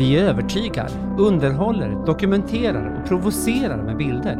Vi 0.00 0.16
övertygar, 0.16 0.90
underhåller, 1.18 2.06
dokumenterar 2.06 3.00
och 3.00 3.08
provocerar 3.08 3.82
med 3.82 3.96
bilder. 3.96 4.36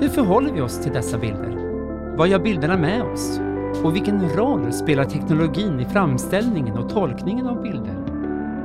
Hur 0.00 0.08
förhåller 0.08 0.52
vi 0.52 0.60
oss 0.60 0.82
till 0.82 0.92
dessa 0.92 1.18
bilder? 1.18 1.56
Vad 2.16 2.28
gör 2.28 2.38
bilderna 2.38 2.76
med 2.76 3.02
oss? 3.02 3.40
Och 3.84 3.94
vilken 3.94 4.28
roll 4.28 4.72
spelar 4.72 5.04
teknologin 5.04 5.80
i 5.80 5.84
framställningen 5.84 6.78
och 6.78 6.90
tolkningen 6.90 7.46
av 7.46 7.62
bilder? 7.62 8.04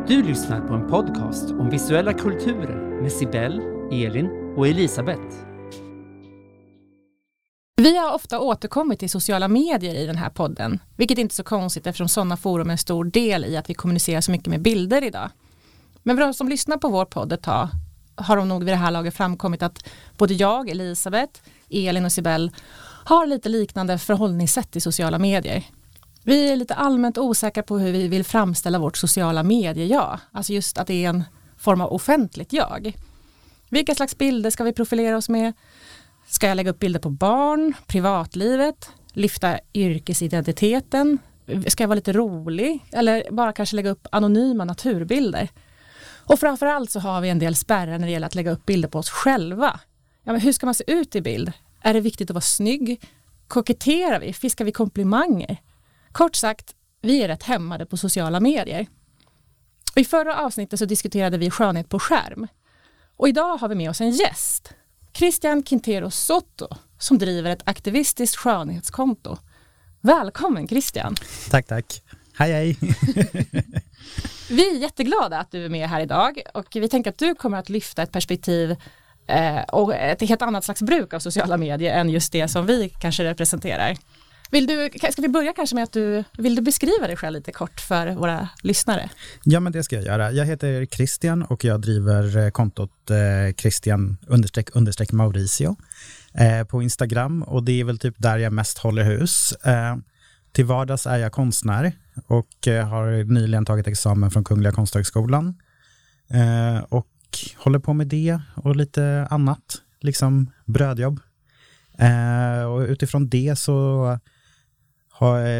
Du 0.07 0.23
lyssnar 0.23 0.67
på 0.67 0.73
en 0.73 0.87
podcast 0.87 1.51
om 1.51 1.69
visuella 1.69 2.13
kulturer 2.13 3.01
med 3.01 3.11
Sibel, 3.11 3.61
Elin 3.91 4.53
och 4.57 4.67
Elisabeth. 4.67 5.35
Vi 7.81 7.97
har 7.97 8.13
ofta 8.13 8.39
återkommit 8.39 8.99
till 8.99 9.09
sociala 9.09 9.47
medier 9.47 9.95
i 9.95 10.05
den 10.05 10.17
här 10.17 10.29
podden, 10.29 10.79
vilket 10.97 11.17
inte 11.17 11.33
är 11.33 11.35
så 11.35 11.43
konstigt 11.43 11.87
eftersom 11.87 12.07
sådana 12.07 12.37
forum 12.37 12.67
är 12.67 12.71
en 12.71 12.77
stor 12.77 13.03
del 13.03 13.45
i 13.45 13.57
att 13.57 13.69
vi 13.69 13.73
kommunicerar 13.73 14.21
så 14.21 14.31
mycket 14.31 14.47
med 14.47 14.61
bilder 14.61 15.03
idag. 15.03 15.29
Men 16.03 16.17
för 16.17 16.23
de 16.23 16.33
som 16.33 16.49
lyssnar 16.49 16.77
på 16.77 16.89
vår 16.89 17.05
podd 17.05 17.33
ett 17.33 17.43
tag 17.43 17.67
har 18.15 18.37
de 18.37 18.47
nog 18.49 18.63
vid 18.63 18.73
det 18.73 18.77
här 18.77 18.91
laget 18.91 19.13
framkommit 19.13 19.63
att 19.63 19.89
både 20.17 20.33
jag, 20.33 20.69
Elisabeth, 20.69 21.41
Elin 21.69 22.05
och 22.05 22.11
Sibel 22.11 22.51
har 23.05 23.27
lite 23.27 23.49
liknande 23.49 23.97
förhållningssätt 23.97 24.75
i 24.75 24.81
sociala 24.81 25.19
medier. 25.19 25.63
Vi 26.23 26.51
är 26.51 26.55
lite 26.55 26.75
allmänt 26.75 27.17
osäkra 27.17 27.63
på 27.63 27.77
hur 27.77 27.91
vi 27.91 28.07
vill 28.07 28.23
framställa 28.23 28.79
vårt 28.79 28.97
sociala 28.97 29.43
medie-jag, 29.43 30.19
alltså 30.31 30.53
just 30.53 30.77
att 30.77 30.87
det 30.87 31.05
är 31.05 31.09
en 31.09 31.23
form 31.57 31.81
av 31.81 31.93
offentligt 31.93 32.53
jag. 32.53 32.97
Vilka 33.69 33.95
slags 33.95 34.17
bilder 34.17 34.49
ska 34.49 34.63
vi 34.63 34.73
profilera 34.73 35.17
oss 35.17 35.29
med? 35.29 35.53
Ska 36.27 36.47
jag 36.47 36.55
lägga 36.55 36.71
upp 36.71 36.79
bilder 36.79 36.99
på 36.99 37.09
barn, 37.09 37.73
privatlivet, 37.87 38.89
lyfta 39.13 39.59
yrkesidentiteten? 39.73 41.17
Ska 41.67 41.83
jag 41.83 41.87
vara 41.87 41.95
lite 41.95 42.13
rolig? 42.13 42.85
Eller 42.91 43.23
bara 43.31 43.53
kanske 43.53 43.75
lägga 43.75 43.89
upp 43.89 44.07
anonyma 44.11 44.65
naturbilder? 44.65 45.49
Och 46.25 46.39
framförallt 46.39 46.91
så 46.91 46.99
har 46.99 47.21
vi 47.21 47.29
en 47.29 47.39
del 47.39 47.55
spärrar 47.55 47.97
när 47.97 48.07
det 48.07 48.11
gäller 48.11 48.27
att 48.27 48.35
lägga 48.35 48.51
upp 48.51 48.65
bilder 48.65 48.89
på 48.89 48.99
oss 48.99 49.09
själva. 49.09 49.79
Ja, 50.23 50.31
men 50.31 50.41
hur 50.41 50.51
ska 50.51 50.65
man 50.65 50.75
se 50.75 50.83
ut 50.87 51.15
i 51.15 51.21
bild? 51.21 51.51
Är 51.81 51.93
det 51.93 52.01
viktigt 52.01 52.29
att 52.29 52.33
vara 52.33 52.41
snygg? 52.41 53.01
Koketterar 53.47 54.19
vi? 54.19 54.33
Fiskar 54.33 54.65
vi 54.65 54.71
komplimanger? 54.71 55.57
Kort 56.11 56.35
sagt, 56.35 56.75
vi 57.01 57.23
är 57.23 57.27
rätt 57.27 57.43
hämmade 57.43 57.85
på 57.85 57.97
sociala 57.97 58.39
medier. 58.39 58.87
I 59.95 60.05
förra 60.05 60.37
avsnittet 60.37 60.79
så 60.79 60.85
diskuterade 60.85 61.37
vi 61.37 61.51
skönhet 61.51 61.89
på 61.89 61.99
skärm. 61.99 62.47
Och 63.17 63.27
idag 63.27 63.57
har 63.57 63.69
vi 63.69 63.75
med 63.75 63.89
oss 63.89 64.01
en 64.01 64.11
gäst. 64.11 64.73
Christian 65.13 65.63
Quintero 65.63 66.11
Soto 66.11 66.67
som 66.99 67.17
driver 67.17 67.49
ett 67.49 67.61
aktivistiskt 67.65 68.35
skönhetskonto. 68.35 69.37
Välkommen 70.01 70.67
Christian! 70.67 71.15
Tack, 71.49 71.67
tack. 71.67 72.03
Hej, 72.37 72.51
hej! 72.51 72.77
vi 74.51 74.75
är 74.75 74.79
jätteglada 74.79 75.39
att 75.39 75.51
du 75.51 75.65
är 75.65 75.69
med 75.69 75.89
här 75.89 76.01
idag 76.01 76.41
och 76.53 76.67
vi 76.73 76.89
tänker 76.89 77.09
att 77.09 77.17
du 77.17 77.35
kommer 77.35 77.57
att 77.57 77.69
lyfta 77.69 78.03
ett 78.03 78.11
perspektiv 78.11 78.75
eh, 79.27 79.61
och 79.61 79.95
ett 79.95 80.21
helt 80.21 80.41
annat 80.41 80.63
slags 80.63 80.81
bruk 80.81 81.13
av 81.13 81.19
sociala 81.19 81.57
medier 81.57 81.99
än 81.99 82.09
just 82.09 82.31
det 82.31 82.47
som 82.47 82.65
vi 82.65 82.89
kanske 82.89 83.23
representerar. 83.23 83.97
Vill 84.51 84.67
du, 84.67 84.89
ska 85.11 85.21
vi 85.21 85.27
börja 85.27 85.53
kanske 85.53 85.75
med 85.75 85.83
att 85.83 85.91
du, 85.91 86.23
vill 86.37 86.55
du 86.55 86.61
beskriva 86.61 87.07
dig 87.07 87.15
själv 87.15 87.33
lite 87.33 87.51
kort 87.51 87.79
för 87.79 88.07
våra 88.07 88.49
lyssnare? 88.63 89.09
Ja, 89.43 89.59
men 89.59 89.71
det 89.71 89.83
ska 89.83 89.95
jag 89.95 90.05
göra. 90.05 90.31
Jag 90.31 90.45
heter 90.45 90.85
Christian 90.85 91.43
och 91.43 91.63
jag 91.63 91.81
driver 91.81 92.37
eh, 92.37 92.49
kontot 92.49 93.09
eh, 93.09 93.55
Christian 93.57 94.17
understreck, 94.27 94.75
understreck 94.75 95.11
Mauricio 95.11 95.75
eh, 96.33 96.63
på 96.67 96.81
Instagram 96.81 97.43
och 97.43 97.63
det 97.63 97.79
är 97.79 97.83
väl 97.83 97.99
typ 97.99 98.15
där 98.17 98.37
jag 98.37 98.53
mest 98.53 98.77
håller 98.77 99.03
hus. 99.03 99.51
Eh, 99.51 99.95
till 100.51 100.65
vardags 100.65 101.05
är 101.05 101.17
jag 101.17 101.31
konstnär 101.31 101.91
och 102.27 102.67
eh, 102.67 102.87
har 102.87 103.23
nyligen 103.23 103.65
tagit 103.65 103.87
examen 103.87 104.31
från 104.31 104.43
Kungliga 104.43 104.71
Konsthögskolan 104.71 105.55
eh, 106.29 106.83
och 106.89 107.07
håller 107.57 107.79
på 107.79 107.93
med 107.93 108.07
det 108.07 108.39
och 108.55 108.75
lite 108.75 109.27
annat, 109.29 109.81
liksom 109.99 110.51
brödjobb. 110.65 111.19
Eh, 111.97 112.63
och 112.63 112.79
utifrån 112.79 113.29
det 113.29 113.55
så 113.55 114.19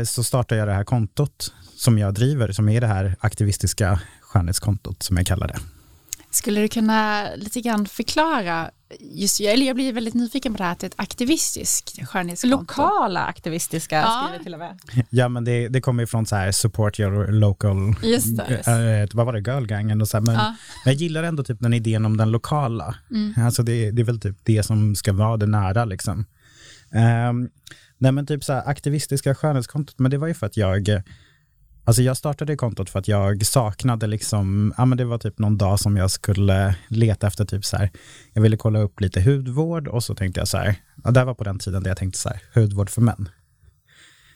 så 0.05 0.23
startar 0.23 0.55
jag 0.55 0.67
det 0.67 0.73
här 0.73 0.83
kontot 0.83 1.53
som 1.75 1.97
jag 1.97 2.13
driver, 2.13 2.51
som 2.51 2.69
är 2.69 2.81
det 2.81 2.87
här 2.87 3.15
aktivistiska 3.19 3.99
skönhetskontot 4.21 5.03
som 5.03 5.17
jag 5.17 5.25
kallar 5.25 5.47
det. 5.47 5.59
Skulle 6.31 6.61
du 6.61 6.67
kunna 6.67 7.29
lite 7.35 7.61
grann 7.61 7.85
förklara, 7.85 8.71
just, 8.99 9.41
eller 9.41 9.65
jag 9.65 9.75
blir 9.75 9.93
väldigt 9.93 10.13
nyfiken 10.13 10.53
på 10.53 10.57
det 10.57 10.63
här 10.63 10.71
att 10.71 10.79
det 10.79 10.85
är 10.85 10.89
ett 10.89 10.99
aktivistiskt 10.99 12.07
skönhetskonto. 12.07 12.57
Lokala 12.57 13.25
aktivistiska 13.25 13.95
ja. 13.95 14.23
skriver 14.27 14.43
till 14.43 14.53
och 14.53 14.59
med. 14.59 14.79
Ja 15.09 15.29
men 15.29 15.43
det, 15.43 15.67
det 15.67 15.81
kommer 15.81 16.03
ifrån 16.03 16.25
så 16.25 16.35
här 16.35 16.51
support 16.51 16.99
your 16.99 17.27
local, 17.31 17.95
just 18.03 18.37
det, 18.37 19.03
äh, 19.03 19.09
vad 19.13 19.25
var 19.25 19.33
det, 19.33 19.51
girlgangen 19.51 20.01
och 20.01 20.07
så 20.07 20.17
här, 20.17 20.25
men, 20.25 20.35
ja. 20.35 20.55
men 20.85 20.93
jag 20.93 21.01
gillar 21.01 21.23
ändå 21.23 21.43
typ 21.43 21.59
den 21.59 21.73
idén 21.73 22.05
om 22.05 22.17
den 22.17 22.31
lokala. 22.31 22.95
Mm. 23.11 23.45
Alltså 23.45 23.63
det, 23.63 23.91
det 23.91 24.01
är 24.01 24.05
väl 24.05 24.19
typ 24.19 24.37
det 24.43 24.63
som 24.63 24.95
ska 24.95 25.13
vara 25.13 25.37
det 25.37 25.47
nära 25.47 25.85
liksom. 25.85 26.25
Um, 27.29 27.49
Nej 28.01 28.11
men 28.11 28.25
typ 28.25 28.43
så 28.43 28.53
här 28.53 28.69
aktivistiska 28.69 29.35
skönhetskontot, 29.35 29.99
men 29.99 30.11
det 30.11 30.17
var 30.17 30.27
ju 30.27 30.33
för 30.33 30.45
att 30.45 30.57
jag, 30.57 31.01
alltså 31.83 32.01
jag 32.01 32.17
startade 32.17 32.55
kontot 32.55 32.89
för 32.89 32.99
att 32.99 33.07
jag 33.07 33.45
saknade 33.45 34.07
liksom, 34.07 34.73
ja 34.77 34.85
men 34.85 34.97
det 34.97 35.05
var 35.05 35.17
typ 35.17 35.39
någon 35.39 35.57
dag 35.57 35.79
som 35.79 35.97
jag 35.97 36.11
skulle 36.11 36.75
leta 36.87 37.27
efter 37.27 37.45
typ 37.45 37.65
så 37.65 37.77
här, 37.77 37.91
jag 38.33 38.41
ville 38.41 38.57
kolla 38.57 38.79
upp 38.79 38.99
lite 38.99 39.21
hudvård 39.21 39.87
och 39.87 40.03
så 40.03 40.15
tänkte 40.15 40.41
jag 40.41 40.47
så 40.47 40.57
här, 40.57 40.75
ja 41.03 41.11
det 41.11 41.25
var 41.25 41.33
på 41.33 41.43
den 41.43 41.59
tiden 41.59 41.83
där 41.83 41.89
jag 41.89 41.97
tänkte 41.97 42.19
så 42.19 42.29
här, 42.29 42.41
hudvård 42.55 42.89
för 42.89 43.01
män. 43.01 43.29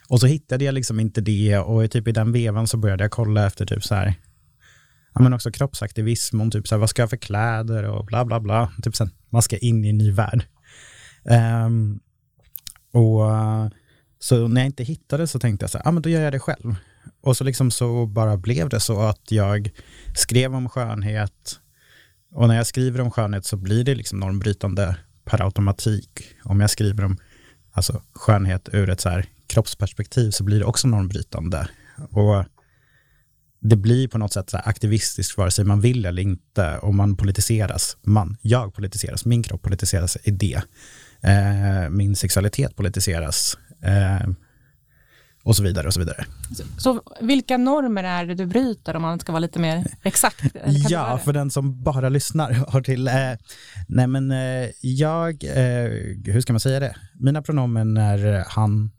Och 0.10 0.20
så 0.20 0.28
hittade 0.28 0.66
jag 0.66 0.74
liksom 0.74 1.00
inte 1.00 1.22
det 1.22 1.58
och 1.58 1.92
typ 1.92 2.08
i 2.08 2.12
den 2.12 2.32
vevan 2.32 2.68
så 2.68 2.78
började 2.78 3.04
jag 3.04 3.12
kolla 3.12 3.46
efter 3.46 3.66
typ 3.66 3.84
så 3.84 3.96
här, 3.96 4.14
ja 5.14 5.22
men 5.22 5.34
också 5.34 5.52
kroppsaktivism 5.52 6.42
och 6.42 6.52
typ 6.52 6.68
så 6.68 6.76
här, 6.76 6.80
vad 6.80 6.90
ska 6.90 7.02
jag 7.02 7.10
för 7.10 7.18
kläder 7.18 7.84
och 7.84 8.06
bla 8.06 8.26
bla 8.26 8.40
bla, 8.40 8.72
typ 8.84 8.96
sen 8.96 9.12
man 9.30 9.42
ska 9.42 9.58
in 9.58 9.86
i 9.86 9.90
en 9.90 9.98
ny 9.98 10.12
värld. 10.12 10.46
Um, 11.66 12.00
och 12.92 13.22
så 14.20 14.48
när 14.48 14.62
jag 14.62 14.66
inte 14.66 14.84
hittade 14.84 15.28
så 15.28 15.40
tänkte 15.40 15.64
jag 15.64 15.70
så 15.70 15.78
här, 15.78 15.86
ja 15.86 15.92
men 15.92 16.04
då 16.04 16.10
gör 16.10 16.22
jag 16.22 16.34
det 16.34 16.40
själv. 16.40 16.76
Och 17.22 17.38
så 17.38 17.44
liksom 17.44 17.72
så 17.72 18.06
bara 18.06 18.38
blev 18.38 18.70
det 18.70 18.80
så 18.80 19.02
att 19.02 19.32
jag 19.32 19.72
skrev 20.16 20.56
om 20.56 20.70
skönhet 20.70 21.60
och 22.36 22.48
när 22.48 22.56
jag 22.56 22.68
skriver 22.68 23.02
om 23.02 23.12
skönhet 23.12 23.46
så 23.46 23.58
blir 23.58 23.84
det 23.84 23.96
liksom 23.96 24.20
normbrytande 24.20 24.96
per 25.26 25.42
automatik. 25.42 26.24
Om 26.44 26.60
jag 26.62 26.70
skriver 26.70 27.06
om 27.06 27.18
alltså, 27.72 28.02
skönhet 28.14 28.70
ur 28.74 28.90
ett 28.90 29.02
så 29.02 29.10
här 29.10 29.26
kroppsperspektiv 29.48 30.32
så 30.32 30.44
blir 30.44 30.60
det 30.60 30.66
också 30.66 30.88
normbrytande. 30.88 31.68
Och 32.12 32.46
det 33.60 33.76
blir 33.76 34.08
på 34.08 34.18
något 34.18 34.34
sätt 34.34 34.50
så 34.50 34.58
aktivistiskt 34.58 35.38
vare 35.38 35.52
sig 35.52 35.66
man 35.66 35.82
vill 35.82 36.06
eller 36.06 36.22
inte 36.22 36.78
och 36.78 36.94
man 36.96 37.18
politiseras, 37.18 37.98
man, 38.02 38.38
jag 38.42 38.74
politiseras, 38.74 39.26
min 39.26 39.44
kropp 39.44 39.62
politiseras 39.62 40.18
i 40.24 40.32
det. 40.32 40.62
Eh, 41.22 41.90
min 41.90 42.16
sexualitet 42.16 42.76
politiseras 42.76 43.58
eh, 43.82 44.28
och 45.46 45.56
så 45.56 45.64
vidare 45.64 45.88
och 45.88 45.94
så 45.94 46.00
vidare. 46.00 46.26
Så, 46.52 46.64
så, 46.78 47.02
vilka 47.22 47.58
normer 47.58 48.04
är 48.04 48.26
det 48.26 48.36
du 48.36 48.46
bryter 48.46 48.96
om 48.96 49.02
man 49.02 49.20
ska 49.20 49.32
vara 49.32 49.40
lite 49.40 49.60
mer 49.60 49.86
exakt? 50.04 50.44
Ja, 50.90 51.18
för 51.18 51.34
den 51.34 51.52
som 51.52 51.84
bara 51.84 52.10
lyssnar 52.10 52.54
har 52.68 52.82
till, 52.82 53.08
eh, 53.08 53.14
nej 53.88 54.08
men 54.08 54.32
eh, 54.32 54.70
jag, 54.82 55.44
eh, 55.44 55.90
hur 56.26 56.42
ska 56.42 56.54
man 56.54 56.60
säga 56.60 56.80
det? 56.80 56.96
Mina 57.14 57.42
pronomen 57.42 57.98
är 57.98 58.46
han, 58.48 58.92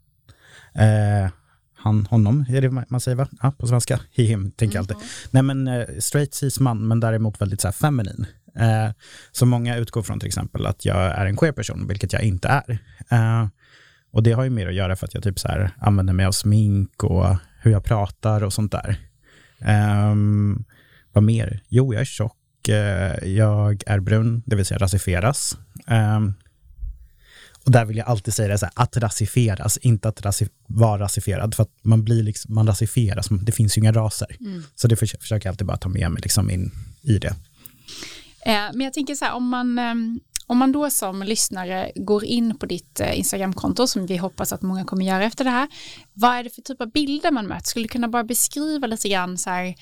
eh, 0.73 1.31
han, 1.75 2.05
honom, 2.05 2.45
är 2.49 2.61
det 2.61 2.85
man 2.89 2.99
säger 2.99 3.15
va? 3.15 3.27
Ja, 3.41 3.51
på 3.51 3.67
svenska. 3.67 3.99
He, 4.15 4.23
him, 4.23 4.51
tänker 4.51 4.77
jag 4.77 4.85
mm. 4.85 4.97
alltid. 4.97 5.09
Nej 5.31 5.43
men 5.43 5.67
eh, 5.67 5.85
straight 5.99 6.33
cis 6.33 6.59
man, 6.59 6.87
men 6.87 6.99
däremot 6.99 7.41
väldigt 7.41 7.61
så 7.61 7.67
här 7.67 7.73
feminin. 7.73 8.25
Eh, 8.59 8.91
så 9.31 9.45
många 9.45 9.77
utgår 9.77 10.03
från 10.03 10.19
till 10.19 10.27
exempel 10.27 10.65
att 10.65 10.85
jag 10.85 10.97
är 10.97 11.25
en 11.25 11.37
queer 11.37 11.53
person, 11.53 11.87
vilket 11.87 12.13
jag 12.13 12.23
inte 12.23 12.47
är. 12.47 12.79
Och 14.17 14.23
det 14.23 14.31
har 14.31 14.43
ju 14.43 14.49
mer 14.49 14.67
att 14.67 14.73
göra 14.73 14.95
för 14.95 15.07
att 15.07 15.13
jag 15.13 15.23
typ 15.23 15.39
så 15.39 15.47
här 15.47 15.71
använder 15.79 16.13
mig 16.13 16.25
av 16.25 16.31
smink 16.31 17.03
och 17.03 17.35
hur 17.61 17.71
jag 17.71 17.83
pratar 17.83 18.43
och 18.43 18.53
sånt 18.53 18.71
där. 18.71 18.97
Eh, 19.59 20.15
vad 21.13 21.23
mer? 21.23 21.63
Jo, 21.67 21.93
jag 21.93 22.01
är 22.01 22.05
tjock, 22.05 22.67
eh, 22.67 23.27
jag 23.29 23.83
är 23.85 23.99
brun, 23.99 24.43
det 24.45 24.55
vill 24.55 24.65
säga 24.65 24.77
rasifieras. 24.77 25.57
Um, 25.87 26.33
och 27.65 27.71
där 27.71 27.85
vill 27.85 27.97
jag 27.97 28.07
alltid 28.07 28.33
säga 28.33 28.47
det 28.47 28.57
så 28.57 28.65
här, 28.65 28.73
att 28.75 28.97
rasifieras, 28.97 29.77
inte 29.77 30.09
att 30.09 30.21
rasi 30.21 30.47
vara 30.67 31.03
rasifierad, 31.03 31.55
för 31.55 31.63
att 31.63 31.73
man 31.81 32.03
blir 32.03 32.23
liksom, 32.23 32.55
man 32.55 32.67
rasifieras, 32.67 33.27
det 33.29 33.51
finns 33.51 33.77
ju 33.77 33.81
inga 33.81 33.91
raser. 33.91 34.35
Mm. 34.39 34.63
Så 34.75 34.87
det 34.87 34.95
försöker 34.95 35.47
jag 35.47 35.47
alltid 35.47 35.67
bara 35.67 35.77
ta 35.77 35.89
med 35.89 36.11
mig 36.11 36.21
liksom 36.21 36.49
in 36.49 36.71
i 37.01 37.17
det. 37.17 37.35
Eh, 38.45 38.69
men 38.73 38.81
jag 38.81 38.93
tänker 38.93 39.15
så 39.15 39.25
här, 39.25 39.33
om 39.33 39.49
man, 39.49 39.79
ehm, 39.79 40.19
om 40.47 40.57
man 40.57 40.71
då 40.71 40.89
som 40.89 41.23
lyssnare 41.23 41.91
går 41.95 42.23
in 42.23 42.57
på 42.57 42.65
ditt 42.65 42.99
eh, 42.99 43.17
Instagramkonto, 43.17 43.87
som 43.87 44.05
vi 44.05 44.17
hoppas 44.17 44.53
att 44.53 44.61
många 44.61 44.85
kommer 44.85 45.05
göra 45.05 45.23
efter 45.23 45.43
det 45.43 45.49
här, 45.49 45.67
vad 46.13 46.35
är 46.35 46.43
det 46.43 46.49
för 46.49 46.61
typ 46.61 46.81
av 46.81 46.91
bilder 46.91 47.31
man 47.31 47.47
möter? 47.47 47.65
Skulle 47.65 47.83
du 47.83 47.89
kunna 47.89 48.07
bara 48.07 48.23
beskriva 48.23 48.87
lite 48.87 49.09
grann 49.09 49.37
så 49.37 49.49
här, 49.49 49.75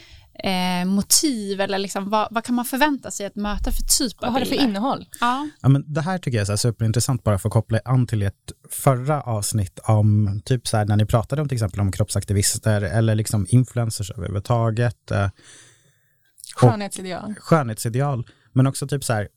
eh, 0.44 0.86
motiv 0.86 1.62
eller 1.62 1.78
liksom, 1.78 2.10
vad, 2.10 2.28
vad, 2.32 2.44
kan 2.44 2.56
man 2.56 2.66
förvänta 2.66 3.12
sig 3.12 3.26
att 3.26 3.36
möta 3.36 3.72
för 3.72 3.84
typ 3.98 4.24
av 4.24 4.26
Vad 4.26 4.32
har 4.34 4.40
det 4.40 4.46
för 4.46 4.64
innehåll? 4.64 5.06
Ja. 5.20 5.50
ja. 5.62 5.70
men 5.70 5.94
det 5.94 6.02
här 6.02 6.18
tycker 6.18 6.38
jag 6.38 6.42
är 6.42 6.46
så 6.46 6.58
superintressant 6.58 7.24
bara 7.24 7.40
för 7.40 7.50
att 7.50 7.54
koppla 7.54 7.80
an 7.86 8.08
till 8.08 8.22
ett 8.22 8.52
förra 8.70 9.22
avsnitt 9.22 9.80
om 9.84 10.42
typ 10.46 10.68
så 10.68 10.78
här 10.78 10.86
när 10.86 10.98
ni 10.98 11.06
pratade 11.06 11.42
om 11.42 11.48
till 11.48 11.56
exempel 11.56 11.80
om 11.80 11.92
kroppsaktivister 11.92 12.82
eller 12.82 13.16
liksom 13.16 13.48
influencers 13.50 14.12
överhuvudtaget. 14.12 15.12
Eh, 15.12 15.30
Skönhetsideal. 16.56 17.36
skönhetsideal, 17.40 18.28
men 18.54 18.68
också 18.68 18.88
typ 18.88 19.04
så 19.04 19.14
här, 19.14 19.28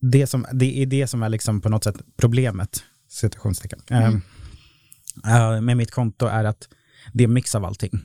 det, 0.00 0.26
som, 0.26 0.46
det 0.52 0.82
är 0.82 0.86
det 0.86 1.06
som 1.06 1.22
är 1.22 1.28
liksom 1.28 1.60
på 1.60 1.68
något 1.68 1.84
sätt 1.84 1.96
problemet, 2.16 2.82
situationstecken, 3.08 3.80
mm. 3.88 4.22
uh, 5.26 5.60
med 5.60 5.76
mitt 5.76 5.90
konto 5.90 6.26
är 6.26 6.44
att 6.44 6.68
det 7.12 7.24
är 7.24 7.28
mix 7.28 7.54
av 7.54 7.64
allting. 7.64 8.00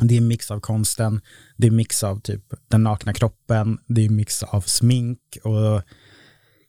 Det 0.00 0.16
är 0.16 0.20
mix 0.20 0.50
av 0.50 0.60
konsten, 0.60 1.20
det 1.56 1.66
är 1.66 1.70
mix 1.70 2.04
av 2.04 2.20
typ 2.20 2.54
den 2.68 2.82
nakna 2.82 3.14
kroppen, 3.14 3.78
det 3.86 4.04
är 4.04 4.08
mix 4.08 4.42
av 4.42 4.60
smink 4.60 5.18
och 5.42 5.82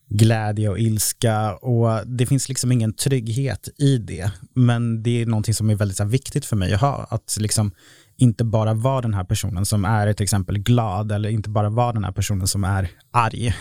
glädje 0.09 0.69
och 0.69 0.79
ilska 0.79 1.55
och 1.55 2.07
det 2.07 2.25
finns 2.25 2.49
liksom 2.49 2.71
ingen 2.71 2.93
trygghet 2.93 3.69
i 3.77 3.97
det. 3.97 4.31
Men 4.53 5.03
det 5.03 5.21
är 5.21 5.25
någonting 5.25 5.53
som 5.53 5.69
är 5.69 5.75
väldigt 5.75 5.99
här, 5.99 6.05
viktigt 6.05 6.45
för 6.45 6.55
mig 6.55 6.73
att 6.73 6.81
ha, 6.81 7.07
att 7.09 7.37
liksom 7.39 7.71
inte 8.17 8.43
bara 8.43 8.73
vara 8.73 9.01
den 9.01 9.13
här 9.13 9.23
personen 9.23 9.65
som 9.65 9.85
är 9.85 10.13
till 10.13 10.23
exempel 10.23 10.57
glad 10.57 11.11
eller 11.11 11.29
inte 11.29 11.49
bara 11.49 11.69
vara 11.69 11.93
den 11.93 12.03
här 12.03 12.11
personen 12.11 12.47
som 12.47 12.63
är 12.63 12.91
arg. 13.11 13.55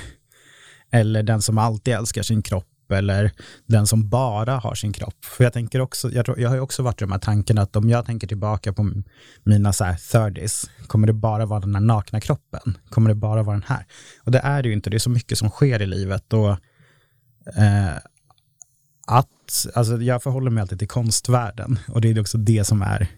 Eller 0.91 1.23
den 1.23 1.43
som 1.43 1.59
alltid 1.59 1.95
älskar 1.95 2.23
sin 2.23 2.43
kropp 2.43 2.67
eller 2.93 3.33
den 3.67 3.87
som 3.87 4.09
bara 4.09 4.57
har 4.57 4.75
sin 4.75 4.93
kropp. 4.93 5.25
För 5.25 5.45
jag 5.45 5.53
tänker 5.53 5.81
också, 5.81 6.11
jag, 6.11 6.25
tror, 6.25 6.41
jag 6.41 6.49
har 6.49 6.57
ju 6.57 6.63
också 6.63 6.83
varit 6.83 7.03
i 7.03 7.05
de 7.05 7.13
här 7.13 7.19
tankarna 7.19 7.63
att 7.63 7.77
om 7.77 7.91
jag 7.91 8.07
tänker 8.07 8.27
tillbaka 8.27 8.73
på 8.73 8.93
mina 9.43 9.73
så 9.73 9.85
här 9.85 9.95
30s, 9.95 10.71
kommer 10.87 11.07
det 11.07 11.13
bara 11.13 11.47
vara 11.47 11.61
den 11.61 11.75
här 11.75 11.83
nakna 11.83 12.21
kroppen? 12.21 12.79
Kommer 12.89 13.09
det 13.09 13.15
bara 13.15 13.43
vara 13.43 13.57
den 13.57 13.67
här? 13.69 13.87
Och 14.23 14.33
det 14.33 14.39
är 14.39 14.63
det 14.63 14.69
ju 14.69 14.75
inte, 14.75 14.91
det 14.91 14.97
är 14.97 14.99
så 14.99 15.11
mycket 15.11 15.39
som 15.39 15.51
sker 15.51 15.83
i 15.83 15.87
livet 15.87 16.33
och 16.33 16.51
eh, 17.57 17.97
att, 19.07 19.67
alltså 19.75 19.97
jag 19.97 20.23
förhåller 20.23 20.51
mig 20.51 20.61
alltid 20.63 20.79
till 20.79 20.89
konstvärlden 20.89 21.79
och 21.89 22.01
det 22.01 22.11
är 22.11 22.21
också 22.21 22.39
det 22.39 22.65
som 22.65 22.83
är 22.83 23.09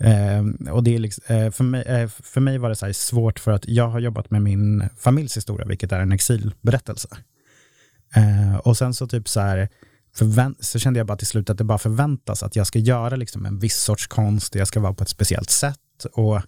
Eh, 0.00 0.72
och 0.72 0.84
det 0.84 0.94
är 0.94 0.98
liksom, 0.98 1.36
eh, 1.36 1.50
för, 1.50 1.64
mig, 1.64 1.82
eh, 1.82 2.08
för 2.08 2.40
mig 2.40 2.58
var 2.58 2.68
det 2.68 2.76
så 2.76 2.92
svårt 2.92 3.38
för 3.38 3.50
att 3.50 3.68
jag 3.68 3.88
har 3.88 4.00
jobbat 4.00 4.30
med 4.30 4.42
min 4.42 4.88
familjs 4.96 5.36
historia, 5.36 5.66
vilket 5.66 5.92
är 5.92 6.00
en 6.00 6.12
exilberättelse. 6.12 7.08
Eh, 8.14 8.56
och 8.56 8.76
sen 8.76 8.94
så 8.94 9.06
typ 9.06 9.28
så 9.28 9.40
här, 9.40 9.68
så 10.60 10.78
kände 10.78 11.00
jag 11.00 11.06
bara 11.06 11.18
till 11.18 11.26
slut 11.26 11.50
att 11.50 11.58
det 11.58 11.64
bara 11.64 11.78
förväntas 11.78 12.42
att 12.42 12.56
jag 12.56 12.66
ska 12.66 12.78
göra 12.78 13.16
liksom 13.16 13.46
en 13.46 13.58
viss 13.58 13.76
sorts 13.76 14.06
konst, 14.06 14.54
jag 14.54 14.68
ska 14.68 14.80
vara 14.80 14.94
på 14.94 15.02
ett 15.02 15.08
speciellt 15.08 15.50
sätt. 15.50 16.06
Och 16.12 16.40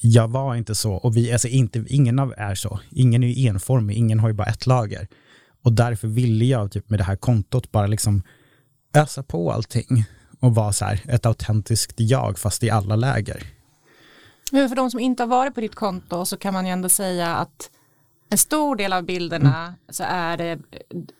jag 0.00 0.28
var 0.28 0.54
inte 0.54 0.74
så, 0.74 0.92
och 0.92 1.16
vi, 1.16 1.32
alltså 1.32 1.48
inte, 1.48 1.84
ingen 1.88 2.18
av 2.18 2.34
är 2.36 2.54
så. 2.54 2.80
Ingen 2.90 3.22
är 3.22 3.28
ju 3.28 3.46
enformig, 3.48 3.96
ingen 3.96 4.20
har 4.20 4.28
ju 4.28 4.34
bara 4.34 4.48
ett 4.48 4.66
lager. 4.66 5.08
Och 5.64 5.72
därför 5.72 6.08
ville 6.08 6.44
jag 6.44 6.72
typ 6.72 6.90
med 6.90 7.00
det 7.00 7.04
här 7.04 7.16
kontot 7.16 7.72
bara 7.72 7.86
liksom 7.86 8.22
ösa 8.94 9.22
på 9.22 9.52
allting 9.52 10.04
och 10.42 10.54
vara 10.54 10.72
så 10.72 10.84
här, 10.84 11.00
ett 11.08 11.26
autentiskt 11.26 11.94
jag 11.96 12.38
fast 12.38 12.62
i 12.62 12.70
alla 12.70 12.96
läger. 12.96 13.46
Men 14.52 14.68
för 14.68 14.76
de 14.76 14.90
som 14.90 15.00
inte 15.00 15.22
har 15.22 15.28
varit 15.28 15.54
på 15.54 15.60
ditt 15.60 15.74
konto 15.74 16.24
så 16.24 16.36
kan 16.36 16.54
man 16.54 16.66
ju 16.66 16.72
ändå 16.72 16.88
säga 16.88 17.34
att 17.34 17.70
en 18.30 18.38
stor 18.38 18.76
del 18.76 18.92
av 18.92 19.02
bilderna 19.02 19.62
mm. 19.62 19.74
så 19.88 20.04
är 20.06 20.36
det, 20.36 20.58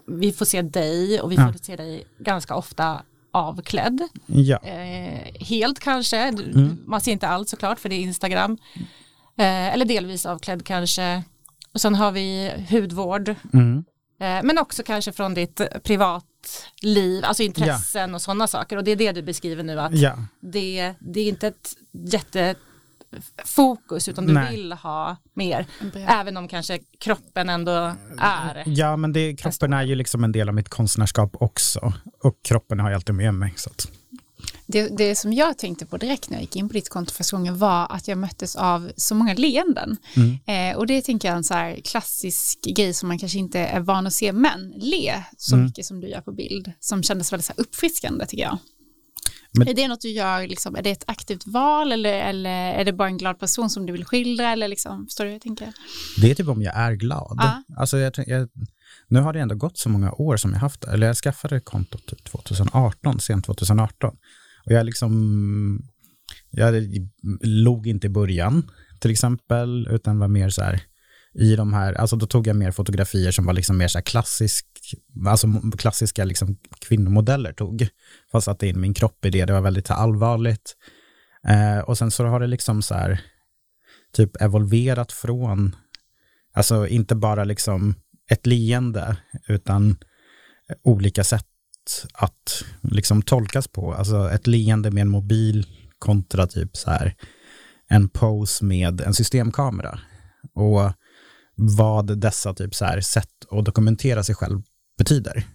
vi 0.06 0.32
får 0.32 0.44
se 0.44 0.62
dig 0.62 1.20
och 1.20 1.32
vi 1.32 1.36
får 1.36 1.46
ja. 1.46 1.54
se 1.62 1.76
dig 1.76 2.04
ganska 2.18 2.54
ofta 2.54 3.02
avklädd. 3.32 4.08
Ja. 4.26 4.58
Eh, 4.58 5.44
helt 5.46 5.80
kanske, 5.80 6.18
mm. 6.18 6.78
man 6.86 7.00
ser 7.00 7.12
inte 7.12 7.28
allt 7.28 7.48
såklart 7.48 7.80
för 7.80 7.88
det 7.88 7.94
är 7.94 8.00
Instagram. 8.00 8.58
Eh, 9.38 9.74
eller 9.74 9.84
delvis 9.84 10.26
avklädd 10.26 10.64
kanske. 10.64 11.22
Och 11.74 11.80
sen 11.80 11.94
har 11.94 12.12
vi 12.12 12.52
hudvård. 12.70 13.34
Mm. 13.52 13.84
Eh, 14.20 14.40
men 14.42 14.58
också 14.58 14.82
kanske 14.82 15.12
från 15.12 15.34
ditt 15.34 15.60
privatliv, 16.42 17.24
alltså 17.24 17.42
intressen 17.42 18.10
ja. 18.10 18.14
och 18.14 18.22
sådana 18.22 18.46
saker. 18.46 18.76
Och 18.76 18.84
det 18.84 18.90
är 18.90 18.96
det 18.96 19.12
du 19.12 19.22
beskriver 19.22 19.62
nu 19.62 19.80
att 19.80 19.94
ja. 19.94 20.18
det, 20.40 20.94
det 20.98 21.20
är 21.20 21.28
inte 21.28 21.46
ett 21.46 21.76
jätte 21.92 22.54
fokus 23.44 24.08
utan 24.08 24.26
du 24.26 24.32
Nej. 24.32 24.56
vill 24.56 24.72
ha 24.72 25.16
mer. 25.34 25.66
Även 25.94 26.36
om 26.36 26.48
kanske 26.48 26.78
kroppen 26.98 27.48
ändå 27.48 27.94
är. 28.18 28.62
Ja 28.66 28.96
men 28.96 29.12
det, 29.12 29.36
kroppen 29.36 29.72
är 29.72 29.82
ju 29.82 29.94
liksom 29.94 30.24
en 30.24 30.32
del 30.32 30.48
av 30.48 30.54
mitt 30.54 30.68
konstnärskap 30.68 31.36
också. 31.40 31.92
Och 32.22 32.34
kroppen 32.42 32.80
har 32.80 32.90
jag 32.90 32.96
alltid 32.96 33.14
med 33.14 33.34
mig. 33.34 33.54
Så 33.56 33.70
att. 33.70 33.88
Det, 34.66 34.96
det 34.96 35.16
som 35.16 35.32
jag 35.32 35.58
tänkte 35.58 35.86
på 35.86 35.96
direkt 35.96 36.30
när 36.30 36.36
jag 36.36 36.42
gick 36.42 36.56
in 36.56 36.68
på 36.68 36.72
ditt 36.72 36.88
konto 36.88 37.12
första 37.12 37.36
gången 37.36 37.58
var 37.58 37.86
att 37.90 38.08
jag 38.08 38.18
möttes 38.18 38.56
av 38.56 38.92
så 38.96 39.14
många 39.14 39.34
leenden. 39.34 39.96
Mm. 40.16 40.72
Eh, 40.72 40.78
och 40.78 40.86
det 40.86 41.02
tänker 41.02 41.28
jag 41.28 41.32
är 41.32 41.36
en 41.36 41.44
så 41.44 41.54
här 41.54 41.80
klassisk 41.84 42.58
grej 42.76 42.94
som 42.94 43.08
man 43.08 43.18
kanske 43.18 43.38
inte 43.38 43.58
är 43.58 43.80
van 43.80 44.06
att 44.06 44.12
se 44.12 44.32
män 44.32 44.72
le 44.76 45.24
så 45.36 45.54
mm. 45.54 45.66
mycket 45.66 45.86
som 45.86 46.00
du 46.00 46.08
gör 46.08 46.20
på 46.20 46.32
bild. 46.32 46.72
Som 46.80 47.02
kändes 47.02 47.32
väldigt 47.32 47.46
så 47.46 47.52
uppfriskande 47.56 48.26
tycker 48.26 48.42
jag. 48.42 48.58
Men, 49.58 49.68
är 49.68 49.74
det 49.74 49.88
något 49.88 50.00
du 50.00 50.08
gör, 50.08 50.48
liksom, 50.48 50.76
är 50.76 50.82
det 50.82 50.90
ett 50.90 51.04
aktivt 51.06 51.46
val 51.46 51.92
eller, 51.92 52.20
eller 52.20 52.50
är 52.50 52.84
det 52.84 52.92
bara 52.92 53.08
en 53.08 53.18
glad 53.18 53.38
person 53.38 53.70
som 53.70 53.86
du 53.86 53.92
vill 53.92 54.04
skildra? 54.04 54.52
Eller 54.52 54.68
liksom, 54.68 55.06
förstår 55.06 55.24
du 55.24 55.30
hur 55.30 55.34
jag 55.34 55.42
tänker? 55.42 55.72
Det 56.20 56.30
är 56.30 56.34
typ 56.34 56.48
om 56.48 56.62
jag 56.62 56.76
är 56.76 56.92
glad. 56.92 57.36
Ja. 57.38 57.62
Alltså 57.76 57.98
jag, 57.98 58.12
jag, 58.26 58.48
nu 59.08 59.20
har 59.20 59.32
det 59.32 59.40
ändå 59.40 59.54
gått 59.54 59.78
så 59.78 59.88
många 59.88 60.12
år 60.12 60.36
som 60.36 60.52
jag 60.52 60.58
haft 60.58 60.80
det. 60.80 60.90
Eller 60.90 61.06
jag 61.06 61.16
skaffade 61.16 61.60
kontot 61.60 62.06
typ 62.06 62.24
2018, 62.24 63.20
sent 63.20 63.44
2018. 63.44 64.16
Och 64.64 64.72
jag 64.72 64.86
liksom, 64.86 65.82
jag 66.50 66.74
log 67.42 67.86
inte 67.86 68.06
i 68.06 68.10
början 68.10 68.70
till 69.02 69.10
exempel, 69.10 69.88
utan 69.90 70.18
var 70.18 70.28
mer 70.28 70.48
så 70.48 70.62
här, 70.62 70.82
i 71.34 71.56
de 71.56 71.72
här, 71.72 71.92
alltså 71.92 72.16
då 72.16 72.26
tog 72.26 72.46
jag 72.46 72.56
mer 72.56 72.70
fotografier 72.70 73.32
som 73.32 73.46
var 73.46 73.52
liksom 73.52 73.78
mer 73.78 73.88
så 73.88 73.98
här 73.98 74.02
klassisk, 74.02 74.66
alltså 75.26 75.46
klassiska 75.78 76.24
liksom 76.24 76.56
kvinnomodeller 76.88 77.52
tog. 77.52 77.88
Fast 78.32 78.44
satte 78.44 78.66
in 78.66 78.80
min 78.80 78.94
kropp 78.94 79.24
i 79.24 79.30
det, 79.30 79.44
det 79.44 79.52
var 79.52 79.60
väldigt 79.60 79.90
allvarligt. 79.90 80.76
Eh, 81.48 81.78
och 81.78 81.98
sen 81.98 82.10
så 82.10 82.24
har 82.24 82.40
det 82.40 82.46
liksom 82.46 82.82
så 82.82 82.94
här, 82.94 83.20
typ 84.12 84.42
evolverat 84.42 85.12
från, 85.12 85.76
alltså 86.52 86.86
inte 86.86 87.14
bara 87.14 87.44
liksom 87.44 87.94
ett 88.30 88.46
leende, 88.46 89.16
utan 89.48 89.96
olika 90.82 91.24
sätt 91.24 91.46
att 92.12 92.64
liksom 92.82 93.22
tolkas 93.22 93.68
på. 93.68 93.94
Alltså 93.94 94.30
ett 94.30 94.46
leende 94.46 94.90
med 94.90 95.00
en 95.00 95.08
mobil 95.08 95.66
kontra 95.98 96.46
typ 96.46 96.76
så 96.76 96.90
här 96.90 97.14
en 97.88 98.08
pose 98.08 98.64
med 98.64 99.00
en 99.00 99.14
systemkamera. 99.14 99.98
Och 100.54 100.92
vad 101.54 102.18
dessa 102.18 102.54
typ 102.54 102.74
så 102.74 102.84
här 102.84 103.00
sätt 103.00 103.28
att 103.50 103.64
dokumentera 103.64 104.24
sig 104.24 104.34
själv 104.34 104.62
betyder. 104.98 105.46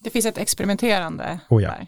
Det 0.00 0.10
finns 0.10 0.26
ett 0.26 0.38
experimenterande 0.38 1.40
oh 1.48 1.62
ja. 1.62 1.68
där. 1.68 1.86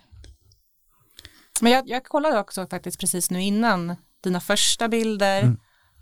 Men 1.61 1.73
jag, 1.73 1.89
jag 1.89 2.05
kollade 2.05 2.39
också 2.39 2.67
faktiskt 2.67 3.01
precis 3.01 3.31
nu 3.31 3.43
innan 3.43 3.97
dina 4.23 4.41
första 4.41 4.89
bilder. 4.89 5.43
Mm. 5.43 5.59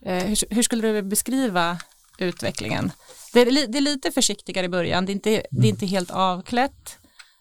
Eh, 0.07 0.25
hur, 0.25 0.55
hur, 0.55 0.63
skulle 0.63 0.93
du 0.93 1.03
beskriva 1.03 1.79
utvecklingen? 2.19 2.93
Det 3.35 3.41
är, 3.41 3.67
det 3.67 3.79
är, 3.79 3.83
lite 3.83 4.11
försiktigare 4.11 4.67
i 4.67 4.69
början, 4.69 5.07
det 5.07 5.13
är 5.13 5.15
inte, 5.15 5.31
mm. 5.31 5.45
det 5.51 5.67
är 5.67 5.71
inte 5.71 5.87
helt 5.87 6.11
avklätt. 6.11 6.99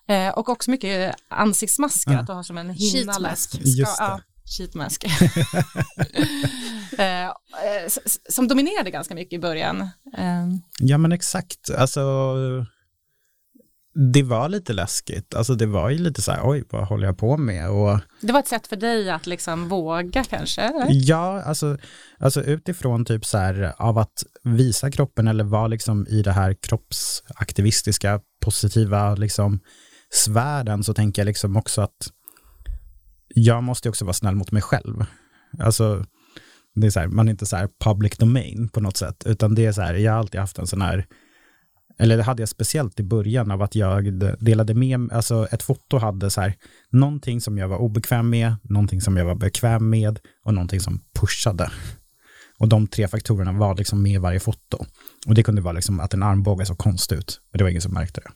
Eh, 0.08 0.30
och 0.30 0.50
också 0.50 0.72
mycket 0.72 1.16
ansiktsmasker, 1.30 2.12
mm. 2.12 2.22
att 2.22 2.28
du 2.28 2.34
har 2.34 2.44
som 2.44 2.58
en 2.58 2.70
hinna. 2.70 3.14
Sheetmask. 3.14 3.56
Just 3.62 3.98
det. 3.98 4.04
Ja, 4.04 4.22
sheetmask. 4.58 5.06
Eh, 6.98 7.26
eh, 7.26 7.32
som 8.30 8.48
dominerade 8.48 8.92
ganska 8.92 9.16
mycket 9.16 9.34
i 9.34 9.40
början. 9.40 9.82
Eh. 10.18 10.48
Ja 10.80 10.98
men 10.98 11.12
exakt, 11.12 11.70
alltså 11.78 12.26
det 13.96 14.24
var 14.24 14.50
lite 14.50 14.74
läskigt, 14.74 15.36
alltså 15.36 15.56
det 15.56 15.66
var 15.66 15.90
ju 15.90 15.98
lite 15.98 16.22
så 16.22 16.32
här, 16.32 16.42
oj 16.44 16.64
vad 16.70 16.88
håller 16.88 17.08
jag 17.08 17.18
på 17.18 17.38
med? 17.38 17.70
Och, 17.70 18.00
det 18.22 18.34
var 18.34 18.40
ett 18.40 18.48
sätt 18.48 18.68
för 18.68 18.76
dig 18.76 19.10
att 19.10 19.28
liksom 19.28 19.70
våga 19.70 20.24
kanske? 20.24 20.62
Eller? 20.62 20.88
Ja, 20.90 21.42
alltså, 21.42 21.78
alltså 22.20 22.44
utifrån 22.44 23.06
typ 23.06 23.26
så 23.26 23.38
här 23.38 23.74
av 23.78 23.98
att 23.98 24.24
visa 24.44 24.92
kroppen 24.92 25.28
eller 25.28 25.44
vara 25.44 25.68
liksom 25.68 26.08
i 26.08 26.22
det 26.22 26.32
här 26.32 26.54
kroppsaktivistiska 26.54 28.20
positiva 28.42 29.16
liksom 29.16 29.60
svärden 30.14 30.84
så 30.84 30.94
tänker 30.94 31.22
jag 31.22 31.26
liksom 31.26 31.58
också 31.58 31.82
att 31.82 32.12
jag 33.28 33.64
måste 33.64 33.90
också 33.90 34.06
vara 34.06 34.14
snäll 34.14 34.36
mot 34.36 34.52
mig 34.52 34.62
själv. 34.62 35.06
Alltså, 35.60 36.06
det 36.76 36.88
är 36.88 36.92
så 36.92 37.00
här, 37.00 37.08
man 37.08 37.28
är 37.28 37.32
inte 37.32 37.46
så 37.46 37.56
här 37.56 37.70
public 37.80 38.18
domain 38.18 38.70
på 38.70 38.80
något 38.80 38.98
sätt, 38.98 39.24
utan 39.26 39.56
det 39.56 39.66
är 39.66 39.72
så 39.72 39.82
här, 39.82 39.94
jag 39.94 40.12
har 40.12 40.20
alltid 40.20 40.42
haft 40.42 40.60
en 40.60 40.68
sån 40.68 40.82
här, 40.82 41.06
eller 42.00 42.18
det 42.18 42.24
hade 42.24 42.42
jag 42.42 42.50
speciellt 42.50 43.00
i 43.00 43.04
början 43.04 43.52
av 43.52 43.62
att 43.62 43.76
jag 43.76 44.14
delade 44.40 44.74
med 44.74 45.12
alltså 45.12 45.48
ett 45.52 45.64
foto 45.64 45.98
hade 45.98 46.30
så 46.30 46.42
här, 46.42 46.56
någonting 46.90 47.42
som 47.42 47.58
jag 47.58 47.68
var 47.68 47.78
obekväm 47.78 48.30
med, 48.30 48.56
någonting 48.64 49.02
som 49.02 49.18
jag 49.18 49.26
var 49.26 49.36
bekväm 49.36 49.90
med 49.90 50.20
och 50.46 50.54
någonting 50.54 50.80
som 50.80 51.02
pushade. 51.20 51.72
Och 52.58 52.70
de 52.70 52.88
tre 52.88 53.08
faktorerna 53.08 53.52
var 53.52 53.76
liksom 53.76 54.02
med 54.04 54.12
i 54.12 54.18
varje 54.18 54.40
foto. 54.40 54.86
Och 55.28 55.36
det 55.36 55.44
kunde 55.44 55.62
vara 55.62 55.74
liksom 55.74 56.00
att 56.00 56.14
en 56.14 56.24
armbåge 56.24 56.66
såg 56.66 56.78
konstig 56.78 57.16
ut, 57.16 57.42
men 57.52 57.58
det 57.58 57.64
var 57.64 57.70
ingen 57.70 57.82
som 57.82 57.94
märkte 57.94 58.22
det. 58.22 58.32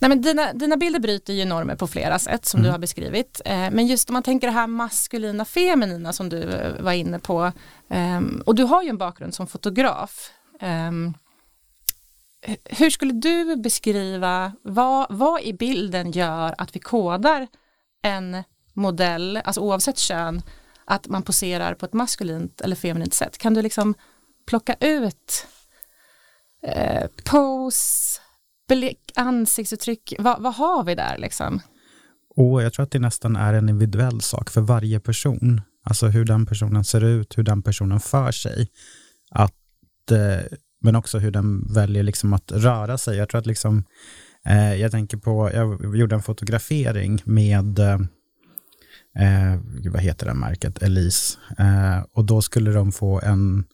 Nej, 0.00 0.08
men 0.08 0.20
dina, 0.20 0.52
dina 0.52 0.76
bilder 0.76 1.00
bryter 1.00 1.32
ju 1.32 1.44
normer 1.44 1.76
på 1.76 1.86
flera 1.86 2.18
sätt 2.18 2.46
som 2.46 2.58
mm. 2.58 2.66
du 2.66 2.72
har 2.72 2.78
beskrivit. 2.78 3.40
Eh, 3.44 3.70
men 3.70 3.86
just 3.86 4.10
om 4.10 4.12
man 4.12 4.22
tänker 4.22 4.46
det 4.46 4.52
här 4.52 4.66
maskulina 4.66 5.44
feminina 5.44 6.12
som 6.12 6.28
du 6.28 6.42
eh, 6.42 6.82
var 6.82 6.92
inne 6.92 7.18
på. 7.18 7.52
Eh, 7.88 8.20
och 8.46 8.54
du 8.54 8.62
har 8.62 8.82
ju 8.82 8.88
en 8.88 8.98
bakgrund 8.98 9.34
som 9.34 9.46
fotograf. 9.46 10.30
Ehm, 10.60 11.14
hur 12.64 12.90
skulle 12.90 13.12
du 13.12 13.56
beskriva 13.56 14.52
vad, 14.62 15.06
vad 15.10 15.42
i 15.42 15.52
bilden 15.52 16.12
gör 16.12 16.54
att 16.58 16.76
vi 16.76 16.80
kodar 16.80 17.48
en 18.02 18.42
modell, 18.72 19.40
alltså 19.44 19.60
oavsett 19.60 19.98
kön, 19.98 20.42
att 20.84 21.08
man 21.08 21.22
poserar 21.22 21.74
på 21.74 21.86
ett 21.86 21.92
maskulint 21.92 22.60
eller 22.60 22.76
feminint 22.76 23.14
sätt? 23.14 23.38
Kan 23.38 23.54
du 23.54 23.62
liksom 23.62 23.94
plocka 24.46 24.74
ut 24.80 25.46
eh, 26.62 27.06
pose, 27.24 28.20
blick, 28.68 29.12
ansiktsuttryck, 29.14 30.14
vad, 30.18 30.42
vad 30.42 30.54
har 30.54 30.84
vi 30.84 30.94
där 30.94 31.18
liksom? 31.18 31.60
Och 32.40 32.62
jag 32.62 32.72
tror 32.72 32.84
att 32.84 32.90
det 32.90 32.98
nästan 32.98 33.36
är 33.36 33.54
en 33.54 33.68
individuell 33.68 34.20
sak 34.20 34.50
för 34.50 34.60
varje 34.60 35.00
person. 35.00 35.60
Alltså 35.82 36.06
hur 36.06 36.24
den 36.24 36.46
personen 36.46 36.84
ser 36.84 37.04
ut, 37.04 37.38
hur 37.38 37.42
den 37.42 37.62
personen 37.62 38.00
för 38.00 38.32
sig. 38.32 38.68
Att, 39.30 40.10
eh, 40.10 40.58
men 40.80 40.96
också 40.96 41.18
hur 41.18 41.30
den 41.30 41.72
väljer 41.74 42.02
liksom 42.02 42.32
att 42.32 42.52
röra 42.52 42.98
sig. 42.98 43.16
Jag 43.16 43.28
tror 43.28 43.38
att 43.38 43.46
liksom, 43.46 43.84
eh, 44.44 44.74
jag 44.74 44.90
tänker 44.90 45.16
på, 45.16 45.50
jag 45.54 45.96
gjorde 45.96 46.14
en 46.14 46.22
fotografering 46.22 47.22
med, 47.24 47.78
eh, 47.78 48.00
eh 49.18 49.60
vad 49.90 50.02
heter 50.02 50.26
det 50.26 50.34
märket, 50.34 50.82
Elise. 50.82 51.38
Eh, 51.58 52.04
och 52.12 52.24
då 52.24 52.42
skulle 52.42 52.70
de 52.70 52.92
få 52.92 53.20
en 53.20 53.64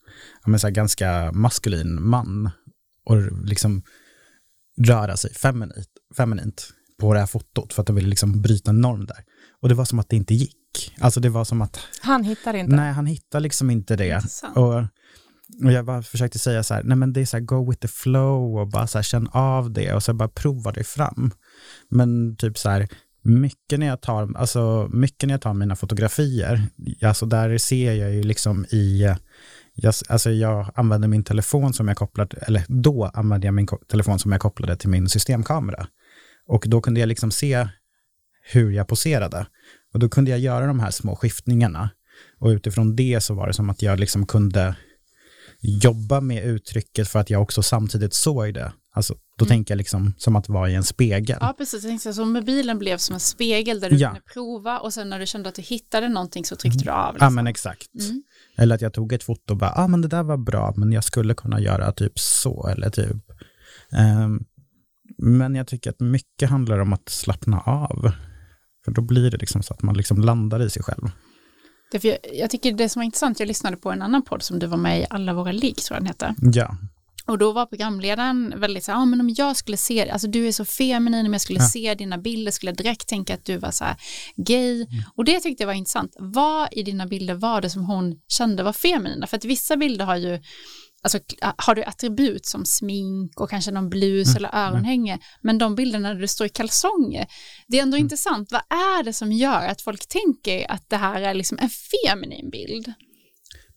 ja, 0.47 0.59
så 0.59 0.71
ganska 0.71 1.33
maskulin 1.33 2.03
man 2.03 2.51
och 3.05 3.47
liksom 3.47 3.83
röra 4.79 5.17
sig 5.17 5.35
feminint, 5.35 5.89
feminint 6.17 6.69
på 7.01 7.15
det 7.15 7.21
här 7.21 7.27
fotot 7.27 7.73
för 7.73 7.83
att 7.83 7.87
de 7.87 7.97
ville 7.97 8.09
liksom 8.09 8.43
bryta 8.43 8.71
en 8.71 8.81
norm 8.81 9.07
där. 9.07 9.25
Och 9.61 9.69
det 9.69 9.75
var 9.75 9.85
som 9.85 9.99
att 9.99 10.09
det 10.09 10.17
inte 10.17 10.35
gick. 10.35 10.95
Alltså 11.01 11.21
det 11.21 11.29
var 11.29 11.45
som 11.45 11.63
att... 11.63 11.79
Han 12.01 12.25
hittar 12.25 12.55
inte? 12.55 12.77
Nej, 12.77 12.93
han 12.93 13.07
hittar 13.07 13.41
liksom 13.41 13.71
inte 13.71 13.97
det. 13.97 14.23
Och, 14.55 14.75
och 15.65 15.73
jag 15.73 15.85
bara 15.85 16.03
försökte 16.03 16.39
säga 16.39 16.63
så 16.63 16.75
här, 16.75 16.83
nej 16.83 16.97
men 16.97 17.13
det 17.13 17.21
är 17.21 17.27
så 17.27 17.37
här, 17.37 17.45
go 17.45 17.71
with 17.71 17.81
the 17.81 17.89
flow 17.89 18.59
och 18.59 18.69
bara 18.69 18.87
så 18.87 18.99
här, 18.99 19.03
känn 19.03 19.29
av 19.33 19.73
det 19.73 19.95
och 19.95 20.03
så 20.03 20.15
bara 20.15 20.29
prova 20.29 20.73
dig 20.73 20.85
fram. 20.85 21.31
Men 21.89 22.37
typ 22.37 22.59
så 22.59 22.69
här, 22.69 22.89
mycket 23.23 23.79
när 23.79 23.87
jag 23.87 24.01
tar, 24.01 24.37
alltså 24.37 24.89
mycket 24.93 25.27
när 25.27 25.35
jag 25.35 25.41
tar 25.41 25.55
mina 25.55 25.77
fotografier, 25.77 26.63
alltså 27.03 27.27
där 27.27 27.59
ser 27.59 27.93
jag 27.93 28.13
ju 28.13 28.23
liksom 28.23 28.65
i, 28.65 29.15
jag, 29.75 29.95
alltså 30.09 30.31
jag 30.31 30.71
använde 30.75 31.09
min 31.09 31.25
telefon 31.25 31.73
som 31.73 31.89
jag 31.89 31.97
kopplade, 31.97 32.37
eller 32.37 32.65
då 32.69 33.05
använde 33.15 33.47
jag 33.47 33.55
min 33.55 33.69
telefon 33.89 34.19
som 34.19 34.33
jag 34.33 34.41
kopplade 34.41 34.77
till 34.77 34.89
min 34.89 35.09
systemkamera. 35.09 35.87
Och 36.47 36.65
då 36.67 36.81
kunde 36.81 37.01
jag 37.01 37.07
liksom 37.07 37.31
se 37.31 37.69
hur 38.53 38.71
jag 38.71 38.89
poserade. 38.89 39.47
Och 39.93 39.99
då 39.99 40.09
kunde 40.09 40.31
jag 40.31 40.41
göra 40.41 40.67
de 40.67 40.81
här 40.81 40.91
små 40.91 41.17
skiftningarna. 41.17 41.91
Och 42.39 42.49
utifrån 42.49 42.97
det 42.97 43.21
så 43.23 43.35
var 43.35 43.47
det 43.47 43.55
som 43.55 43.71
att 43.71 43.83
jag 43.83 44.01
liksom 44.01 44.27
kunde 44.27 44.77
jobba 45.61 46.21
med 46.21 46.45
uttrycket 46.45 47.09
för 47.09 47.19
att 47.19 47.31
jag 47.31 47.43
också 47.43 47.63
samtidigt 47.63 48.15
såg 48.15 48.55
det. 48.55 48.73
Alltså, 48.93 49.15
då 49.39 49.45
mm. 49.45 49.49
tänker 49.49 49.75
jag 49.75 49.79
liksom 49.79 50.15
som 50.19 50.37
att 50.37 50.49
vara 50.49 50.71
i 50.71 50.75
en 50.75 50.85
spegel. 50.85 51.39
Ja, 51.41 51.55
precis. 51.59 51.83
Jag 51.83 51.91
tänkte 51.91 52.15
så 52.15 52.25
mobilen 52.25 52.79
blev 52.79 52.99
som 52.99 53.15
en 53.15 53.21
spegel 53.21 53.81
där 53.81 53.91
du 53.91 53.97
ja. 53.97 54.09
kunde 54.09 54.23
prova 54.35 54.79
och 54.79 54.95
sen 54.95 55.09
när 55.09 55.19
du 55.19 55.27
kände 55.27 55.49
att 55.49 55.55
du 55.55 55.63
hittade 55.63 56.09
någonting 56.09 56.45
så 56.45 56.57
tryckte 56.57 56.85
du 56.85 56.91
av. 56.91 57.15
Liksom. 57.15 57.27
Ja, 57.27 57.31
men 57.31 57.47
exakt. 57.47 57.95
Mm. 58.01 58.23
Eller 58.57 58.75
att 58.75 58.81
jag 58.81 58.93
tog 58.93 59.13
ett 59.13 59.25
foto 59.25 59.53
och 59.53 59.57
bara, 59.57 59.73
ja 59.77 59.85
ah, 59.85 59.89
men 59.89 60.03
det 60.03 60.09
där 60.09 60.23
var 60.23 60.37
bra, 60.37 60.75
men 60.77 60.93
jag 60.93 61.05
skulle 61.05 61.35
kunna 61.35 61.61
göra 61.61 61.93
typ 61.93 62.19
så, 62.19 62.69
eller 62.69 62.91
typ. 62.91 63.17
Um, 64.25 64.45
men 65.19 65.55
jag 65.55 65.67
tycker 65.67 65.91
att 65.91 66.01
mycket 66.01 66.51
handlar 66.51 66.79
om 66.79 66.93
att 66.93 67.09
slappna 67.09 67.61
av. 67.61 68.13
För 68.85 68.93
då 68.93 69.03
blir 69.03 69.31
det 69.31 69.37
liksom 69.37 69.63
så 69.63 69.75
att 69.75 69.83
man 69.83 69.97
liksom 69.97 70.21
landar 70.21 70.63
i 70.63 70.71
sig 70.71 70.83
själv. 70.83 71.11
Därför 71.93 72.09
jag, 72.09 72.19
jag 72.33 72.51
tycker 72.51 72.73
det 72.73 72.89
som 72.89 73.01
var 73.01 73.05
intressant, 73.05 73.41
jag 73.41 73.47
lyssnade 73.47 73.77
på 73.77 73.93
en 73.93 74.03
annan 74.03 74.23
podd 74.23 74.43
som 74.43 74.59
du 74.59 74.67
var 74.67 74.77
med 74.77 75.01
i, 75.01 75.07
Alla 75.11 75.33
våra 75.33 75.53
lig 75.53 75.77
tror 75.77 75.97
jag 75.97 76.03
den 76.03 76.07
heter. 76.07 76.35
Ja. 76.59 76.77
Och 77.27 77.39
då 77.39 77.53
var 77.53 77.67
programledaren 77.67 78.55
väldigt 78.57 78.85
så 78.85 78.93
här, 78.93 78.99
ah, 78.99 79.05
men 79.05 79.21
om 79.21 79.35
jag 79.37 79.57
skulle 79.57 79.77
se, 79.77 80.11
alltså 80.11 80.29
du 80.29 80.49
är 80.49 80.53
så 80.53 80.65
feminin, 80.65 81.27
om 81.27 81.33
jag 81.33 81.43
skulle 81.43 81.59
ja. 81.59 81.69
se 81.69 81.95
dina 81.95 82.19
bilder 82.19 82.53
skulle 82.53 82.71
jag 82.71 82.77
direkt 82.77 83.09
tänka 83.09 83.35
att 83.35 83.45
du 83.45 83.59
var 83.59 83.71
så 83.71 83.85
här 83.85 83.97
gay. 84.37 84.75
Mm. 84.75 85.05
Och 85.17 85.25
det 85.25 85.41
tyckte 85.41 85.63
jag 85.63 85.67
var 85.67 85.75
intressant. 85.75 86.17
Vad 86.19 86.69
i 86.73 86.83
dina 86.83 87.07
bilder 87.07 87.35
var 87.35 87.61
det 87.61 87.71
som 87.71 87.85
hon 87.85 88.21
kände 88.29 88.63
var 88.63 88.73
feminina? 88.73 89.27
För 89.27 89.37
att 89.37 89.45
vissa 89.45 89.77
bilder 89.77 90.05
har 90.05 90.17
ju 90.17 90.41
Alltså 91.03 91.19
har 91.57 91.75
du 91.75 91.83
attribut 91.83 92.47
som 92.47 92.65
smink 92.65 93.41
och 93.41 93.51
kanske 93.51 93.71
någon 93.71 93.91
blus 93.91 94.29
mm. 94.29 94.37
eller 94.37 94.49
mm. 94.49 94.61
öronhänge, 94.61 95.19
men 95.43 95.59
de 95.59 95.75
bilderna 95.75 96.15
där 96.15 96.21
du 96.21 96.29
står 96.29 96.47
i 96.47 96.51
kalsonger, 96.51 97.27
det 97.69 97.79
är 97.79 97.83
ändå 97.83 97.97
mm. 97.97 98.05
intressant. 98.05 98.53
Vad 98.53 98.61
är 98.61 99.03
det 99.03 99.13
som 99.13 99.33
gör 99.33 99.69
att 99.69 99.83
folk 99.83 100.09
tänker 100.09 100.71
att 100.71 100.91
det 100.91 100.97
här 100.97 101.23
är 101.23 101.35
liksom 101.35 101.59
en 101.59 101.69
feminin 101.69 102.51
bild? 102.51 102.93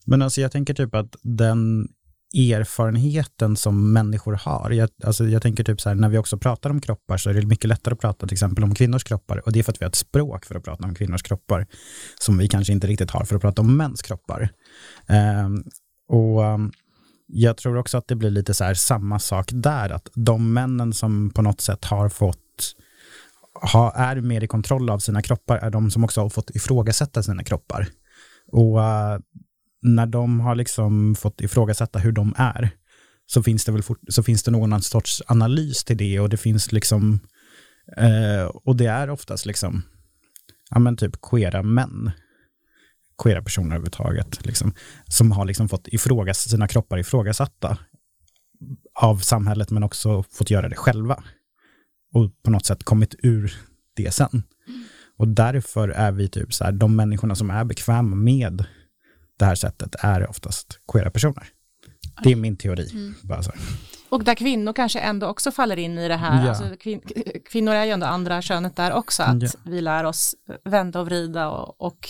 Men 0.06 0.22
alltså 0.22 0.40
jag 0.40 0.52
tänker 0.52 0.74
typ 0.74 0.94
att 0.94 1.16
den 1.22 1.88
erfarenheten 2.34 3.56
som 3.56 3.92
människor 3.92 4.32
har. 4.32 4.70
Jag, 4.70 4.88
alltså 5.04 5.24
jag 5.28 5.42
tänker 5.42 5.64
typ 5.64 5.80
så 5.80 5.88
här, 5.88 5.96
när 5.96 6.08
vi 6.08 6.18
också 6.18 6.38
pratar 6.38 6.70
om 6.70 6.80
kroppar 6.80 7.16
så 7.16 7.30
är 7.30 7.34
det 7.34 7.46
mycket 7.46 7.68
lättare 7.68 7.92
att 7.92 8.00
prata 8.00 8.26
till 8.26 8.34
exempel 8.34 8.64
om 8.64 8.74
kvinnors 8.74 9.04
kroppar 9.04 9.46
och 9.46 9.52
det 9.52 9.58
är 9.58 9.62
för 9.62 9.72
att 9.72 9.80
vi 9.80 9.84
har 9.84 9.88
ett 9.88 9.94
språk 9.94 10.44
för 10.44 10.54
att 10.54 10.64
prata 10.64 10.84
om 10.84 10.94
kvinnors 10.94 11.22
kroppar 11.22 11.66
som 12.20 12.38
vi 12.38 12.48
kanske 12.48 12.72
inte 12.72 12.86
riktigt 12.86 13.10
har 13.10 13.24
för 13.24 13.36
att 13.36 13.42
prata 13.42 13.62
om 13.62 13.76
mäns 13.76 14.02
kroppar. 14.02 14.50
Um, 15.46 15.64
och 16.08 16.42
um, 16.42 16.72
jag 17.26 17.56
tror 17.56 17.76
också 17.76 17.98
att 17.98 18.08
det 18.08 18.16
blir 18.16 18.30
lite 18.30 18.54
så 18.54 18.64
här 18.64 18.74
samma 18.74 19.18
sak 19.18 19.48
där, 19.52 19.90
att 19.90 20.08
de 20.14 20.52
männen 20.52 20.92
som 20.92 21.30
på 21.30 21.42
något 21.42 21.60
sätt 21.60 21.84
har 21.84 22.08
fått 22.08 22.74
ha, 23.72 23.92
är 23.92 24.20
mer 24.20 24.44
i 24.44 24.46
kontroll 24.46 24.90
av 24.90 24.98
sina 24.98 25.22
kroppar 25.22 25.58
är 25.58 25.70
de 25.70 25.90
som 25.90 26.04
också 26.04 26.20
har 26.20 26.28
fått 26.28 26.50
ifrågasätta 26.50 27.22
sina 27.22 27.44
kroppar. 27.44 27.88
Och 28.52 28.78
uh, 28.78 29.18
när 29.82 30.06
de 30.06 30.40
har 30.40 30.54
liksom 30.54 31.14
fått 31.14 31.40
ifrågasätta 31.40 31.98
hur 31.98 32.12
de 32.12 32.34
är, 32.36 32.70
så 33.26 33.42
finns 33.42 33.64
det 33.64 33.72
väl 33.72 33.82
fort, 33.82 34.00
så 34.08 34.22
finns 34.22 34.42
det 34.42 34.50
någon 34.50 34.82
sorts 34.82 35.22
analys 35.26 35.84
till 35.84 35.96
det 35.96 36.20
och 36.20 36.28
det 36.28 36.36
finns 36.36 36.72
liksom, 36.72 37.20
uh, 38.00 38.44
och 38.44 38.76
det 38.76 38.86
är 38.86 39.10
oftast 39.10 39.46
liksom, 39.46 39.82
ja 40.70 40.78
men 40.78 40.96
typ 40.96 41.20
queera 41.22 41.62
män 41.62 42.10
queera 43.22 43.42
personer 43.42 43.66
överhuvudtaget, 43.66 44.46
liksom, 44.46 44.74
som 45.08 45.32
har 45.32 45.44
liksom 45.44 45.68
fått 45.68 45.88
ifrågas, 45.88 46.38
sina 46.38 46.68
kroppar 46.68 46.98
ifrågasatta 46.98 47.78
av 48.94 49.16
samhället, 49.16 49.70
men 49.70 49.82
också 49.82 50.22
fått 50.22 50.50
göra 50.50 50.68
det 50.68 50.76
själva. 50.76 51.22
Och 52.14 52.42
på 52.42 52.50
något 52.50 52.66
sätt 52.66 52.84
kommit 52.84 53.14
ur 53.22 53.54
det 53.96 54.14
sen. 54.14 54.42
Och 55.16 55.28
därför 55.28 55.88
är 55.88 56.12
vi 56.12 56.28
typ 56.28 56.54
så 56.54 56.64
här, 56.64 56.72
de 56.72 56.96
människorna 56.96 57.34
som 57.34 57.50
är 57.50 57.64
bekväma 57.64 58.16
med 58.16 58.64
det 59.38 59.44
här 59.44 59.54
sättet 59.54 59.94
är 59.98 60.30
oftast 60.30 60.80
queera 60.92 61.10
personer. 61.10 61.48
Det 62.22 62.32
är 62.32 62.36
min 62.36 62.56
teori. 62.56 62.90
Mm. 62.92 63.14
Bara 63.22 63.42
så. 63.42 63.52
Och 64.08 64.24
där 64.24 64.34
kvinnor 64.34 64.72
kanske 64.72 64.98
ändå 64.98 65.26
också 65.26 65.50
faller 65.50 65.78
in 65.78 65.98
i 65.98 66.08
det 66.08 66.16
här, 66.16 66.44
ja. 66.44 66.48
alltså, 66.48 66.76
kvin 66.80 67.00
kvinnor 67.50 67.72
är 67.72 67.84
ju 67.84 67.90
ändå 67.90 68.06
andra 68.06 68.42
könet 68.42 68.76
där 68.76 68.92
också, 68.92 69.22
att 69.22 69.42
ja. 69.42 69.48
vi 69.64 69.80
lär 69.80 70.04
oss 70.04 70.34
vända 70.64 71.00
och 71.00 71.06
vrida 71.06 71.48
och, 71.48 71.86
och 71.86 72.08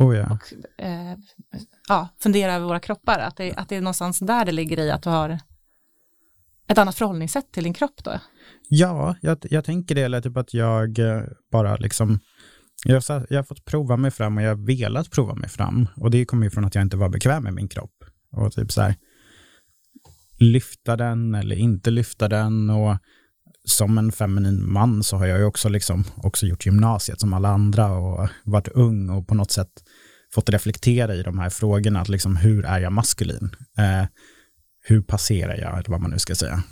Oh 0.00 0.16
ja. 0.16 0.26
Och, 0.30 0.82
eh, 0.84 1.16
ja, 1.88 2.08
fundera 2.18 2.54
över 2.54 2.66
våra 2.66 2.80
kroppar, 2.80 3.18
att 3.18 3.36
det, 3.36 3.54
att 3.54 3.68
det 3.68 3.76
är 3.76 3.80
någonstans 3.80 4.18
där 4.18 4.44
det 4.44 4.52
ligger 4.52 4.80
i 4.80 4.90
att 4.90 5.02
du 5.02 5.10
har 5.10 5.38
ett 6.68 6.78
annat 6.78 6.96
förhållningssätt 6.96 7.52
till 7.52 7.64
din 7.64 7.74
kropp 7.74 8.04
då? 8.04 8.20
Ja, 8.68 9.16
jag, 9.20 9.38
jag 9.50 9.64
tänker 9.64 9.94
det, 9.94 10.02
eller 10.02 10.20
typ 10.20 10.36
att 10.36 10.54
jag 10.54 10.98
eh, 10.98 11.22
bara 11.52 11.76
liksom 11.76 12.20
jag, 12.84 13.02
jag 13.28 13.38
har 13.38 13.42
fått 13.42 13.64
prova 13.64 13.96
mig 13.96 14.10
fram 14.10 14.36
och 14.36 14.42
jag 14.42 14.48
har 14.48 14.66
velat 14.66 15.10
prova 15.10 15.34
mig 15.34 15.48
fram. 15.48 15.88
Och 15.96 16.10
det 16.10 16.24
kommer 16.24 16.46
ju 16.46 16.50
från 16.50 16.64
att 16.64 16.74
jag 16.74 16.82
inte 16.82 16.96
var 16.96 17.08
bekväm 17.08 17.42
med 17.42 17.54
min 17.54 17.68
kropp. 17.68 18.04
Och 18.32 18.52
typ 18.52 18.72
så 18.72 18.82
här, 18.82 18.94
lyfta 20.38 20.96
den 20.96 21.34
eller 21.34 21.56
inte 21.56 21.90
lyfta 21.90 22.28
den. 22.28 22.70
Och 22.70 22.96
som 23.64 23.98
en 23.98 24.12
feminin 24.12 24.72
man 24.72 25.02
så 25.02 25.16
har 25.16 25.26
jag 25.26 25.38
ju 25.38 25.44
också, 25.44 25.68
liksom, 25.68 26.04
också 26.16 26.46
gjort 26.46 26.66
gymnasiet 26.66 27.20
som 27.20 27.32
alla 27.32 27.48
andra 27.48 27.92
och 27.92 28.28
varit 28.44 28.68
ung 28.68 29.10
och 29.10 29.28
på 29.28 29.34
något 29.34 29.50
sätt 29.50 29.70
fått 30.34 30.48
reflektera 30.48 31.14
i 31.14 31.22
de 31.22 31.38
här 31.38 31.50
frågorna. 31.50 32.00
Att 32.00 32.08
liksom, 32.08 32.36
hur 32.36 32.64
är 32.64 32.78
jag 32.78 32.92
maskulin? 32.92 33.50
Eh, 33.78 34.06
hur 34.82 35.02
passerar 35.02 35.56
jag, 35.56 35.72
eller 35.72 35.90
vad 35.90 36.00
man 36.00 36.10
nu 36.10 36.18
ska 36.18 36.34
säga. 36.34 36.62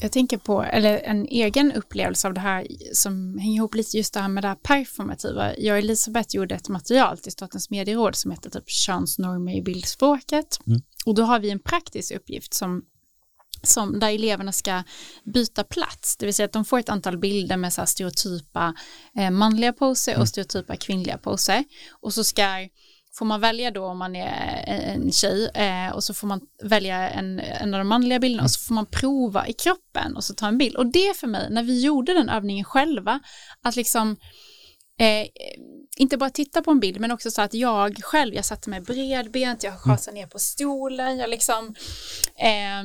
Jag 0.00 0.12
tänker 0.12 0.38
på, 0.38 0.62
eller 0.62 0.98
en 0.98 1.26
egen 1.26 1.72
upplevelse 1.72 2.28
av 2.28 2.34
det 2.34 2.40
här 2.40 2.66
som 2.92 3.38
hänger 3.38 3.56
ihop 3.56 3.74
lite 3.74 3.96
just 3.96 4.14
det 4.14 4.20
här 4.20 4.28
med 4.28 4.44
det 4.44 4.48
här 4.48 4.54
performativa. 4.54 5.56
Jag 5.56 5.72
och 5.72 5.78
Elisabeth 5.78 6.36
gjorde 6.36 6.54
ett 6.54 6.68
material 6.68 7.18
till 7.18 7.32
Statens 7.32 7.70
medieråd 7.70 8.16
som 8.16 8.30
heter 8.30 8.50
typ 8.50 8.70
könsnormer 8.70 9.56
i 9.56 9.62
bildspråket. 9.62 10.58
Mm. 10.66 10.80
Och 11.06 11.14
då 11.14 11.22
har 11.22 11.40
vi 11.40 11.50
en 11.50 11.58
praktisk 11.58 12.14
uppgift 12.14 12.54
som 12.54 12.82
som, 13.62 14.00
där 14.00 14.08
eleverna 14.08 14.52
ska 14.52 14.82
byta 15.24 15.64
plats, 15.64 16.16
det 16.16 16.26
vill 16.26 16.34
säga 16.34 16.46
att 16.46 16.52
de 16.52 16.64
får 16.64 16.78
ett 16.78 16.88
antal 16.88 17.18
bilder 17.18 17.56
med 17.56 17.72
så 17.72 17.86
stereotypa 17.86 18.74
eh, 19.16 19.30
manliga 19.30 19.72
poser 19.72 20.12
och 20.12 20.16
mm. 20.16 20.26
stereotypa 20.26 20.76
kvinnliga 20.76 21.18
poser 21.18 21.64
och 22.00 22.14
så 22.14 22.24
ska 22.24 22.68
får 23.18 23.26
man 23.26 23.40
välja 23.40 23.70
då 23.70 23.84
om 23.84 23.98
man 23.98 24.16
är 24.16 24.64
en 24.66 25.12
tjej 25.12 25.50
eh, 25.54 25.90
och 25.94 26.04
så 26.04 26.14
får 26.14 26.26
man 26.26 26.40
välja 26.62 27.10
en, 27.10 27.40
en 27.40 27.74
av 27.74 27.78
de 27.78 27.88
manliga 27.88 28.18
bilderna 28.18 28.44
och 28.44 28.50
så 28.50 28.60
får 28.66 28.74
man 28.74 28.86
prova 28.86 29.46
i 29.46 29.52
kroppen 29.52 30.16
och 30.16 30.24
så 30.24 30.34
ta 30.34 30.48
en 30.48 30.58
bild. 30.58 30.76
Och 30.76 30.86
det 30.86 31.16
för 31.16 31.26
mig 31.26 31.50
när 31.50 31.62
vi 31.62 31.80
gjorde 31.80 32.14
den 32.14 32.28
övningen 32.28 32.64
själva 32.64 33.20
att 33.62 33.76
liksom 33.76 34.16
eh, 35.00 35.26
inte 35.96 36.16
bara 36.16 36.30
titta 36.30 36.62
på 36.62 36.70
en 36.70 36.80
bild 36.80 37.00
men 37.00 37.10
också 37.10 37.30
så 37.30 37.42
att 37.42 37.54
jag 37.54 38.04
själv, 38.04 38.34
jag 38.34 38.44
satte 38.44 38.70
mig 38.70 38.80
bredbent, 38.80 39.62
jag 39.62 39.80
schasade 39.80 40.14
ner 40.14 40.26
på 40.26 40.38
stolen, 40.38 41.18
jag 41.18 41.30
liksom 41.30 41.74
eh, 42.36 42.80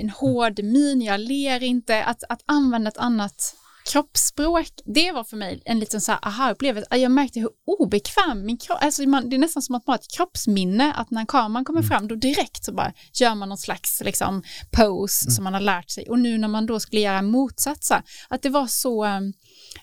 en 0.00 0.10
hård 0.10 0.60
min, 0.62 1.02
jag 1.02 1.20
ler 1.20 1.62
inte, 1.62 2.04
att, 2.04 2.24
att 2.28 2.42
använda 2.46 2.88
ett 2.88 2.98
annat 2.98 3.54
kroppsspråk, 3.92 4.68
det 4.84 5.12
var 5.12 5.24
för 5.24 5.36
mig 5.36 5.62
en 5.64 5.78
liten 5.78 6.00
så 6.00 6.12
här 6.12 6.18
aha-upplevelse. 6.22 6.96
Jag 6.96 7.10
märkte 7.10 7.40
hur 7.40 7.50
obekväm 7.66 8.46
min 8.46 8.58
kropp, 8.58 8.78
alltså 8.80 9.02
man, 9.02 9.28
det 9.28 9.36
är 9.36 9.38
nästan 9.38 9.62
som 9.62 9.74
att 9.74 9.86
man 9.86 9.92
har 9.92 9.98
ett 9.98 10.16
kroppsminne, 10.16 10.92
att 10.92 11.10
när 11.10 11.26
kameran 11.26 11.64
kommer 11.64 11.80
mm. 11.80 11.88
fram 11.88 12.08
då 12.08 12.14
direkt 12.14 12.64
så 12.64 12.72
bara 12.72 12.92
gör 13.12 13.34
man 13.34 13.48
någon 13.48 13.58
slags 13.58 14.02
liksom 14.04 14.42
pose 14.70 15.24
mm. 15.24 15.30
som 15.30 15.44
man 15.44 15.54
har 15.54 15.60
lärt 15.60 15.90
sig 15.90 16.08
och 16.08 16.18
nu 16.18 16.38
när 16.38 16.48
man 16.48 16.66
då 16.66 16.80
skulle 16.80 17.00
göra 17.02 17.22
motsatsa, 17.22 18.02
att 18.28 18.42
det 18.42 18.50
var 18.50 18.66
så 18.66 19.04
ehm, 19.04 19.32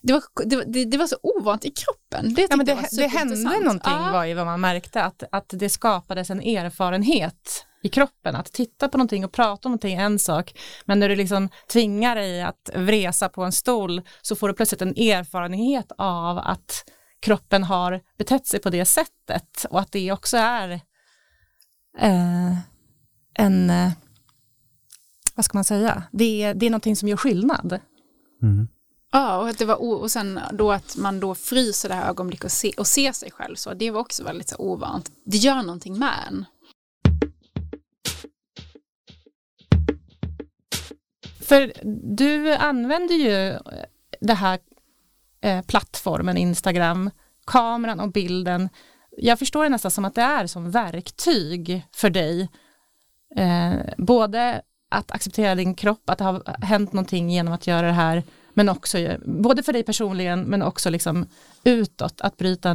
det 0.01 0.13
var, 0.13 0.23
det, 0.65 0.85
det 0.85 0.97
var 0.97 1.07
så 1.07 1.17
ovant 1.23 1.65
i 1.65 1.71
kroppen. 1.71 2.33
Det, 2.33 2.47
ja, 2.49 2.55
men 2.55 2.65
det, 2.65 2.87
det 2.91 3.07
hände 3.07 3.35
någonting 3.35 3.93
ah. 3.93 4.11
var 4.11 4.25
ju 4.25 4.33
vad 4.33 4.45
man 4.45 4.61
märkte, 4.61 5.03
att, 5.03 5.23
att 5.31 5.45
det 5.49 5.69
skapades 5.69 6.29
en 6.29 6.41
erfarenhet 6.41 7.65
i 7.81 7.89
kroppen. 7.89 8.35
Att 8.35 8.51
titta 8.51 8.89
på 8.89 8.97
någonting 8.97 9.25
och 9.25 9.31
prata 9.31 9.67
om 9.67 9.71
någonting 9.71 9.97
är 9.97 10.05
en 10.05 10.19
sak, 10.19 10.59
men 10.85 10.99
när 10.99 11.09
du 11.09 11.15
liksom 11.15 11.49
tvingar 11.67 12.15
dig 12.15 12.41
att 12.41 12.69
vresa 12.75 13.29
på 13.29 13.43
en 13.43 13.51
stol 13.51 14.01
så 14.21 14.35
får 14.35 14.47
du 14.47 14.53
plötsligt 14.53 14.81
en 14.81 14.97
erfarenhet 14.97 15.91
av 15.97 16.37
att 16.37 16.83
kroppen 17.21 17.63
har 17.63 18.01
betett 18.17 18.47
sig 18.47 18.59
på 18.59 18.69
det 18.69 18.85
sättet 18.85 19.65
och 19.69 19.79
att 19.79 19.91
det 19.91 20.11
också 20.11 20.37
är 20.37 20.69
eh, 21.99 22.57
en, 23.33 23.69
eh, 23.69 23.91
vad 25.35 25.45
ska 25.45 25.57
man 25.57 25.63
säga, 25.63 26.03
det, 26.11 26.53
det 26.53 26.65
är 26.65 26.69
någonting 26.69 26.95
som 26.95 27.07
gör 27.07 27.17
skillnad. 27.17 27.79
Mm. 28.41 28.67
Ja, 29.11 29.37
och, 29.37 29.49
att 29.49 29.57
det 29.57 29.65
var 29.65 29.75
och 29.75 30.11
sen 30.11 30.39
då 30.53 30.71
att 30.71 30.97
man 30.97 31.19
då 31.19 31.35
fryser 31.35 31.89
det 31.89 31.95
här 31.95 32.09
ögonblicket 32.09 32.45
och, 32.45 32.51
se, 32.51 32.73
och 32.77 32.87
ser 32.87 33.11
sig 33.11 33.31
själv 33.31 33.55
så, 33.55 33.73
det 33.73 33.91
var 33.91 33.99
också 33.99 34.23
väldigt 34.23 34.49
så 34.49 34.55
ovant. 34.57 35.11
Det 35.25 35.37
gör 35.37 35.63
någonting 35.63 35.99
med 35.99 36.13
en. 36.27 36.45
För 41.51 41.71
du 42.15 42.53
använder 42.53 43.15
ju 43.15 43.49
eh, 43.49 43.59
det 44.21 44.33
här 44.33 44.59
eh, 45.41 45.61
plattformen 45.61 46.37
Instagram, 46.37 47.09
kameran 47.45 47.99
och 47.99 48.11
bilden. 48.11 48.69
Jag 49.17 49.39
förstår 49.39 49.63
det 49.63 49.69
nästan 49.69 49.91
som 49.91 50.05
att 50.05 50.15
det 50.15 50.21
är 50.21 50.47
som 50.47 50.71
verktyg 50.71 51.85
för 51.91 52.09
dig. 52.09 52.49
Eh, 53.35 53.73
både 53.97 54.61
att 54.89 55.11
acceptera 55.11 55.55
din 55.55 55.75
kropp, 55.75 56.09
att 56.09 56.17
det 56.17 56.23
har 56.23 56.65
hänt 56.65 56.93
någonting 56.93 57.29
genom 57.29 57.53
att 57.53 57.67
göra 57.67 57.87
det 57.87 57.93
här, 57.93 58.23
men 58.53 58.69
också, 58.69 58.97
både 59.25 59.63
för 59.63 59.73
dig 59.73 59.83
personligen, 59.83 60.41
men 60.41 60.61
också 60.61 60.89
liksom 60.89 61.25
utåt, 61.63 62.21
att 62.21 62.37
bryta 62.37 62.73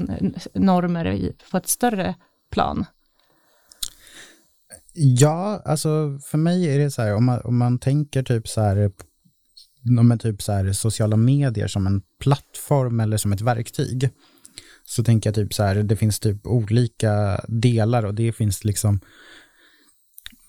normer 0.55 1.33
på 1.51 1.57
ett 1.57 1.69
större 1.69 2.15
plan. 2.51 2.87
Ja, 4.99 5.63
alltså 5.65 6.19
för 6.25 6.39
mig 6.39 6.75
är 6.75 6.79
det 6.79 6.91
så 6.91 7.03
här, 7.03 7.15
om 7.15 7.25
man, 7.25 7.41
om 7.45 7.59
man 7.59 7.79
tänker 7.79 8.23
typ 8.23 8.49
så 8.49 8.61
här, 8.61 8.91
men 9.83 10.19
typ 10.19 10.43
så 10.43 10.53
här, 10.53 10.73
sociala 10.73 11.17
medier 11.17 11.67
som 11.67 11.87
en 11.87 12.03
plattform 12.21 13.01
eller 13.01 13.17
som 13.17 13.33
ett 13.33 13.41
verktyg, 13.41 14.11
så 14.85 15.05
tänker 15.05 15.29
jag 15.29 15.35
typ 15.35 15.55
så 15.55 15.63
här, 15.63 15.75
det 15.75 15.97
finns 15.97 16.21
typ 16.21 16.47
olika 16.47 17.41
delar 17.49 18.05
och 18.05 18.15
det 18.15 18.33
finns 18.33 18.65
liksom, 18.65 19.01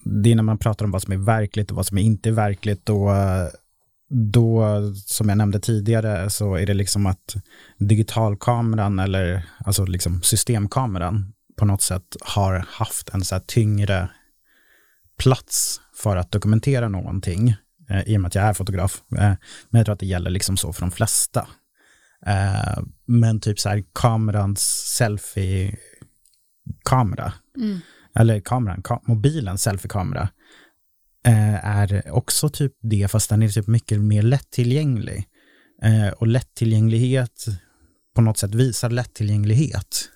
det 0.03 0.31
är 0.31 0.35
när 0.35 0.43
man 0.43 0.57
pratar 0.57 0.85
om 0.85 0.91
vad 0.91 1.01
som 1.01 1.13
är 1.13 1.17
verkligt 1.17 1.71
och 1.71 1.77
vad 1.77 1.85
som 1.85 1.97
är 1.97 2.01
inte 2.01 2.31
verkligt 2.31 2.89
och 2.89 3.09
då, 4.09 4.65
som 5.05 5.29
jag 5.29 5.37
nämnde 5.37 5.59
tidigare, 5.59 6.29
så 6.29 6.55
är 6.55 6.65
det 6.65 6.73
liksom 6.73 7.05
att 7.05 7.35
digitalkameran 7.77 8.99
eller 8.99 9.45
alltså 9.65 9.85
liksom 9.85 10.21
systemkameran 10.21 11.33
på 11.57 11.65
något 11.65 11.81
sätt 11.81 12.15
har 12.21 12.65
haft 12.67 13.09
en 13.09 13.25
så 13.25 13.35
här 13.35 13.43
tyngre 13.47 14.09
plats 15.17 15.81
för 15.95 16.17
att 16.17 16.31
dokumentera 16.31 16.89
någonting, 16.89 17.55
eh, 17.89 18.01
i 18.01 18.17
och 18.17 18.21
med 18.21 18.27
att 18.27 18.35
jag 18.35 18.43
är 18.43 18.53
fotograf. 18.53 19.01
Eh, 19.11 19.33
men 19.69 19.79
jag 19.79 19.85
tror 19.85 19.93
att 19.93 19.99
det 19.99 20.05
gäller 20.05 20.29
liksom 20.29 20.57
så 20.57 20.73
för 20.73 20.81
de 20.81 20.91
flesta. 20.91 21.47
Eh, 22.25 22.77
men 23.05 23.39
typ 23.39 23.59
så 23.59 23.69
här 23.69 23.83
kamerans 23.93 24.59
selfie-kamera, 24.97 27.33
mm. 27.57 27.79
eller 28.15 28.39
kameran, 28.39 28.81
ka 28.81 29.01
mobilens 29.05 29.63
selfie-kamera, 29.63 30.29
eh, 31.25 31.65
är 31.65 32.11
också 32.11 32.49
typ 32.49 32.73
det, 32.81 33.07
fast 33.07 33.29
den 33.29 33.43
är 33.43 33.49
typ 33.49 33.67
mycket 33.67 34.01
mer 34.01 34.21
lättillgänglig. 34.21 35.27
Eh, 35.83 36.07
och 36.07 36.27
lättillgänglighet 36.27 37.45
på 38.15 38.21
något 38.21 38.37
sätt 38.37 38.55
visar 38.55 38.89
lättillgänglighet. 38.89 40.09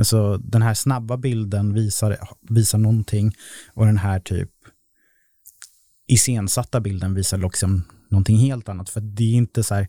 Alltså 0.00 0.36
den 0.38 0.62
här 0.62 0.74
snabba 0.74 1.16
bilden 1.16 1.74
visar, 1.74 2.18
visar 2.40 2.78
någonting 2.78 3.32
och 3.74 3.86
den 3.86 3.98
här 3.98 4.20
typ 4.20 4.50
iscensatta 6.06 6.80
bilden 6.80 7.14
visar 7.14 7.38
liksom 7.38 7.84
någonting 8.08 8.36
helt 8.36 8.68
annat. 8.68 8.90
För 8.90 9.00
det 9.00 9.24
är 9.24 9.34
inte 9.34 9.62
så 9.62 9.74
här, 9.74 9.88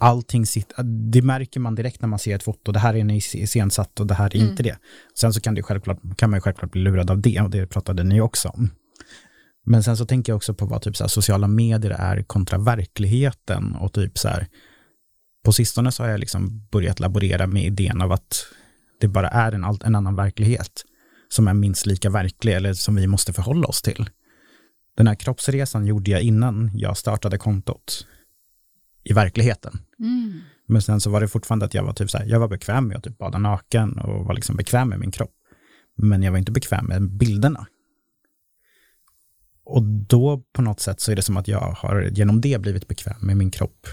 allting 0.00 0.46
sitter, 0.46 0.82
det 0.82 1.22
märker 1.22 1.60
man 1.60 1.74
direkt 1.74 2.02
när 2.02 2.08
man 2.08 2.18
ser 2.18 2.34
ett 2.34 2.42
foto, 2.42 2.72
det 2.72 2.78
här 2.78 2.94
är 2.94 3.00
en 3.00 3.10
iscensatt 3.10 4.00
och 4.00 4.06
det 4.06 4.14
här 4.14 4.26
är 4.26 4.36
mm. 4.36 4.48
inte 4.48 4.62
det. 4.62 4.78
Sen 5.14 5.32
så 5.32 5.40
kan, 5.40 5.54
det 5.54 5.62
självklart, 5.62 5.98
kan 6.16 6.30
man 6.30 6.36
ju 6.36 6.40
självklart 6.40 6.72
bli 6.72 6.82
lurad 6.82 7.10
av 7.10 7.20
det 7.20 7.40
och 7.40 7.50
det 7.50 7.66
pratade 7.66 8.04
ni 8.04 8.20
också 8.20 8.48
om. 8.48 8.70
Men 9.64 9.82
sen 9.82 9.96
så 9.96 10.06
tänker 10.06 10.32
jag 10.32 10.36
också 10.36 10.54
på 10.54 10.66
vad 10.66 10.82
typ 10.82 10.96
så 10.96 11.04
här, 11.04 11.08
sociala 11.08 11.48
medier 11.48 11.90
är 11.90 12.22
kontra 12.22 12.58
verkligheten 12.58 13.74
och 13.74 13.92
typ 13.92 14.18
så 14.18 14.28
här, 14.28 14.46
på 15.48 15.52
sistone 15.52 15.92
så 15.92 16.02
har 16.02 16.10
jag 16.10 16.20
liksom 16.20 16.66
börjat 16.70 17.00
laborera 17.00 17.46
med 17.46 17.64
idén 17.64 18.02
av 18.02 18.12
att 18.12 18.46
det 19.00 19.08
bara 19.08 19.28
är 19.28 19.52
en, 19.52 19.64
en 19.64 19.94
annan 19.94 20.16
verklighet 20.16 20.84
som 21.28 21.48
är 21.48 21.54
minst 21.54 21.86
lika 21.86 22.10
verklig 22.10 22.54
eller 22.54 22.72
som 22.72 22.94
vi 22.94 23.06
måste 23.06 23.32
förhålla 23.32 23.66
oss 23.66 23.82
till. 23.82 24.10
Den 24.96 25.06
här 25.06 25.14
kroppsresan 25.14 25.86
gjorde 25.86 26.10
jag 26.10 26.22
innan 26.22 26.70
jag 26.74 26.96
startade 26.96 27.38
kontot 27.38 28.06
i 29.04 29.12
verkligheten. 29.12 29.78
Mm. 29.98 30.40
Men 30.66 30.82
sen 30.82 31.00
så 31.00 31.10
var 31.10 31.20
det 31.20 31.28
fortfarande 31.28 31.66
att 31.66 31.74
jag 31.74 31.84
var 31.84 31.92
typ 31.92 32.10
så 32.10 32.18
här, 32.18 32.26
jag 32.26 32.40
var 32.40 32.48
bekväm 32.48 32.88
med 32.88 32.96
att 32.96 33.04
typ 33.04 33.18
bada 33.18 33.38
naken 33.38 33.98
och 33.98 34.24
var 34.24 34.34
liksom 34.34 34.56
bekväm 34.56 34.88
med 34.88 34.98
min 34.98 35.10
kropp. 35.10 35.34
Men 35.96 36.22
jag 36.22 36.32
var 36.32 36.38
inte 36.38 36.52
bekväm 36.52 36.86
med 36.86 37.10
bilderna. 37.10 37.66
Och 39.64 39.82
då 39.82 40.42
på 40.52 40.62
något 40.62 40.80
sätt 40.80 41.00
så 41.00 41.12
är 41.12 41.16
det 41.16 41.22
som 41.22 41.36
att 41.36 41.48
jag 41.48 41.60
har 41.60 42.02
genom 42.02 42.40
det 42.40 42.60
blivit 42.60 42.88
bekväm 42.88 43.20
med 43.20 43.36
min 43.36 43.50
kropp 43.50 43.86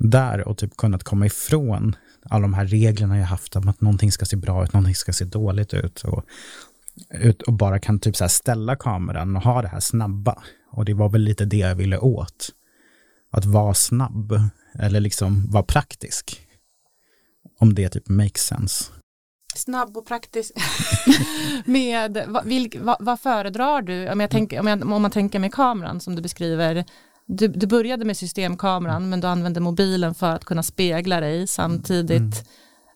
där 0.00 0.48
och 0.48 0.58
typ 0.58 0.76
kunnat 0.76 1.04
komma 1.04 1.26
ifrån 1.26 1.96
alla 2.22 2.42
de 2.42 2.54
här 2.54 2.66
reglerna 2.66 3.18
jag 3.18 3.26
haft 3.26 3.56
om 3.56 3.68
att 3.68 3.80
någonting 3.80 4.12
ska 4.12 4.24
se 4.24 4.36
bra 4.36 4.64
ut, 4.64 4.72
någonting 4.72 4.94
ska 4.94 5.12
se 5.12 5.24
dåligt 5.24 5.74
ut 5.74 6.04
och, 6.04 6.24
ut 7.10 7.42
och 7.42 7.52
bara 7.52 7.78
kan 7.78 7.98
typ 7.98 8.16
så 8.16 8.28
ställa 8.28 8.76
kameran 8.76 9.36
och 9.36 9.42
ha 9.42 9.62
det 9.62 9.68
här 9.68 9.80
snabba. 9.80 10.42
Och 10.72 10.84
det 10.84 10.94
var 10.94 11.08
väl 11.08 11.20
lite 11.20 11.44
det 11.44 11.56
jag 11.56 11.74
ville 11.74 11.98
åt. 11.98 12.48
Att 13.32 13.44
vara 13.44 13.74
snabb 13.74 14.40
eller 14.78 15.00
liksom 15.00 15.50
vara 15.50 15.62
praktisk. 15.62 16.46
Om 17.58 17.74
det 17.74 17.88
typ 17.88 18.08
makes 18.08 18.46
sense. 18.46 18.84
Snabb 19.54 19.96
och 19.96 20.06
praktisk. 20.06 20.52
med, 21.64 22.24
vad, 22.28 22.44
vilk, 22.44 22.76
vad, 22.80 22.96
vad, 23.00 23.20
föredrar 23.20 23.82
du? 23.82 24.10
Om, 24.10 24.20
jag 24.20 24.30
tänker, 24.30 24.60
om, 24.60 24.66
jag, 24.66 24.92
om 24.92 25.02
man 25.02 25.10
tänker 25.10 25.38
med 25.38 25.54
kameran 25.54 26.00
som 26.00 26.16
du 26.16 26.22
beskriver, 26.22 26.84
du, 27.30 27.48
du 27.48 27.66
började 27.66 28.04
med 28.04 28.16
systemkameran 28.16 29.08
men 29.08 29.20
du 29.20 29.26
använde 29.26 29.60
mobilen 29.60 30.14
för 30.14 30.30
att 30.30 30.44
kunna 30.44 30.62
spegla 30.62 31.20
dig 31.20 31.46
samtidigt. 31.46 32.20
Mm. 32.20 32.32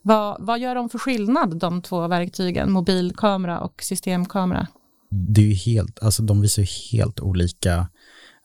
Vad, 0.01 0.45
vad 0.45 0.59
gör 0.59 0.75
de 0.75 0.89
för 0.89 0.99
skillnad, 0.99 1.59
de 1.59 1.81
två 1.81 2.07
verktygen, 2.07 2.71
mobilkamera 2.71 3.59
och 3.59 3.83
systemkamera? 3.83 4.67
Det 5.09 5.41
är 5.41 5.45
ju 5.45 5.53
helt, 5.53 5.99
alltså 6.03 6.23
de 6.23 6.41
visar 6.41 6.61
ju 6.61 6.67
helt 6.91 7.19
olika 7.19 7.87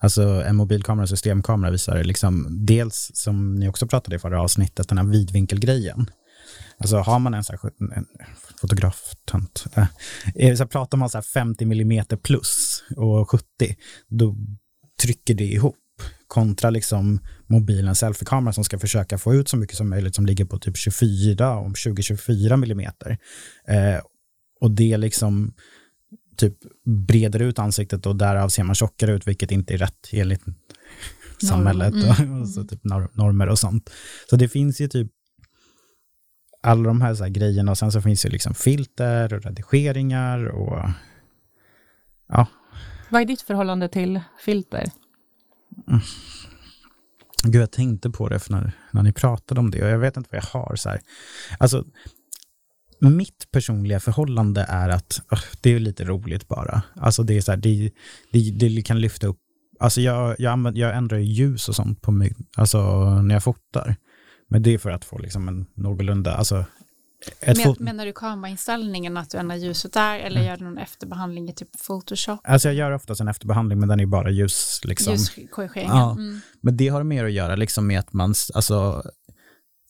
Alltså 0.03 0.21
en 0.21 0.55
mobilkamera 0.55 1.03
och 1.03 1.09
systemkamera 1.09 1.71
visar 1.71 2.03
liksom 2.03 2.47
dels, 2.65 3.11
som 3.13 3.55
ni 3.55 3.69
också 3.69 3.87
pratade 3.87 4.15
i 4.15 4.19
förra 4.19 4.41
avsnittet, 4.41 4.89
den 4.89 4.97
här 4.97 5.05
vidvinkelgrejen. 5.05 6.05
Alltså 6.77 6.97
har 6.97 7.19
man 7.19 7.33
en, 7.33 7.43
så 7.43 7.51
här, 7.51 7.71
en 7.95 8.05
fotograftönt, 8.61 9.65
äh, 10.35 10.55
så 10.55 10.65
pratar 10.65 10.97
man 10.97 11.09
så 11.09 11.17
här 11.17 11.23
50 11.23 11.63
mm 11.63 12.05
plus 12.23 12.83
och 12.97 13.29
70, 13.29 13.45
då 14.09 14.35
trycker 15.01 15.33
det 15.33 15.43
ihop 15.43 15.75
kontra 16.31 16.69
liksom 16.69 17.19
mobilens 17.47 17.99
selfiekamera 17.99 18.53
som 18.53 18.63
ska 18.63 18.79
försöka 18.79 19.17
få 19.17 19.33
ut 19.33 19.49
så 19.49 19.57
mycket 19.57 19.77
som 19.77 19.89
möjligt 19.89 20.15
som 20.15 20.25
ligger 20.25 20.45
på 20.45 20.59
typ 20.59 20.77
24, 20.77 21.57
om 21.57 21.73
20-24 21.73 22.57
millimeter. 22.57 23.17
Eh, 23.67 24.01
och 24.61 24.71
det 24.71 24.97
liksom 24.97 25.53
typ 26.37 26.57
breder 26.85 27.41
ut 27.41 27.59
ansiktet 27.59 28.05
och 28.05 28.15
därav 28.15 28.49
ser 28.49 28.63
man 28.63 28.75
tjockare 28.75 29.13
ut, 29.13 29.27
vilket 29.27 29.51
inte 29.51 29.73
är 29.73 29.77
rätt 29.77 30.09
enligt 30.11 30.43
samhället 31.47 31.93
mm. 31.93 32.41
och, 32.41 32.49
så 32.55 32.63
typ 32.63 32.83
normer 32.83 33.49
och 33.49 33.59
sånt. 33.59 33.89
Så 34.29 34.35
det 34.35 34.49
finns 34.49 34.81
ju 34.81 34.87
typ 34.87 35.11
alla 36.63 36.83
de 36.83 37.01
här, 37.01 37.15
så 37.15 37.23
här 37.23 37.31
grejerna 37.31 37.71
och 37.71 37.77
sen 37.77 37.91
så 37.91 38.01
finns 38.01 38.21
det 38.21 38.29
liksom 38.29 38.53
filter 38.53 39.33
och 39.33 39.43
redigeringar 39.43 40.45
och 40.45 40.89
ja. 42.27 42.47
Vad 43.09 43.21
är 43.21 43.25
ditt 43.25 43.41
förhållande 43.41 43.89
till 43.89 44.21
filter? 44.45 44.91
Gud, 47.43 47.61
jag 47.61 47.71
tänkte 47.71 48.09
på 48.09 48.29
det 48.29 48.49
när, 48.49 48.71
när 48.91 49.03
ni 49.03 49.13
pratade 49.13 49.59
om 49.59 49.71
det 49.71 49.83
och 49.83 49.89
jag 49.89 49.99
vet 49.99 50.17
inte 50.17 50.29
vad 50.31 50.43
jag 50.43 50.61
har. 50.61 50.75
Så 50.75 50.89
här. 50.89 51.01
Alltså, 51.59 51.85
mitt 52.99 53.51
personliga 53.51 53.99
förhållande 53.99 54.65
är 54.69 54.89
att 54.89 55.21
oh, 55.31 55.43
det 55.61 55.73
är 55.73 55.79
lite 55.79 56.03
roligt 56.03 56.47
bara. 56.47 56.81
Alltså 56.95 57.23
det 57.23 57.37
är 57.37 57.41
så 57.41 57.51
här, 57.51 57.57
det, 57.57 57.91
det, 58.31 58.51
det 58.51 58.81
kan 58.81 59.01
lyfta 59.01 59.27
upp, 59.27 59.37
alltså 59.79 60.01
jag, 60.01 60.35
jag, 60.39 60.51
använder, 60.51 60.81
jag 60.81 60.95
ändrar 60.95 61.17
ljus 61.17 61.69
och 61.69 61.75
sånt 61.75 62.01
på 62.01 62.11
mig, 62.11 62.35
alltså 62.57 63.09
när 63.21 63.35
jag 63.35 63.43
fotar. 63.43 63.95
Men 64.49 64.63
det 64.63 64.73
är 64.73 64.77
för 64.77 64.91
att 64.91 65.05
få 65.05 65.17
liksom 65.17 65.47
en 65.47 65.65
någorlunda, 65.75 66.33
alltså 66.33 66.65
men, 67.41 67.75
menar 67.79 68.05
du 68.05 68.13
kamerainställningen, 68.13 69.17
att 69.17 69.29
du 69.29 69.37
ändrar 69.37 69.55
ljuset 69.55 69.93
där 69.93 70.19
eller 70.19 70.39
mm. 70.39 70.49
gör 70.49 70.57
du 70.57 70.63
någon 70.63 70.77
efterbehandling 70.77 71.49
i 71.49 71.53
typ 71.53 71.69
Photoshop? 71.87 72.39
Alltså 72.43 72.67
jag 72.67 72.75
gör 72.75 72.91
oftast 72.91 73.21
en 73.21 73.27
efterbehandling 73.27 73.79
men 73.79 73.89
den 73.89 73.99
är 73.99 74.05
bara 74.05 74.29
ljus. 74.29 74.81
Liksom. 74.83 75.13
Ljuskorrigering. 75.13 75.89
Ja. 75.89 76.11
Mm. 76.11 76.41
Men 76.61 76.77
det 76.77 76.87
har 76.87 77.03
mer 77.03 77.25
att 77.25 77.31
göra 77.31 77.55
liksom 77.55 77.87
med 77.87 77.99
att 77.99 78.13
man, 78.13 78.33
alltså 78.53 79.03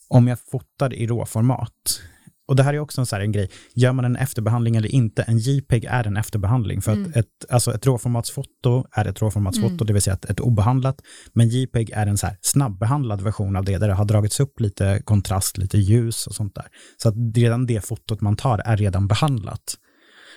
om 0.07 0.27
jag 0.27 0.39
fotar 0.39 0.93
i 0.93 1.07
råformat, 1.07 2.01
och 2.47 2.55
det 2.55 2.63
här 2.63 2.73
är 2.73 2.79
också 2.79 3.01
en, 3.01 3.05
så 3.05 3.15
en 3.15 3.31
grej, 3.31 3.49
gör 3.73 3.93
man 3.93 4.05
en 4.05 4.15
efterbehandling 4.15 4.75
eller 4.75 4.89
inte, 4.89 5.23
en 5.23 5.37
JPEG 5.37 5.85
är 5.85 6.07
en 6.07 6.17
efterbehandling. 6.17 6.81
För 6.81 6.91
mm. 6.91 7.09
att 7.09 7.15
ett, 7.15 7.45
alltså 7.49 7.73
ett 7.73 7.85
råformatsfoto 7.85 8.85
är 8.91 9.05
ett 9.05 9.21
råformatsfoto, 9.21 9.73
mm. 9.73 9.87
det 9.87 9.93
vill 9.93 10.01
säga 10.01 10.13
ett, 10.13 10.25
ett 10.25 10.39
obehandlat, 10.39 11.01
men 11.33 11.49
JPEG 11.49 11.89
är 11.89 12.07
en 12.07 12.17
så 12.17 12.27
snabbbehandlad 12.41 13.21
version 13.21 13.55
av 13.55 13.65
det, 13.65 13.77
där 13.77 13.87
det 13.87 13.93
har 13.93 14.05
dragits 14.05 14.39
upp 14.39 14.59
lite 14.59 15.01
kontrast, 15.05 15.57
lite 15.57 15.77
ljus 15.77 16.27
och 16.27 16.35
sånt 16.35 16.55
där. 16.55 16.65
Så 16.97 17.09
att 17.09 17.15
redan 17.35 17.65
det 17.65 17.85
fotot 17.85 18.21
man 18.21 18.35
tar 18.35 18.61
är 18.65 18.77
redan 18.77 19.07
behandlat. 19.07 19.77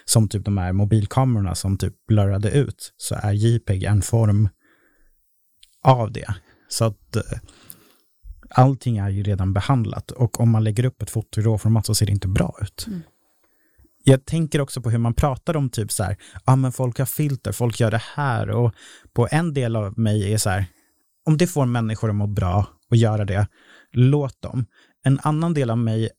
Som 0.04 0.28
typ 0.28 0.44
de 0.44 0.58
här 0.58 0.72
mobilkamerorna 0.72 1.54
som 1.54 1.78
typ 1.78 1.94
blurrade 2.08 2.50
ut, 2.50 2.92
så 2.96 3.14
är 3.14 3.32
JPEG 3.32 3.84
en 3.84 4.02
form 4.02 4.48
av 5.82 6.12
det. 6.12 6.34
Så 6.68 6.84
att 6.84 7.16
eh, 7.16 7.22
allting 8.50 8.98
är 8.98 9.08
ju 9.08 9.22
redan 9.22 9.52
behandlat 9.52 10.10
och 10.10 10.40
om 10.40 10.50
man 10.50 10.64
lägger 10.64 10.84
upp 10.84 11.02
ett 11.02 11.10
foto 11.10 11.40
i 11.40 11.44
råformat 11.44 11.86
så 11.86 11.94
ser 11.94 12.06
det 12.06 12.12
inte 12.12 12.28
bra 12.28 12.58
ut. 12.62 12.84
Mm. 12.86 13.02
Jag 14.04 14.24
tänker 14.24 14.60
också 14.60 14.80
på 14.80 14.90
hur 14.90 14.98
man 14.98 15.14
pratar 15.14 15.56
om 15.56 15.70
typ 15.70 15.92
så 15.92 16.04
här, 16.04 16.16
ja 16.34 16.40
ah, 16.44 16.56
men 16.56 16.72
folk 16.72 16.98
har 16.98 17.06
filter, 17.06 17.52
folk 17.52 17.80
gör 17.80 17.90
det 17.90 18.02
här 18.14 18.50
och 18.50 18.74
på 19.12 19.28
en 19.30 19.54
del 19.54 19.76
av 19.76 19.98
mig 19.98 20.32
är 20.32 20.38
så 20.38 20.50
här, 20.50 20.66
om 21.24 21.36
det 21.36 21.46
får 21.46 21.66
människor 21.66 22.10
att 22.10 22.16
må 22.16 22.26
bra 22.26 22.66
och 22.90 22.96
göra 22.96 23.24
det, 23.24 23.46
låt 23.92 24.42
dem. 24.42 24.66
En 25.02 25.20
annan 25.22 25.54
del 25.54 25.70
av 25.70 25.78
mig 25.78 26.10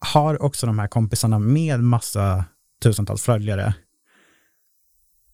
har 0.00 0.42
också 0.42 0.66
de 0.66 0.78
här 0.78 0.88
kompisarna 0.88 1.38
med 1.38 1.80
massa 1.80 2.44
tusentals 2.82 3.22
följare 3.22 3.74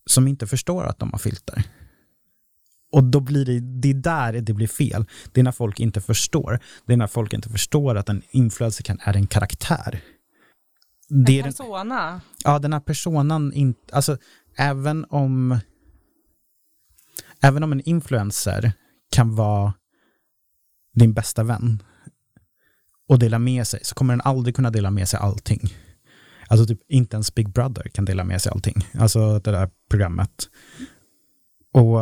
som 0.07 0.29
inte 0.29 0.47
förstår 0.47 0.85
att 0.85 0.99
de 0.99 1.12
har 1.12 1.19
filter. 1.19 1.64
Och 2.92 3.05
då 3.05 3.20
blir 3.20 3.44
det, 3.44 3.61
det 3.61 3.90
är 3.90 3.94
där 3.94 4.33
det 4.33 4.53
blir 4.53 4.66
fel. 4.66 5.05
Det 5.33 5.40
är 5.40 5.44
när 5.44 5.53
folk 5.53 5.81
inte 5.81 6.01
förstår. 6.01 6.61
Det 6.87 6.92
är 6.92 6.96
när 6.96 7.07
folk 7.07 7.33
inte 7.33 7.48
förstår 7.48 7.94
att 7.94 8.09
en 8.09 8.22
influencer 8.31 8.85
kan, 8.85 8.98
är 9.01 9.16
en 9.16 9.27
karaktär. 9.27 10.01
Det 11.09 11.38
en 11.38 11.44
persona? 11.44 12.11
Den, 12.11 12.20
ja, 12.44 12.59
den 12.59 12.72
här 12.72 12.81
personan, 12.81 13.53
in, 13.53 13.74
alltså 13.92 14.16
även 14.57 15.07
om, 15.11 15.59
även 17.40 17.62
om 17.62 17.72
en 17.72 17.81
influencer 17.81 18.72
kan 19.11 19.35
vara 19.35 19.74
din 20.94 21.12
bästa 21.12 21.42
vän 21.42 21.83
och 23.09 23.18
dela 23.18 23.38
med 23.38 23.66
sig, 23.66 23.81
så 23.83 23.94
kommer 23.94 24.12
den 24.12 24.20
aldrig 24.20 24.57
kunna 24.57 24.70
dela 24.70 24.90
med 24.90 25.09
sig 25.09 25.20
allting. 25.20 25.74
Alltså 26.48 26.66
typ 26.66 26.81
inte 26.88 27.16
ens 27.16 27.35
Big 27.35 27.48
Brother 27.48 27.83
kan 27.83 28.05
dela 28.05 28.24
med 28.24 28.42
sig 28.42 28.53
allting. 28.53 28.74
Alltså 28.98 29.38
det 29.38 29.51
där 29.51 29.70
programmet. 29.90 30.48
Och 31.72 31.98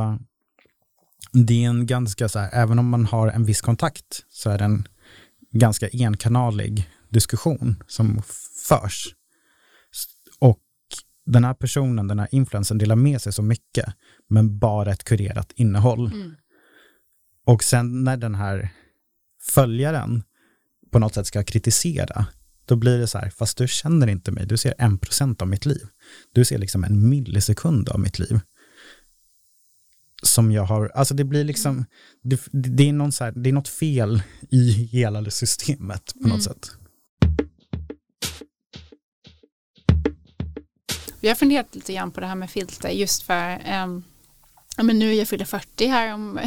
det 1.44 1.64
är 1.64 1.68
en 1.68 1.87
ganska 1.87 2.29
så 2.29 2.38
här, 2.38 2.51
även 2.53 2.79
om 2.79 2.88
man 2.88 3.07
har 3.07 3.29
en 3.29 3.44
viss 3.44 3.61
kontakt 3.61 4.25
så 4.29 4.51
är 4.51 4.59
det 4.59 4.64
en 4.64 4.88
ganska 5.53 5.88
enkanalig 5.92 6.90
diskussion 7.09 7.83
som 7.87 8.22
förs. 8.68 9.14
Och 10.38 10.61
den 11.27 11.44
här 11.44 11.55
personen, 11.55 12.09
den 12.09 12.18
här 12.18 12.29
influensen 12.31 12.79
delar 12.79 12.96
med 12.96 13.22
sig 13.22 13.33
så 13.33 13.42
mycket, 13.42 13.94
men 14.29 14.59
bara 14.59 14.92
ett 14.92 15.05
kurerat 15.05 15.53
innehåll. 15.55 16.12
Mm. 16.12 16.35
Och 17.46 17.64
sen 17.64 18.05
när 18.05 18.16
den 18.16 18.35
här 18.35 18.68
följaren 19.42 20.22
på 20.90 20.99
något 20.99 21.14
sätt 21.14 21.27
ska 21.27 21.44
kritisera, 21.44 22.27
då 22.64 22.77
blir 22.77 22.99
det 22.99 23.07
så 23.07 23.18
här, 23.18 23.31
fast 23.31 23.59
du 23.59 23.68
känner 23.68 24.07
inte 24.07 24.33
mig, 24.33 24.46
du 24.46 24.57
ser 24.57 24.75
en 24.79 24.99
procent 24.99 25.42
av 25.42 25.49
mitt 25.49 25.66
liv. 25.66 25.87
Du 26.33 26.44
ser 26.44 26.59
liksom 26.59 26.85
en 26.85 27.09
millisekund 27.09 27.88
av 27.88 28.01
mitt 28.01 28.18
liv 28.18 28.40
som 30.27 30.53
jag 30.53 30.65
har, 30.65 30.91
alltså 30.95 31.15
det 31.15 31.25
blir 31.25 31.45
liksom, 31.45 31.85
det, 32.23 32.41
det 32.53 32.89
är, 32.89 32.93
någon 32.93 33.12
här, 33.21 33.33
det 33.33 33.51
är 33.51 33.53
något 33.53 33.69
fel 33.69 34.23
i 34.51 34.71
hela 34.71 35.21
det 35.21 35.31
systemet 35.31 36.12
på 36.23 36.29
något 36.29 36.31
mm. 36.31 36.41
sätt. 36.41 36.71
Vi 41.21 41.29
har 41.29 41.35
funderat 41.35 41.75
lite 41.75 41.93
grann 41.93 42.11
på 42.11 42.21
det 42.21 42.27
här 42.27 42.35
med 42.35 42.51
filter 42.51 42.89
just 42.89 43.23
för 43.23 43.62
um, 43.85 44.05
Ja, 44.77 44.83
men 44.83 44.99
nu 44.99 45.11
är 45.11 45.19
jag 45.19 45.29
fyller 45.29 45.45
40 45.45 45.87
här 45.87 46.15
om... 46.15 46.41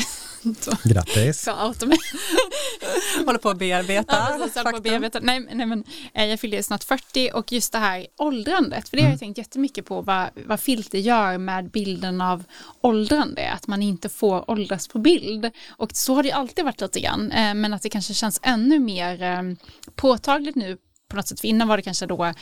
Grattis! 0.83 1.47
Håller 3.25 3.37
på 3.37 3.49
att 3.49 3.57
bearbeta. 3.57 4.15
Ja, 4.55 4.63
på 4.63 4.75
att 4.75 4.83
bearbeta. 4.83 5.19
Nej, 5.21 5.47
nej, 5.53 5.65
men 5.65 5.83
eh, 6.13 6.25
jag 6.25 6.39
fyller 6.39 6.61
snart 6.61 6.83
40 6.83 7.31
och 7.33 7.51
just 7.51 7.71
det 7.71 7.77
här 7.77 8.07
åldrandet, 8.17 8.89
för 8.89 8.97
det 8.97 9.03
har 9.03 9.07
jag 9.07 9.13
mm. 9.13 9.19
tänkt 9.19 9.37
jättemycket 9.37 9.85
på 9.85 10.01
vad, 10.01 10.29
vad 10.45 10.59
filter 10.59 10.97
gör 10.97 11.37
med 11.37 11.71
bilden 11.71 12.21
av 12.21 12.43
åldrande, 12.81 13.51
att 13.51 13.67
man 13.67 13.81
inte 13.81 14.09
får 14.09 14.51
åldras 14.51 14.87
på 14.87 14.99
bild. 14.99 15.51
Och 15.69 15.89
så 15.93 16.15
har 16.15 16.23
det 16.23 16.31
alltid 16.31 16.65
varit 16.65 16.81
lite 16.81 16.99
grann, 16.99 17.31
eh, 17.31 17.53
men 17.53 17.73
att 17.73 17.81
det 17.81 17.89
kanske 17.89 18.13
känns 18.13 18.39
ännu 18.43 18.79
mer 18.79 19.23
eh, 19.23 19.41
påtagligt 19.95 20.55
nu 20.55 20.77
på 21.09 21.15
något 21.15 21.27
sätt. 21.27 21.39
För 21.39 21.47
innan 21.47 21.67
var 21.67 21.77
det 21.77 21.83
kanske 21.83 22.05
då 22.05 22.33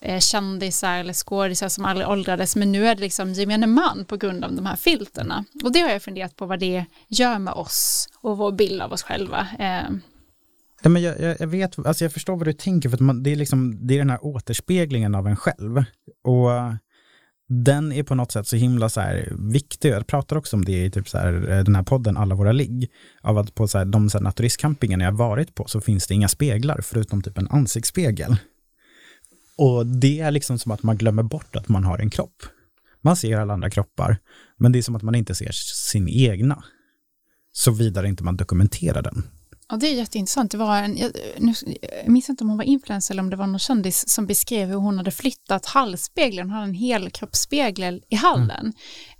eh, 0.00 0.20
kändisar 0.20 0.98
eller 0.98 1.12
skådisar 1.12 1.68
som 1.68 1.84
aldrig 1.84 2.08
åldrades, 2.08 2.56
men 2.56 2.72
nu 2.72 2.86
är 2.86 2.94
det 2.94 3.00
liksom 3.00 3.32
gemene 3.32 3.66
man 3.66 4.04
på 4.04 4.16
grund 4.16 4.44
av 4.44 4.52
de 4.52 4.66
här 4.66 4.76
filterna. 4.76 5.44
Och 5.64 5.72
det 5.72 5.80
har 5.80 5.90
jag 5.90 6.02
funderat 6.02 6.36
på 6.36 6.46
vad 6.46 6.60
det 6.60 6.84
gör 7.08 7.38
med 7.38 7.54
oss 7.54 8.08
och 8.20 8.38
vår 8.38 8.52
bild 8.52 8.82
av 8.82 8.92
oss 8.92 9.02
själva. 9.02 9.48
Eh. 9.58 9.90
Ja, 10.82 10.88
men 10.88 11.02
jag, 11.02 11.36
jag, 11.40 11.46
vet, 11.46 11.86
alltså 11.86 12.04
jag 12.04 12.12
förstår 12.12 12.36
vad 12.36 12.46
du 12.46 12.52
tänker, 12.52 12.88
för 12.88 12.96
att 12.96 13.00
man, 13.00 13.22
det, 13.22 13.32
är 13.32 13.36
liksom, 13.36 13.86
det 13.86 13.94
är 13.94 13.98
den 13.98 14.10
här 14.10 14.24
återspeglingen 14.24 15.14
av 15.14 15.26
en 15.26 15.36
själv. 15.36 15.84
Och 16.24 16.50
den 17.48 17.92
är 17.92 18.02
på 18.02 18.14
något 18.14 18.32
sätt 18.32 18.46
så 18.46 18.56
himla 18.56 18.88
så 18.88 19.00
här 19.00 19.32
viktig. 19.38 19.90
Jag 19.90 20.06
pratar 20.06 20.36
också 20.36 20.56
om 20.56 20.64
det 20.64 20.84
i 20.84 20.90
typ 20.90 21.08
så 21.08 21.18
här, 21.18 21.50
eh, 21.50 21.64
den 21.64 21.74
här 21.74 21.82
podden 21.82 22.16
Alla 22.16 22.34
våra 22.34 22.52
ligg. 22.52 22.90
Av 23.20 23.38
att 23.38 23.54
på 23.54 23.68
så 23.68 23.78
här, 23.78 23.84
de 23.84 24.10
så 24.10 24.18
här 24.18 24.22
naturistcampingarna 24.22 25.04
jag 25.04 25.12
varit 25.12 25.54
på 25.54 25.66
så 25.66 25.80
finns 25.80 26.06
det 26.06 26.14
inga 26.14 26.28
speglar 26.28 26.80
förutom 26.82 27.22
typ 27.22 27.38
en 27.38 27.48
ansiktsspegel. 27.48 28.36
Och 29.58 29.86
det 29.86 30.20
är 30.20 30.30
liksom 30.30 30.58
som 30.58 30.72
att 30.72 30.82
man 30.82 30.96
glömmer 30.96 31.22
bort 31.22 31.56
att 31.56 31.68
man 31.68 31.84
har 31.84 31.98
en 31.98 32.10
kropp. 32.10 32.42
Man 33.00 33.16
ser 33.16 33.38
alla 33.38 33.52
andra 33.52 33.70
kroppar, 33.70 34.18
men 34.56 34.72
det 34.72 34.78
är 34.78 34.82
som 34.82 34.96
att 34.96 35.02
man 35.02 35.14
inte 35.14 35.34
ser 35.34 35.52
sin 35.52 36.08
egna. 36.08 36.64
Såvida 37.52 38.06
inte 38.06 38.24
man 38.24 38.36
dokumenterar 38.36 39.02
den. 39.02 39.22
Ja, 39.70 39.76
det 39.76 39.86
är 39.86 39.94
jätteintressant. 39.94 40.50
Det 40.50 40.58
var 40.58 40.76
en, 40.76 40.96
jag, 40.96 41.12
nu, 41.38 41.52
jag 42.04 42.08
minns 42.08 42.28
inte 42.28 42.44
om 42.44 42.48
hon 42.50 42.58
var 42.58 42.64
influencer 42.64 43.14
eller 43.14 43.22
om 43.22 43.30
det 43.30 43.36
var 43.36 43.46
någon 43.46 43.58
kändis 43.58 44.08
som 44.08 44.26
beskrev 44.26 44.68
hur 44.68 44.76
hon 44.76 44.98
hade 44.98 45.10
flyttat 45.10 45.66
hallspegeln. 45.66 46.50
Hon 46.50 46.54
hade 46.54 46.68
en 46.68 46.74
helkroppsspegel 46.74 48.02
i 48.08 48.14
hallen. 48.14 48.72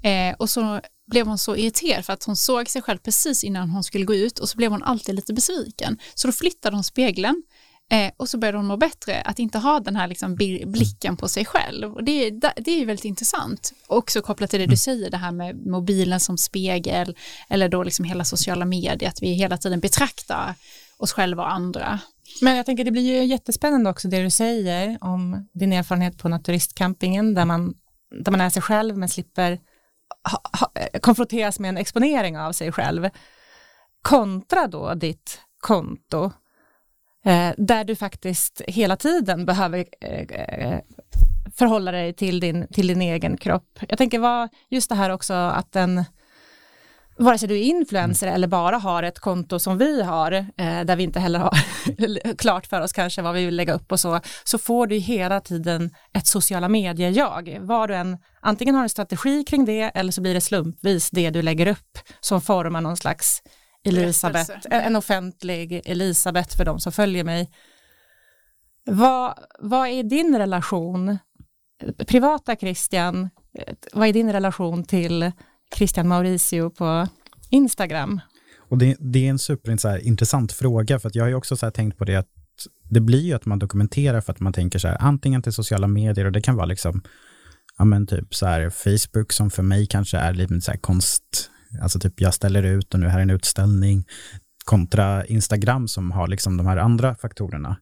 Mm. 0.02 0.32
Eh, 0.32 0.36
och 0.38 0.50
så 0.50 0.80
blev 1.10 1.26
hon 1.26 1.38
så 1.38 1.56
irriterad 1.56 2.04
för 2.04 2.12
att 2.12 2.24
hon 2.24 2.36
såg 2.36 2.68
sig 2.68 2.82
själv 2.82 2.98
precis 2.98 3.44
innan 3.44 3.70
hon 3.70 3.84
skulle 3.84 4.04
gå 4.04 4.14
ut 4.14 4.38
och 4.38 4.48
så 4.48 4.56
blev 4.56 4.70
hon 4.70 4.82
alltid 4.82 5.14
lite 5.14 5.34
besviken. 5.34 5.98
Så 6.14 6.28
då 6.28 6.32
flyttade 6.32 6.76
hon 6.76 6.84
spegeln 6.84 7.42
Eh, 7.90 8.10
och 8.16 8.28
så 8.28 8.38
började 8.38 8.58
hon 8.58 8.66
må 8.66 8.76
bättre, 8.76 9.20
att 9.20 9.38
inte 9.38 9.58
ha 9.58 9.80
den 9.80 9.96
här 9.96 10.08
liksom 10.08 10.34
blicken 10.66 11.16
på 11.16 11.28
sig 11.28 11.44
själv. 11.44 11.94
Och 11.94 12.04
det, 12.04 12.30
det 12.30 12.70
är 12.70 12.78
ju 12.78 12.84
väldigt 12.84 13.04
intressant. 13.04 13.72
Också 13.86 14.22
kopplat 14.22 14.50
till 14.50 14.58
det 14.58 14.66
du 14.66 14.70
mm. 14.70 14.76
säger, 14.76 15.10
det 15.10 15.16
här 15.16 15.32
med 15.32 15.66
mobilen 15.66 16.20
som 16.20 16.38
spegel, 16.38 17.16
eller 17.48 17.68
då 17.68 17.82
liksom 17.82 18.04
hela 18.04 18.24
sociala 18.24 18.64
medier, 18.64 19.08
att 19.08 19.22
vi 19.22 19.32
hela 19.32 19.56
tiden 19.56 19.80
betraktar 19.80 20.54
oss 20.98 21.12
själva 21.12 21.42
och 21.42 21.52
andra. 21.52 22.00
Men 22.40 22.56
jag 22.56 22.66
tänker 22.66 22.84
det 22.84 22.90
blir 22.90 23.16
ju 23.16 23.24
jättespännande 23.24 23.90
också 23.90 24.08
det 24.08 24.22
du 24.22 24.30
säger 24.30 24.98
om 25.00 25.48
din 25.52 25.72
erfarenhet 25.72 26.18
på 26.18 26.28
naturistcampingen, 26.28 27.34
där 27.34 27.44
man, 27.44 27.74
där 28.24 28.32
man 28.32 28.40
är 28.40 28.50
sig 28.50 28.62
själv 28.62 28.96
men 28.96 29.08
slipper 29.08 29.58
ha, 30.30 30.40
ha, 30.60 30.72
konfronteras 31.00 31.58
med 31.58 31.68
en 31.68 31.76
exponering 31.76 32.38
av 32.38 32.52
sig 32.52 32.72
själv. 32.72 33.08
Kontra 34.02 34.66
då 34.66 34.94
ditt 34.94 35.40
konto 35.60 36.32
Eh, 37.24 37.52
där 37.56 37.84
du 37.84 37.96
faktiskt 37.96 38.62
hela 38.68 38.96
tiden 38.96 39.46
behöver 39.46 39.84
eh, 40.00 40.20
eh, 40.20 40.80
förhålla 41.56 41.92
dig 41.92 42.12
till 42.12 42.40
din, 42.40 42.66
till 42.72 42.86
din 42.86 43.02
egen 43.02 43.36
kropp. 43.36 43.78
Jag 43.88 43.98
tänker 43.98 44.18
vad, 44.18 44.48
just 44.70 44.88
det 44.88 44.94
här 44.94 45.10
också 45.10 45.34
att 45.34 45.72
den 45.72 46.04
vare 47.18 47.38
sig 47.38 47.48
du 47.48 47.58
är 47.58 47.62
influencer 47.62 48.26
mm. 48.26 48.34
eller 48.34 48.48
bara 48.48 48.78
har 48.78 49.02
ett 49.02 49.18
konto 49.18 49.58
som 49.58 49.78
vi 49.78 50.02
har, 50.02 50.32
eh, 50.32 50.80
där 50.84 50.96
vi 50.96 51.02
inte 51.02 51.20
heller 51.20 51.38
har 51.38 51.54
klart 52.36 52.66
för 52.66 52.80
oss 52.80 52.92
kanske 52.92 53.22
vad 53.22 53.34
vi 53.34 53.44
vill 53.44 53.56
lägga 53.56 53.74
upp 53.74 53.92
och 53.92 54.00
så, 54.00 54.20
så 54.44 54.58
får 54.58 54.86
du 54.86 54.96
hela 54.96 55.40
tiden 55.40 55.90
ett 56.12 56.26
sociala 56.26 56.68
medier-jag. 56.68 57.58
Var 57.60 57.88
du 57.88 57.94
än 57.94 58.18
antingen 58.40 58.74
har 58.74 58.82
en 58.82 58.88
strategi 58.88 59.44
kring 59.44 59.64
det 59.64 59.82
eller 59.82 60.12
så 60.12 60.20
blir 60.20 60.34
det 60.34 60.40
slumpvis 60.40 61.10
det 61.10 61.30
du 61.30 61.42
lägger 61.42 61.66
upp 61.66 61.98
som 62.20 62.40
formar 62.40 62.80
någon 62.80 62.96
slags 62.96 63.42
Elisabeth, 63.88 64.50
en 64.70 64.96
offentlig 64.96 65.82
Elisabeth 65.84 66.56
för 66.56 66.64
de 66.64 66.80
som 66.80 66.92
följer 66.92 67.24
mig. 67.24 67.50
Vad, 68.84 69.38
vad 69.58 69.88
är 69.88 70.02
din 70.02 70.38
relation, 70.38 71.18
privata 72.06 72.56
Christian, 72.56 73.28
vad 73.92 74.08
är 74.08 74.12
din 74.12 74.32
relation 74.32 74.84
till 74.84 75.32
Christian 75.74 76.08
Mauricio 76.08 76.70
på 76.70 77.08
Instagram? 77.50 78.20
Och 78.68 78.78
det, 78.78 78.96
det 79.00 79.26
är 79.26 79.30
en 79.30 79.38
superintressant 79.38 80.52
fråga, 80.52 80.98
för 80.98 81.08
att 81.08 81.14
jag 81.14 81.24
har 81.24 81.28
ju 81.28 81.34
också 81.34 81.56
så 81.56 81.70
tänkt 81.70 81.98
på 81.98 82.04
det 82.04 82.16
att 82.16 82.28
det 82.90 83.00
blir 83.00 83.20
ju 83.20 83.34
att 83.34 83.46
man 83.46 83.58
dokumenterar 83.58 84.20
för 84.20 84.32
att 84.32 84.40
man 84.40 84.52
tänker 84.52 84.78
så 84.78 84.88
här, 84.88 84.96
antingen 85.00 85.42
till 85.42 85.52
sociala 85.52 85.86
medier 85.86 86.24
och 86.24 86.32
det 86.32 86.40
kan 86.40 86.56
vara 86.56 86.66
liksom, 86.66 87.02
ja 87.78 87.84
men 87.84 88.06
typ 88.06 88.34
så 88.34 88.46
här 88.46 88.70
Facebook 88.70 89.32
som 89.32 89.50
för 89.50 89.62
mig 89.62 89.86
kanske 89.86 90.18
är 90.18 90.34
lite 90.34 90.60
så 90.60 90.70
här 90.70 90.78
konst, 90.78 91.50
alltså 91.82 92.00
typ 92.00 92.20
jag 92.20 92.34
ställer 92.34 92.62
ut 92.62 92.94
och 92.94 93.00
nu 93.00 93.08
här 93.08 93.18
är 93.18 93.22
en 93.22 93.30
utställning, 93.30 94.04
kontra 94.64 95.26
Instagram 95.26 95.88
som 95.88 96.10
har 96.10 96.28
liksom 96.28 96.56
de 96.56 96.66
här 96.66 96.76
andra 96.76 97.14
faktorerna. 97.14 97.76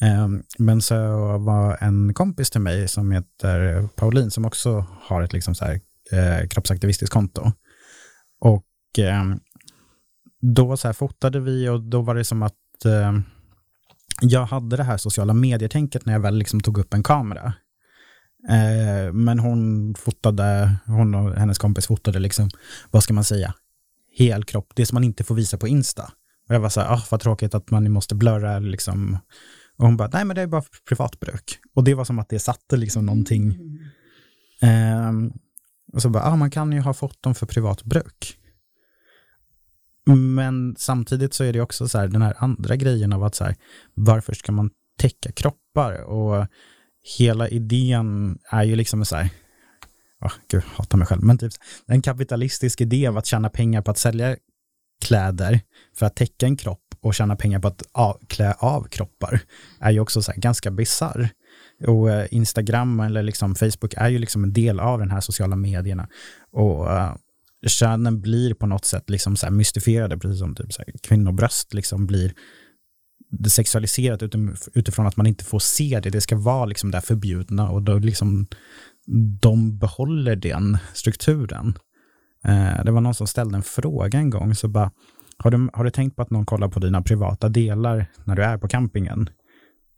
Ehm, 0.00 0.42
men 0.58 0.82
så 0.82 0.94
var 1.38 1.76
en 1.80 2.14
kompis 2.14 2.50
till 2.50 2.60
mig 2.60 2.88
som 2.88 3.12
heter 3.12 3.88
Pauline 3.96 4.30
som 4.30 4.44
också 4.44 4.86
har 5.00 5.22
ett 5.22 5.32
liksom 5.32 5.54
så 5.54 5.64
här, 5.64 5.80
eh, 6.12 6.48
kroppsaktivistiskt 6.48 7.12
konto. 7.12 7.52
Och 8.40 8.98
eh, 8.98 9.24
då 10.40 10.76
så 10.76 10.88
här 10.88 10.92
fotade 10.92 11.40
vi 11.40 11.68
och 11.68 11.82
då 11.82 12.02
var 12.02 12.14
det 12.14 12.24
som 12.24 12.42
att 12.42 12.84
eh, 12.84 13.18
jag 14.20 14.46
hade 14.46 14.76
det 14.76 14.84
här 14.84 14.96
sociala 14.96 15.34
medier-tänket 15.34 16.06
när 16.06 16.12
jag 16.12 16.20
väl 16.20 16.38
liksom 16.38 16.60
tog 16.60 16.78
upp 16.78 16.94
en 16.94 17.02
kamera. 17.02 17.52
Eh, 18.48 19.12
men 19.12 19.38
hon 19.38 19.94
fotade, 19.94 20.76
hon 20.86 21.14
och 21.14 21.34
hennes 21.34 21.58
kompis 21.58 21.86
fotade 21.86 22.18
liksom, 22.18 22.50
vad 22.90 23.02
ska 23.02 23.14
man 23.14 23.24
säga, 23.24 23.54
hel 24.10 24.44
kropp, 24.44 24.72
det 24.74 24.86
som 24.86 24.96
man 24.96 25.04
inte 25.04 25.24
får 25.24 25.34
visa 25.34 25.58
på 25.58 25.68
Insta. 25.68 26.02
Och 26.48 26.54
jag 26.54 26.60
var 26.60 26.68
så 26.68 26.80
här, 26.80 26.92
ah, 26.94 27.02
vad 27.10 27.20
tråkigt 27.20 27.54
att 27.54 27.70
man 27.70 27.92
måste 27.92 28.14
blurra 28.14 28.58
liksom. 28.58 29.18
Och 29.76 29.86
hon 29.86 29.96
bara, 29.96 30.10
nej 30.12 30.24
men 30.24 30.36
det 30.36 30.42
är 30.42 30.46
bara 30.46 30.62
för 30.62 30.70
privatbruk. 30.88 31.58
Och 31.74 31.84
det 31.84 31.94
var 31.94 32.04
som 32.04 32.18
att 32.18 32.28
det 32.28 32.38
satte 32.38 32.76
liksom 32.76 33.06
någonting. 33.06 33.58
Mm. 34.62 35.24
Eh, 35.24 35.32
och 35.92 36.02
så 36.02 36.10
bara, 36.10 36.24
ah, 36.24 36.36
man 36.36 36.50
kan 36.50 36.72
ju 36.72 36.80
ha 36.80 36.94
fått 36.94 37.22
dem 37.22 37.34
för 37.34 37.46
privatbruk. 37.46 38.38
Men 40.06 40.76
samtidigt 40.78 41.34
så 41.34 41.44
är 41.44 41.52
det 41.52 41.60
också 41.60 41.88
så 41.88 41.98
här, 41.98 42.08
den 42.08 42.22
här 42.22 42.34
andra 42.38 42.76
grejen 42.76 43.12
av 43.12 43.24
att 43.24 43.34
så 43.34 43.44
här, 43.44 43.56
varför 43.94 44.34
ska 44.34 44.52
man 44.52 44.70
täcka 44.98 45.32
kroppar? 45.32 46.02
Och 46.02 46.46
hela 47.16 47.48
idén 47.48 48.38
är 48.50 48.62
ju 48.62 48.76
liksom 48.76 49.04
så 49.04 49.16
här, 49.16 49.30
oh, 50.20 50.32
gud, 50.50 50.62
hatar 50.62 50.98
mig 50.98 51.06
själv, 51.06 51.22
men 51.22 51.38
typ 51.38 51.52
en 51.86 52.02
kapitalistisk 52.02 52.80
idé 52.80 53.06
av 53.06 53.18
att 53.18 53.26
tjäna 53.26 53.48
pengar 53.48 53.82
på 53.82 53.90
att 53.90 53.98
sälja 53.98 54.36
kläder 55.04 55.60
för 55.98 56.06
att 56.06 56.16
täcka 56.16 56.46
en 56.46 56.56
kropp 56.56 56.84
och 57.00 57.14
tjäna 57.14 57.36
pengar 57.36 57.60
på 57.60 57.68
att 57.68 57.82
av, 57.92 58.18
klä 58.26 58.52
av 58.52 58.88
kroppar 58.88 59.40
är 59.80 59.90
ju 59.90 60.00
också 60.00 60.22
så 60.22 60.32
här 60.32 60.40
ganska 60.40 60.70
bisarr. 60.70 61.28
Och 61.86 62.10
eh, 62.10 62.26
Instagram 62.30 63.00
eller 63.00 63.22
liksom 63.22 63.54
Facebook 63.54 63.94
är 63.96 64.08
ju 64.08 64.18
liksom 64.18 64.44
en 64.44 64.52
del 64.52 64.80
av 64.80 64.98
den 64.98 65.10
här 65.10 65.20
sociala 65.20 65.56
medierna. 65.56 66.08
Och 66.52 66.86
uh, 66.86 67.14
könen 67.66 68.20
blir 68.20 68.54
på 68.54 68.66
något 68.66 68.84
sätt 68.84 69.10
liksom 69.10 69.36
så 69.36 69.50
mystifierade, 69.50 70.18
precis 70.18 70.38
som 70.38 70.54
typ 70.54 70.72
så 70.72 70.82
här, 70.86 70.94
kvinnobröst 71.02 71.74
liksom 71.74 72.06
blir 72.06 72.32
det 73.30 73.50
sexualiserat 73.50 74.22
utifrån 74.74 75.06
att 75.06 75.16
man 75.16 75.26
inte 75.26 75.44
får 75.44 75.58
se 75.58 76.00
det. 76.02 76.10
Det 76.10 76.20
ska 76.20 76.36
vara 76.36 76.66
liksom 76.66 76.90
det 76.90 77.00
förbjudna 77.00 77.70
och 77.70 77.82
då 77.82 77.98
liksom 77.98 78.46
de 79.40 79.78
behåller 79.78 80.36
den 80.36 80.78
strukturen. 80.94 81.78
Eh, 82.44 82.84
det 82.84 82.90
var 82.90 83.00
någon 83.00 83.14
som 83.14 83.26
ställde 83.26 83.56
en 83.56 83.62
fråga 83.62 84.18
en 84.18 84.30
gång, 84.30 84.54
så 84.54 84.68
bara, 84.68 84.90
har 85.38 85.50
du, 85.50 85.68
har 85.72 85.84
du 85.84 85.90
tänkt 85.90 86.16
på 86.16 86.22
att 86.22 86.30
någon 86.30 86.46
kollar 86.46 86.68
på 86.68 86.80
dina 86.80 87.02
privata 87.02 87.48
delar 87.48 88.06
när 88.24 88.36
du 88.36 88.42
är 88.42 88.58
på 88.58 88.68
campingen? 88.68 89.28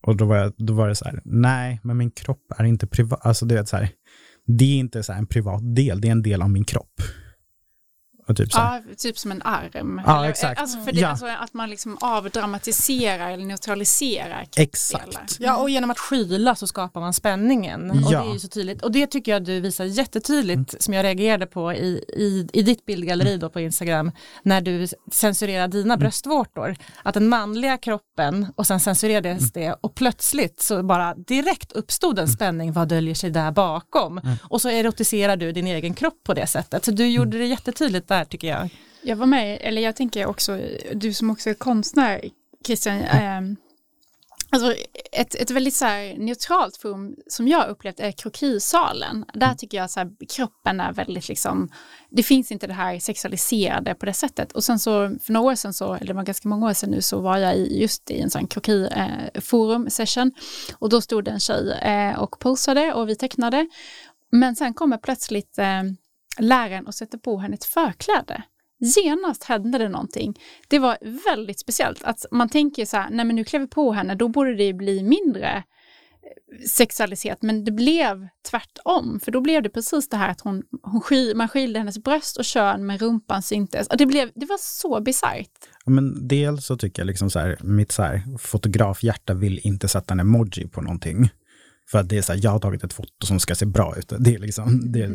Och 0.02 0.16
då 0.16 0.24
var, 0.24 0.36
jag, 0.36 0.52
då 0.56 0.72
var 0.72 0.88
det 0.88 0.94
så 0.94 1.04
här, 1.04 1.20
nej, 1.24 1.80
men 1.82 1.96
min 1.96 2.10
kropp 2.10 2.52
är 2.56 2.64
inte 2.64 2.86
privat. 2.86 3.26
Alltså 3.26 3.46
det 3.46 3.58
är, 3.58 3.64
så 3.64 3.76
här, 3.76 3.90
det 4.46 4.64
är 4.64 4.78
inte 4.78 5.02
så 5.02 5.12
en 5.12 5.26
privat 5.26 5.74
del, 5.76 6.00
det 6.00 6.08
är 6.08 6.12
en 6.12 6.22
del 6.22 6.42
av 6.42 6.50
min 6.50 6.64
kropp. 6.64 7.00
Typ, 8.34 8.48
ja, 8.52 8.80
typ 8.98 9.18
som 9.18 9.30
en 9.30 9.42
arm. 9.42 10.02
Ja, 10.06 10.18
eller, 10.18 10.28
exakt. 10.28 10.60
Alltså 10.60 10.78
för 10.78 10.92
det, 10.92 11.00
ja. 11.00 11.08
alltså 11.08 11.26
att 11.26 11.54
man 11.54 11.70
liksom 11.70 11.98
avdramatiserar 12.00 13.30
eller 13.30 13.44
neutraliserar 13.44 14.46
Exakt. 14.56 15.36
Ja, 15.38 15.56
och 15.56 15.70
genom 15.70 15.90
att 15.90 15.98
skyla 15.98 16.54
så 16.54 16.66
skapar 16.66 17.00
man 17.00 17.12
spänningen. 17.12 17.92
Ja. 17.94 18.06
Och 18.06 18.24
det 18.24 18.30
är 18.30 18.32
ju 18.32 18.38
så 18.38 18.48
tydligt. 18.48 18.82
Och 18.82 18.92
det 18.92 19.06
tycker 19.06 19.32
jag 19.32 19.44
du 19.44 19.60
visar 19.60 19.84
jättetydligt, 19.84 20.74
mm. 20.74 20.80
som 20.80 20.94
jag 20.94 21.04
reagerade 21.04 21.46
på 21.46 21.72
i, 21.72 22.04
i, 22.08 22.48
i 22.52 22.62
ditt 22.62 22.86
bildgalleri 22.86 23.36
då 23.36 23.50
på 23.50 23.60
Instagram, 23.60 24.12
när 24.42 24.60
du 24.60 24.86
censurerar 25.12 25.68
dina 25.68 25.94
mm. 25.94 25.98
bröstvårtor. 25.98 26.76
Att 27.02 27.14
den 27.14 27.28
manliga 27.28 27.78
kroppen, 27.78 28.46
och 28.56 28.66
sen 28.66 28.80
censurerades 28.80 29.40
mm. 29.40 29.50
det, 29.54 29.76
och 29.80 29.94
plötsligt 29.94 30.60
så 30.60 30.82
bara 30.82 31.14
direkt 31.14 31.72
uppstod 31.72 32.18
en 32.18 32.24
mm. 32.24 32.34
spänning, 32.34 32.72
vad 32.72 32.88
döljer 32.88 33.14
sig 33.14 33.30
där 33.30 33.50
bakom? 33.50 34.18
Mm. 34.18 34.36
Och 34.42 34.60
så 34.60 34.68
erotiserar 34.68 35.36
du 35.36 35.52
din 35.52 35.66
egen 35.66 35.94
kropp 35.94 36.20
på 36.24 36.34
det 36.34 36.46
sättet. 36.46 36.84
Så 36.84 36.90
du 36.90 37.06
gjorde 37.06 37.38
det 37.38 37.46
jättetydligt 37.46 38.08
där 38.08 38.19
där 38.20 38.24
tycker 38.24 38.48
jag. 38.48 38.68
Jag 39.02 39.16
var 39.16 39.26
med, 39.26 39.58
eller 39.60 39.82
jag 39.82 39.96
tänker 39.96 40.26
också, 40.26 40.60
du 40.92 41.12
som 41.12 41.30
också 41.30 41.50
är 41.50 41.54
konstnär, 41.54 42.20
Christian, 42.66 43.00
eh, 43.00 43.40
Alltså 44.52 44.74
ett, 45.12 45.34
ett 45.34 45.50
väldigt 45.50 45.74
så 45.74 45.84
här 45.84 46.18
neutralt 46.18 46.76
forum 46.76 47.16
som 47.26 47.48
jag 47.48 47.68
upplevt 47.68 48.00
är 48.00 48.12
krokisalen. 48.12 49.24
Där 49.34 49.54
tycker 49.54 49.78
jag 49.78 49.84
att 49.84 50.08
kroppen 50.28 50.80
är 50.80 50.92
väldigt 50.92 51.28
liksom, 51.28 51.68
det 52.10 52.22
finns 52.22 52.52
inte 52.52 52.66
det 52.66 52.72
här 52.72 52.98
sexualiserade 52.98 53.94
på 53.94 54.06
det 54.06 54.12
sättet. 54.12 54.52
Och 54.52 54.64
sen 54.64 54.78
så 54.78 55.16
för 55.22 55.32
några 55.32 55.50
år 55.50 55.54
sedan, 55.54 55.72
så, 55.72 55.94
eller 55.94 56.06
det 56.06 56.12
var 56.12 56.22
ganska 56.22 56.48
många 56.48 56.66
år 56.66 56.72
sedan 56.72 56.90
nu, 56.90 57.02
så 57.02 57.20
var 57.20 57.36
jag 57.36 57.56
i, 57.56 57.80
just 57.80 58.10
i 58.10 58.20
en 58.20 58.30
sån 58.30 58.46
krokiforum 58.46 59.86
eh, 59.86 59.90
session. 59.90 60.32
Och 60.78 60.88
då 60.88 61.00
stod 61.00 61.24
det 61.24 61.30
en 61.30 61.40
tjej 61.40 61.72
eh, 61.82 62.18
och 62.18 62.38
posade 62.38 62.92
och 62.94 63.08
vi 63.08 63.16
tecknade. 63.16 63.68
Men 64.32 64.56
sen 64.56 64.74
kommer 64.74 64.98
plötsligt 64.98 65.58
eh, 65.58 65.82
läraren 66.38 66.86
och 66.86 66.94
sätter 66.94 67.18
på 67.18 67.38
henne 67.38 67.54
ett 67.54 67.64
förkläde. 67.64 68.42
Genast 68.80 69.44
hände 69.44 69.78
det 69.78 69.88
någonting. 69.88 70.38
Det 70.68 70.78
var 70.78 70.98
väldigt 71.24 71.60
speciellt. 71.60 72.04
Att 72.04 72.26
man 72.30 72.48
tänker 72.48 72.84
så 72.84 72.96
här, 72.96 73.10
nej 73.10 73.24
men 73.24 73.36
nu 73.36 73.44
klär 73.44 73.60
vi 73.60 73.66
på 73.66 73.92
henne, 73.92 74.14
då 74.14 74.28
borde 74.28 74.54
det 74.54 74.72
bli 74.72 75.02
mindre 75.02 75.56
eh, 75.56 75.62
sexualitet, 76.68 76.70
sexualiserat, 76.70 77.42
men 77.42 77.64
det 77.64 77.72
blev 77.72 78.28
tvärtom. 78.50 79.20
För 79.24 79.32
då 79.32 79.40
blev 79.40 79.62
det 79.62 79.68
precis 79.68 80.08
det 80.08 80.16
här 80.16 80.30
att 80.30 80.40
hon, 80.40 80.62
hon 80.82 81.00
sky, 81.00 81.34
man 81.34 81.48
skilde 81.48 81.78
hennes 81.78 81.98
bröst 81.98 82.36
och 82.36 82.44
kön 82.44 82.86
men 82.86 82.98
rumpan 82.98 83.42
syntes. 83.42 83.86
Och 83.86 83.96
det, 83.96 84.06
blev, 84.06 84.30
det 84.34 84.46
var 84.46 84.58
så 84.60 85.00
bisarrt. 85.00 85.50
Men 85.86 86.28
dels 86.28 86.66
så 86.66 86.76
tycker 86.76 87.02
jag 87.02 87.06
liksom 87.06 87.30
så 87.30 87.38
här, 87.38 87.58
mitt 87.60 87.92
så 87.92 88.02
här, 88.02 88.38
fotografhjärta 88.38 89.34
vill 89.34 89.60
inte 89.62 89.88
sätta 89.88 90.14
en 90.14 90.20
emoji 90.20 90.68
på 90.68 90.80
någonting. 90.80 91.30
För 91.90 91.98
att 91.98 92.08
det 92.08 92.18
är 92.18 92.22
så 92.22 92.32
här, 92.32 92.40
jag 92.42 92.50
har 92.50 92.58
tagit 92.58 92.84
ett 92.84 92.92
foto 92.92 93.26
som 93.26 93.40
ska 93.40 93.54
se 93.54 93.66
bra 93.66 93.94
ut. 93.98 94.12
Det 94.18 94.34
är, 94.34 94.38
liksom, 94.38 94.92
det, 94.92 95.10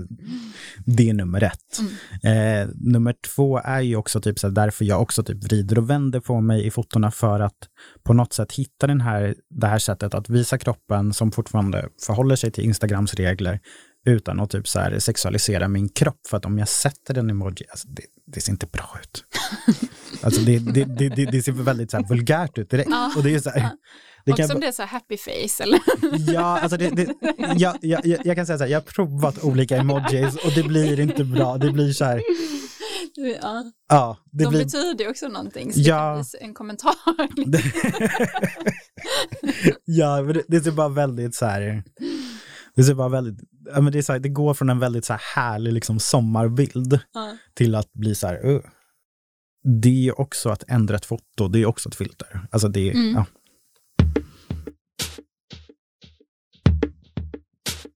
det 0.86 1.10
är 1.10 1.14
nummer 1.14 1.44
ett. 1.44 1.80
Mm. 2.24 2.62
Eh, 2.62 2.70
nummer 2.76 3.16
två 3.36 3.60
är 3.60 3.82
ju 3.82 3.96
också 3.96 4.22
typ 4.22 4.40
så 4.40 4.48
här, 4.48 4.54
därför 4.54 4.86
jag 4.86 5.02
också 5.02 5.24
typ 5.24 5.44
vrider 5.44 5.78
och 5.78 5.90
vänder 5.90 6.20
på 6.20 6.42
mig 6.42 6.66
i 6.66 6.72
fotona 6.72 7.12
för 7.12 7.40
att 7.40 7.58
på 8.04 8.14
något 8.14 8.34
sätt 8.34 8.52
hitta 8.52 8.88
den 8.88 9.02
här, 9.02 9.36
det 9.50 9.68
här 9.68 9.80
sättet 9.80 10.14
att 10.14 10.30
visa 10.30 10.58
kroppen 10.58 11.14
som 11.14 11.32
fortfarande 11.32 11.90
förhåller 12.06 12.36
sig 12.36 12.52
till 12.52 12.64
Instagrams 12.64 13.14
regler 13.14 13.60
utan 14.06 14.40
att 14.40 14.50
typ 14.50 14.68
så 14.68 14.80
här 14.80 15.00
sexualisera 15.00 15.68
min 15.68 15.90
kropp. 15.90 16.28
För 16.30 16.38
att 16.38 16.46
om 16.46 16.58
jag 16.60 16.68
sätter 16.68 17.18
en 17.18 17.30
emoji, 17.30 17.66
alltså 17.70 17.88
det, 17.88 18.04
det 18.28 18.42
ser 18.42 18.52
inte 18.52 18.68
bra 18.68 19.00
ut. 19.02 19.24
alltså 20.22 20.42
det, 20.42 20.60
det, 20.60 20.84
det, 21.10 21.26
det, 21.26 21.42
ser 21.44 21.52
väldigt 21.52 21.92
så 21.92 22.04
vulgärt 22.10 22.58
ut 22.58 22.70
direkt. 22.70 22.90
Och 23.18 23.24
det 23.24 23.36
är 23.36 23.40
så 23.40 23.50
här, 23.50 23.72
det 24.26 24.32
och 24.32 24.38
kan... 24.38 24.48
som 24.48 24.60
det 24.60 24.68
är 24.68 24.72
så 24.72 24.84
happy 24.84 25.18
face 25.18 25.64
eller? 25.64 25.80
Ja, 26.34 26.60
alltså 26.60 26.78
det, 26.78 26.90
det, 26.90 27.08
ja, 27.56 27.76
ja, 27.82 28.00
jag 28.04 28.36
kan 28.36 28.46
säga 28.46 28.58
så 28.58 28.64
här, 28.64 28.72
jag 28.72 28.80
har 28.80 28.86
provat 28.86 29.44
olika 29.44 29.78
emojis 29.78 30.36
och 30.46 30.52
det 30.56 30.64
blir 30.64 31.00
inte 31.00 31.24
bra. 31.24 31.58
Det 31.58 31.72
blir 31.72 31.94
så 31.94 32.06
här. 32.06 32.22
Ja, 33.16 33.72
ja 33.90 34.18
det 34.32 34.44
De 34.44 34.50
blir... 34.50 34.64
betyder 34.64 35.10
också 35.10 35.28
någonting, 35.28 35.74
så 35.74 35.80
ja. 35.80 36.24
det 36.32 36.38
en 36.44 36.54
kommentar. 36.54 36.96
ja, 39.86 40.22
men 40.22 40.34
det, 40.34 40.44
det 40.48 40.62
ser 40.62 40.72
bara 40.72 40.90
väldigt 40.90 41.36
så 41.36 41.46
här, 41.46 41.84
det 42.76 42.84
ser 42.84 42.94
bara 42.94 43.10
väldigt, 43.10 43.50
ja, 43.66 43.82
men 43.82 43.94
det, 43.94 43.98
är 43.98 44.04
så 44.04 44.12
här, 44.12 44.20
det 44.20 44.30
går 44.30 44.54
från 44.54 44.70
en 44.70 44.80
väldigt 44.80 45.06
så 45.06 45.14
här 45.14 45.22
härlig 45.36 45.74
liksom 45.74 46.00
sommarbild 46.00 47.00
ja. 47.14 47.38
till 47.54 47.76
att 47.76 47.94
bli 47.94 48.16
så 48.16 48.28
här, 48.28 48.46
uh. 48.46 48.62
det 49.82 50.08
är 50.08 50.20
också 50.20 50.50
att 50.50 50.64
ändra 50.68 50.96
ett 50.96 51.06
foto, 51.06 51.48
det 51.48 51.60
är 51.60 51.66
också 51.66 51.90
ett 51.90 51.96
filter. 51.96 52.48
Alltså 52.52 52.68
det, 52.68 52.92
mm. 52.92 53.14
ja. 53.14 53.26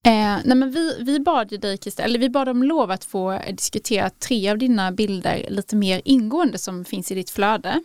Eh, 0.10 0.40
nej 0.46 0.58
men 0.58 0.72
vi, 0.72 1.04
vi 1.04 1.20
bad 1.20 1.52
ju 1.52 1.58
dig 1.58 1.78
Christer, 1.78 2.04
eller 2.04 2.20
vi 2.20 2.30
bad 2.30 2.50
om 2.50 2.64
lov 2.64 2.92
att 2.92 3.04
få 3.04 3.40
diskutera 3.54 4.10
tre 4.10 4.50
av 4.50 4.58
dina 4.58 4.92
bilder 4.92 5.46
lite 5.50 5.76
mer 5.76 6.02
ingående 6.06 6.58
som 6.58 6.86
finns 6.86 7.12
i 7.12 7.16
ditt 7.16 7.30
flöde. 7.30 7.82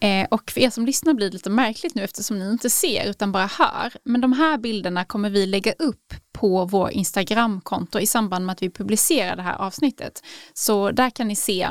Eh, 0.00 0.26
och 0.30 0.50
för 0.50 0.60
er 0.60 0.70
som 0.70 0.86
lyssnar 0.86 1.14
blir 1.14 1.26
det 1.26 1.32
lite 1.32 1.50
märkligt 1.50 1.94
nu 1.94 2.02
eftersom 2.04 2.38
ni 2.38 2.50
inte 2.50 2.70
ser 2.70 3.10
utan 3.10 3.32
bara 3.32 3.46
hör. 3.46 3.92
Men 4.04 4.20
de 4.20 4.32
här 4.32 4.58
bilderna 4.58 5.04
kommer 5.04 5.30
vi 5.30 5.46
lägga 5.46 5.72
upp 5.72 6.14
på 6.32 6.64
vår 6.64 6.90
Instagramkonto 6.90 7.98
i 7.98 8.06
samband 8.06 8.46
med 8.46 8.52
att 8.52 8.62
vi 8.62 8.70
publicerar 8.70 9.36
det 9.36 9.42
här 9.42 9.56
avsnittet. 9.56 10.22
Så 10.54 10.90
där 10.90 11.10
kan 11.10 11.28
ni 11.28 11.36
se 11.36 11.68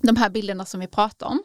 de 0.00 0.16
här 0.16 0.30
bilderna 0.30 0.64
som 0.64 0.80
vi 0.80 0.86
pratar 0.86 1.26
om. 1.26 1.42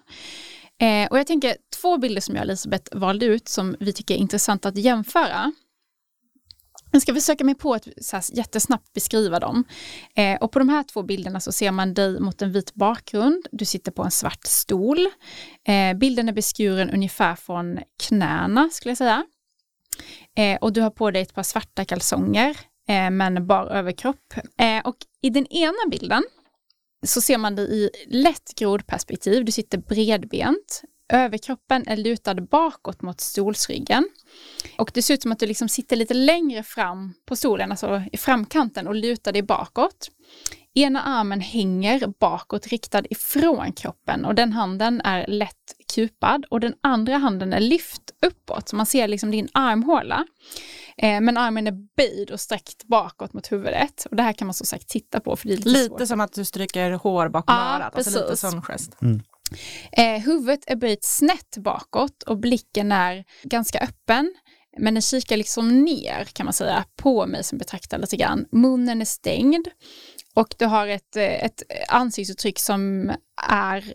Eh, 0.81 1.07
och 1.07 1.19
jag 1.19 1.27
tänker 1.27 1.57
två 1.81 1.97
bilder 1.97 2.21
som 2.21 2.35
jag 2.35 2.41
och 2.41 2.49
Elisabeth 2.49 2.97
valde 2.97 3.25
ut 3.25 3.47
som 3.47 3.75
vi 3.79 3.93
tycker 3.93 4.15
är 4.15 4.19
intressanta 4.19 4.69
att 4.69 4.77
jämföra. 4.77 5.51
Jag 6.91 7.01
ska 7.01 7.13
försöka 7.13 7.43
mig 7.43 7.55
på 7.55 7.73
att 7.73 7.87
så 8.01 8.15
här, 8.15 8.23
jättesnabbt 8.37 8.93
beskriva 8.93 9.39
dem. 9.39 9.63
Eh, 10.15 10.35
och 10.35 10.51
på 10.51 10.59
de 10.59 10.69
här 10.69 10.83
två 10.83 11.03
bilderna 11.03 11.39
så 11.39 11.51
ser 11.51 11.71
man 11.71 11.93
dig 11.93 12.19
mot 12.19 12.41
en 12.41 12.51
vit 12.51 12.73
bakgrund. 12.73 13.47
Du 13.51 13.65
sitter 13.65 13.91
på 13.91 14.03
en 14.03 14.11
svart 14.11 14.45
stol. 14.45 15.07
Eh, 15.67 15.97
bilden 15.97 16.29
är 16.29 16.33
beskuren 16.33 16.89
ungefär 16.89 17.35
från 17.35 17.79
knäna 18.07 18.69
skulle 18.71 18.91
jag 18.91 18.97
säga. 18.97 19.25
Eh, 20.37 20.57
och 20.61 20.73
du 20.73 20.81
har 20.81 20.89
på 20.89 21.11
dig 21.11 21.21
ett 21.21 21.33
par 21.33 21.43
svarta 21.43 21.85
kalsonger 21.85 22.57
eh, 22.89 23.09
men 23.09 23.47
bar 23.47 23.65
överkropp. 23.65 24.33
Eh, 24.59 24.87
och 24.87 24.97
i 25.21 25.29
den 25.29 25.47
ena 25.47 25.89
bilden 25.91 26.23
så 27.05 27.21
ser 27.21 27.37
man 27.37 27.55
dig 27.55 27.83
i 27.83 27.89
lätt 28.07 28.55
grodperspektiv. 28.55 29.45
Du 29.45 29.51
sitter 29.51 29.77
bredbent. 29.77 30.81
Överkroppen 31.13 31.87
är 31.87 31.97
lutad 31.97 32.35
bakåt 32.35 33.01
mot 33.01 33.21
stolsryggen. 33.21 34.09
Och 34.77 34.91
det 34.93 35.01
ser 35.01 35.13
ut 35.13 35.21
som 35.21 35.31
att 35.31 35.39
du 35.39 35.45
liksom 35.45 35.69
sitter 35.69 35.95
lite 35.95 36.13
längre 36.13 36.63
fram 36.63 37.13
på 37.25 37.35
stolen, 37.35 37.71
alltså 37.71 38.03
i 38.11 38.17
framkanten 38.17 38.87
och 38.87 38.95
lutar 38.95 39.31
dig 39.31 39.41
bakåt. 39.41 40.09
Ena 40.73 41.01
armen 41.03 41.39
hänger 41.41 42.07
bakåt 42.19 42.67
riktad 42.67 43.03
ifrån 43.09 43.71
kroppen 43.71 44.25
och 44.25 44.35
den 44.35 44.53
handen 44.53 45.01
är 45.01 45.27
lätt 45.27 45.75
kupad 45.95 46.45
och 46.49 46.59
den 46.59 46.73
andra 46.81 47.17
handen 47.17 47.53
är 47.53 47.59
lyft 47.59 48.01
uppåt, 48.25 48.69
så 48.69 48.75
man 48.75 48.85
ser 48.85 49.07
liksom 49.07 49.31
din 49.31 49.47
armhåla. 49.53 50.25
Eh, 50.97 51.21
men 51.21 51.37
armen 51.37 51.67
är 51.67 51.71
böjd 51.97 52.31
och 52.31 52.39
sträckt 52.39 52.83
bakåt 52.83 53.33
mot 53.33 53.51
huvudet. 53.51 54.05
Och 54.09 54.15
det 54.15 54.23
här 54.23 54.33
kan 54.33 54.47
man 54.47 54.53
som 54.53 54.65
sagt 54.67 54.87
titta 54.87 55.19
på. 55.19 55.35
För 55.35 55.47
det 55.47 55.53
är 55.53 55.57
lite 55.57 55.69
lite 55.69 55.89
svårt. 55.89 56.07
som 56.07 56.21
att 56.21 56.33
du 56.33 56.45
stryker 56.45 56.91
hår 56.91 57.29
bakom 57.29 57.55
Ja, 57.55 57.75
örat, 57.75 57.95
alltså 57.95 58.11
lite 58.11 58.29
precis. 58.29 58.51
sån 58.51 58.61
gest. 58.61 58.97
Eh, 59.91 60.21
huvudet 60.21 60.63
är 60.67 60.75
böjt 60.75 61.03
snett 61.03 61.57
bakåt 61.57 62.23
och 62.23 62.37
blicken 62.37 62.91
är 62.91 63.25
ganska 63.43 63.79
öppen. 63.79 64.35
Men 64.77 64.93
den 64.93 65.01
kikar 65.01 65.37
liksom 65.37 65.83
ner 65.83 66.23
kan 66.23 66.45
man 66.45 66.53
säga 66.53 66.85
på 66.95 67.27
mig 67.27 67.43
som 67.43 67.57
betraktar 67.57 67.97
lite 67.97 68.15
grann. 68.15 68.45
Munnen 68.51 69.01
är 69.01 69.05
stängd 69.05 69.67
och 70.33 70.55
du 70.57 70.65
har 70.65 70.87
ett, 70.87 71.15
eh, 71.15 71.43
ett 71.45 71.63
ansiktsuttryck 71.89 72.59
som 72.59 73.11
är 73.49 73.93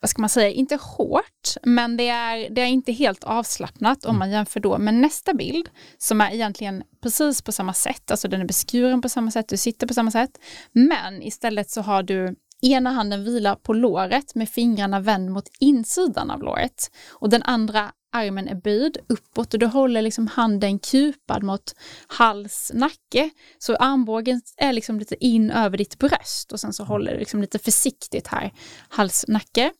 vad 0.00 0.10
ska 0.10 0.22
man 0.22 0.28
säga, 0.28 0.50
inte 0.50 0.76
hårt, 0.76 1.56
men 1.62 1.96
det 1.96 2.08
är, 2.08 2.50
det 2.50 2.60
är 2.60 2.66
inte 2.66 2.92
helt 2.92 3.24
avslappnat 3.24 4.04
om 4.04 4.18
man 4.18 4.30
jämför 4.30 4.60
då 4.60 4.78
med 4.78 4.94
nästa 4.94 5.34
bild 5.34 5.68
som 5.98 6.20
är 6.20 6.30
egentligen 6.30 6.82
precis 7.02 7.42
på 7.42 7.52
samma 7.52 7.74
sätt, 7.74 8.10
alltså 8.10 8.28
den 8.28 8.40
är 8.40 8.44
beskuren 8.44 9.02
på 9.02 9.08
samma 9.08 9.30
sätt, 9.30 9.48
du 9.48 9.56
sitter 9.56 9.86
på 9.86 9.94
samma 9.94 10.10
sätt, 10.10 10.30
men 10.72 11.22
istället 11.22 11.70
så 11.70 11.80
har 11.80 12.02
du 12.02 12.34
ena 12.62 12.90
handen 12.90 13.24
vilar 13.24 13.54
på 13.54 13.72
låret 13.72 14.34
med 14.34 14.48
fingrarna 14.48 15.00
vänd 15.00 15.30
mot 15.30 15.48
insidan 15.60 16.30
av 16.30 16.42
låret 16.42 16.90
och 17.10 17.30
den 17.30 17.42
andra 17.42 17.92
armen 18.12 18.48
är 18.48 18.54
böjd 18.54 18.98
uppåt 19.08 19.54
och 19.54 19.60
du 19.60 19.66
håller 19.66 20.02
liksom 20.02 20.26
handen 20.26 20.78
kupad 20.78 21.42
mot 21.42 21.74
hals, 22.06 22.72
nacke. 22.74 23.30
Så 23.58 23.76
armbågen 23.76 24.40
är 24.56 24.72
liksom 24.72 24.98
lite 24.98 25.24
in 25.24 25.50
över 25.50 25.78
ditt 25.78 25.98
bröst 25.98 26.52
och 26.52 26.60
sen 26.60 26.72
så 26.72 26.84
håller 26.84 27.12
du 27.12 27.18
liksom 27.18 27.40
lite 27.40 27.58
försiktigt 27.58 28.26
här, 28.26 28.52
hals, 28.88 29.24
nacke. 29.28 29.72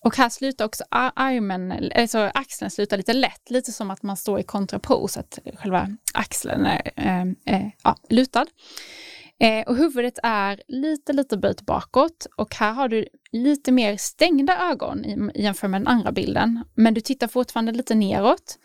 Och 0.00 0.16
här 0.16 0.28
slutar 0.28 0.64
också 0.64 0.84
armen, 0.90 1.90
alltså 1.94 2.18
axeln 2.18 2.70
slutar 2.70 2.96
lite 2.96 3.12
lätt, 3.12 3.50
lite 3.50 3.72
som 3.72 3.90
att 3.90 4.02
man 4.02 4.16
står 4.16 4.40
i 4.40 4.42
kontrapos, 4.42 5.16
att 5.16 5.38
själva 5.56 5.96
axeln 6.14 6.66
är 6.66 6.90
är, 6.96 7.34
är 7.44 7.72
ja, 7.82 7.96
lutad. 8.10 8.46
Eh, 9.40 9.68
och 9.68 9.76
huvudet 9.76 10.18
är 10.22 10.62
lite, 10.68 11.12
lite 11.12 11.36
böjt 11.36 11.62
bakåt 11.62 12.26
och 12.36 12.54
här 12.54 12.72
har 12.72 12.88
du 12.88 13.06
lite 13.32 13.72
mer 13.72 13.96
stängda 13.96 14.70
ögon 14.70 15.04
i, 15.04 15.30
jämfört 15.42 15.70
med 15.70 15.80
den 15.80 15.88
andra 15.88 16.12
bilden. 16.12 16.64
Men 16.74 16.94
du 16.94 17.00
tittar 17.00 17.28
fortfarande 17.28 17.72
lite 17.72 17.94
neråt. 17.94 18.58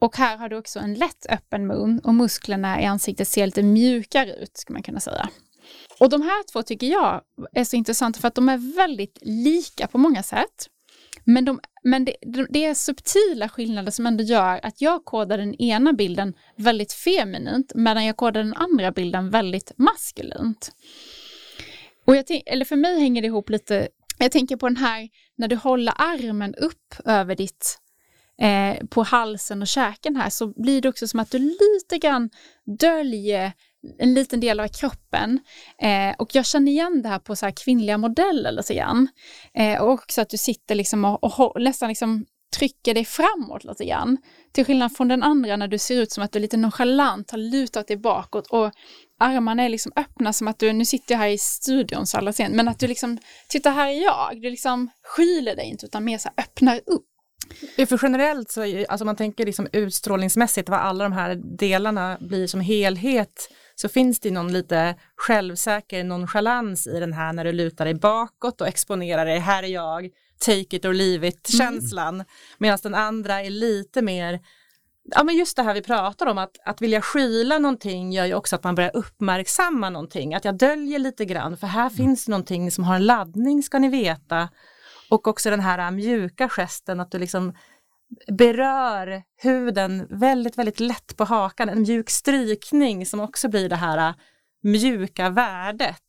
Och 0.00 0.16
här 0.16 0.36
har 0.36 0.48
du 0.48 0.56
också 0.56 0.78
en 0.78 0.94
lätt 0.94 1.26
öppen 1.28 1.66
mun 1.66 2.00
och 2.04 2.14
musklerna 2.14 2.82
i 2.82 2.84
ansiktet 2.84 3.28
ser 3.28 3.46
lite 3.46 3.62
mjukare 3.62 4.34
ut, 4.34 4.56
ska 4.56 4.72
man 4.72 4.82
kunna 4.82 5.00
säga. 5.00 5.28
Och 6.00 6.10
de 6.10 6.22
här 6.22 6.52
två 6.52 6.62
tycker 6.62 6.86
jag 6.86 7.20
är 7.52 7.64
så 7.64 7.76
intressanta 7.76 8.20
för 8.20 8.28
att 8.28 8.34
de 8.34 8.48
är 8.48 8.76
väldigt 8.76 9.18
lika 9.22 9.86
på 9.86 9.98
många 9.98 10.22
sätt. 10.22 10.66
Men, 11.24 11.44
de, 11.44 11.60
men 11.82 12.04
det, 12.04 12.16
det 12.50 12.64
är 12.64 12.74
subtila 12.74 13.48
skillnader 13.48 13.90
som 13.90 14.06
ändå 14.06 14.24
gör 14.24 14.60
att 14.62 14.80
jag 14.80 15.04
kodar 15.04 15.38
den 15.38 15.54
ena 15.54 15.92
bilden 15.92 16.34
väldigt 16.56 16.92
feminint 16.92 17.72
medan 17.74 18.04
jag 18.04 18.16
kodar 18.16 18.42
den 18.42 18.54
andra 18.54 18.92
bilden 18.92 19.30
väldigt 19.30 19.72
maskulint. 19.76 20.72
Och 22.04 22.16
jag 22.16 22.26
tänk, 22.26 22.42
eller 22.46 22.64
för 22.64 22.76
mig 22.76 23.00
hänger 23.00 23.22
det 23.22 23.26
ihop 23.26 23.50
lite, 23.50 23.88
jag 24.18 24.32
tänker 24.32 24.56
på 24.56 24.68
den 24.68 24.76
här 24.76 25.08
när 25.36 25.48
du 25.48 25.56
håller 25.56 25.92
armen 25.96 26.54
upp 26.54 26.94
över 27.04 27.36
ditt 27.36 27.78
eh, 28.40 28.86
på 28.86 29.02
halsen 29.02 29.62
och 29.62 29.68
käken 29.68 30.16
här 30.16 30.30
så 30.30 30.46
blir 30.46 30.80
det 30.80 30.88
också 30.88 31.08
som 31.08 31.20
att 31.20 31.30
du 31.30 31.38
lite 31.38 31.98
grann 31.98 32.30
döljer 32.78 33.52
en 33.98 34.14
liten 34.14 34.40
del 34.40 34.60
av 34.60 34.68
kroppen. 34.68 35.40
Eh, 35.82 36.14
och 36.18 36.34
jag 36.34 36.46
känner 36.46 36.72
igen 36.72 37.02
det 37.02 37.08
här 37.08 37.18
på 37.18 37.36
så 37.36 37.46
här 37.46 37.52
kvinnliga 37.64 37.98
modeller 37.98 38.52
lite 38.52 38.74
grann. 38.74 39.08
Eh, 39.54 39.82
och 39.82 39.90
också 39.90 40.20
att 40.20 40.30
du 40.30 40.36
sitter 40.36 40.74
liksom 40.74 41.04
och, 41.04 41.40
och 41.40 41.62
nästan 41.62 41.88
liksom 41.88 42.26
trycker 42.56 42.94
dig 42.94 43.04
framåt 43.04 43.64
lite 43.64 43.84
grann. 43.84 44.18
Till 44.52 44.64
skillnad 44.64 44.96
från 44.96 45.08
den 45.08 45.22
andra 45.22 45.56
när 45.56 45.68
du 45.68 45.78
ser 45.78 46.02
ut 46.02 46.12
som 46.12 46.24
att 46.24 46.32
du 46.32 46.38
lite 46.38 46.56
nonchalant 46.56 47.30
har 47.30 47.38
lutat 47.38 47.88
dig 47.88 47.96
bakåt 47.96 48.46
och 48.46 48.72
armarna 49.20 49.62
är 49.62 49.68
liksom 49.68 49.92
öppna 49.96 50.32
som 50.32 50.48
att 50.48 50.58
du, 50.58 50.72
nu 50.72 50.84
sitter 50.84 51.14
jag 51.14 51.18
här 51.18 51.28
i 51.28 51.38
studion 51.38 52.06
så 52.06 52.18
alla 52.18 52.32
ser, 52.32 52.48
men 52.48 52.68
att 52.68 52.78
du 52.78 52.86
liksom, 52.86 53.18
titta 53.48 53.70
här 53.70 53.88
är 53.88 54.02
jag, 54.02 54.42
du 54.42 54.50
liksom 54.50 54.90
skyler 55.02 55.56
dig 55.56 55.66
inte 55.66 55.86
utan 55.86 56.04
mer 56.04 56.18
så 56.18 56.28
här 56.36 56.44
öppnar 56.44 56.80
upp. 56.86 57.06
För 57.88 57.98
generellt 58.02 58.50
så, 58.50 58.84
alltså 58.88 59.04
man 59.04 59.16
tänker 59.16 59.46
liksom 59.46 59.68
utstrålningsmässigt 59.72 60.68
vad 60.68 60.80
alla 60.80 61.04
de 61.04 61.12
här 61.12 61.34
delarna 61.58 62.18
blir 62.20 62.46
som 62.46 62.60
helhet 62.60 63.48
så 63.80 63.88
finns 63.88 64.20
det 64.20 64.30
någon 64.30 64.52
lite 64.52 64.94
självsäker 65.16 66.04
nonchalans 66.04 66.86
i 66.86 67.00
den 67.00 67.12
här 67.12 67.32
när 67.32 67.44
du 67.44 67.52
lutar 67.52 67.84
dig 67.84 67.94
bakåt 67.94 68.60
och 68.60 68.68
exponerar 68.68 69.26
dig, 69.26 69.38
här 69.38 69.62
är 69.62 69.68
jag, 69.68 70.08
take 70.38 70.76
it 70.76 70.84
or 70.84 70.92
leave 70.92 71.28
it 71.28 71.48
känslan. 71.48 72.24
Medan 72.58 72.78
den 72.82 72.94
andra 72.94 73.40
är 73.40 73.50
lite 73.50 74.02
mer, 74.02 74.40
ja 75.04 75.24
men 75.24 75.36
just 75.36 75.56
det 75.56 75.62
här 75.62 75.74
vi 75.74 75.82
pratar 75.82 76.26
om, 76.26 76.38
att, 76.38 76.56
att 76.64 76.82
vilja 76.82 77.02
skyla 77.02 77.58
någonting 77.58 78.12
gör 78.12 78.24
ju 78.24 78.34
också 78.34 78.56
att 78.56 78.64
man 78.64 78.74
börjar 78.74 78.96
uppmärksamma 78.96 79.90
någonting, 79.90 80.34
att 80.34 80.44
jag 80.44 80.58
döljer 80.58 80.98
lite 80.98 81.24
grann, 81.24 81.56
för 81.56 81.66
här 81.66 81.90
finns 81.90 82.28
någonting 82.28 82.70
som 82.70 82.84
har 82.84 82.94
en 82.94 83.06
laddning 83.06 83.62
ska 83.62 83.78
ni 83.78 83.88
veta. 83.88 84.48
Och 85.10 85.28
också 85.28 85.50
den 85.50 85.60
här 85.60 85.90
mjuka 85.90 86.48
gesten 86.48 87.00
att 87.00 87.10
du 87.10 87.18
liksom 87.18 87.54
berör 88.32 89.22
huden 89.42 90.06
väldigt, 90.10 90.58
väldigt 90.58 90.80
lätt 90.80 91.16
på 91.16 91.24
hakan. 91.24 91.68
En 91.68 91.82
mjuk 91.82 92.10
strykning 92.10 93.06
som 93.06 93.20
också 93.20 93.48
blir 93.48 93.68
det 93.68 93.76
här 93.76 94.08
äh, 94.08 94.14
mjuka 94.62 95.30
värdet. 95.30 96.00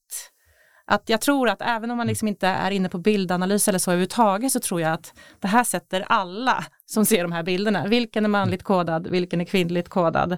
Att 0.85 1.09
jag 1.09 1.21
tror 1.21 1.49
att 1.49 1.61
även 1.61 1.91
om 1.91 1.97
man 1.97 2.07
liksom 2.07 2.27
inte 2.27 2.47
är 2.47 2.71
inne 2.71 2.89
på 2.89 2.97
bildanalys 2.97 3.67
eller 3.67 3.79
så 3.79 3.91
överhuvudtaget 3.91 4.51
så 4.51 4.59
tror 4.59 4.81
jag 4.81 4.93
att 4.93 5.13
det 5.39 5.47
här 5.47 5.63
sätter 5.63 6.05
alla 6.07 6.65
som 6.85 7.05
ser 7.05 7.21
de 7.21 7.31
här 7.31 7.43
bilderna. 7.43 7.87
Vilken 7.87 8.25
är 8.25 8.29
manligt 8.29 8.63
kodad, 8.63 9.07
vilken 9.07 9.41
är 9.41 9.45
kvinnligt 9.45 9.89
kodad. 9.89 10.37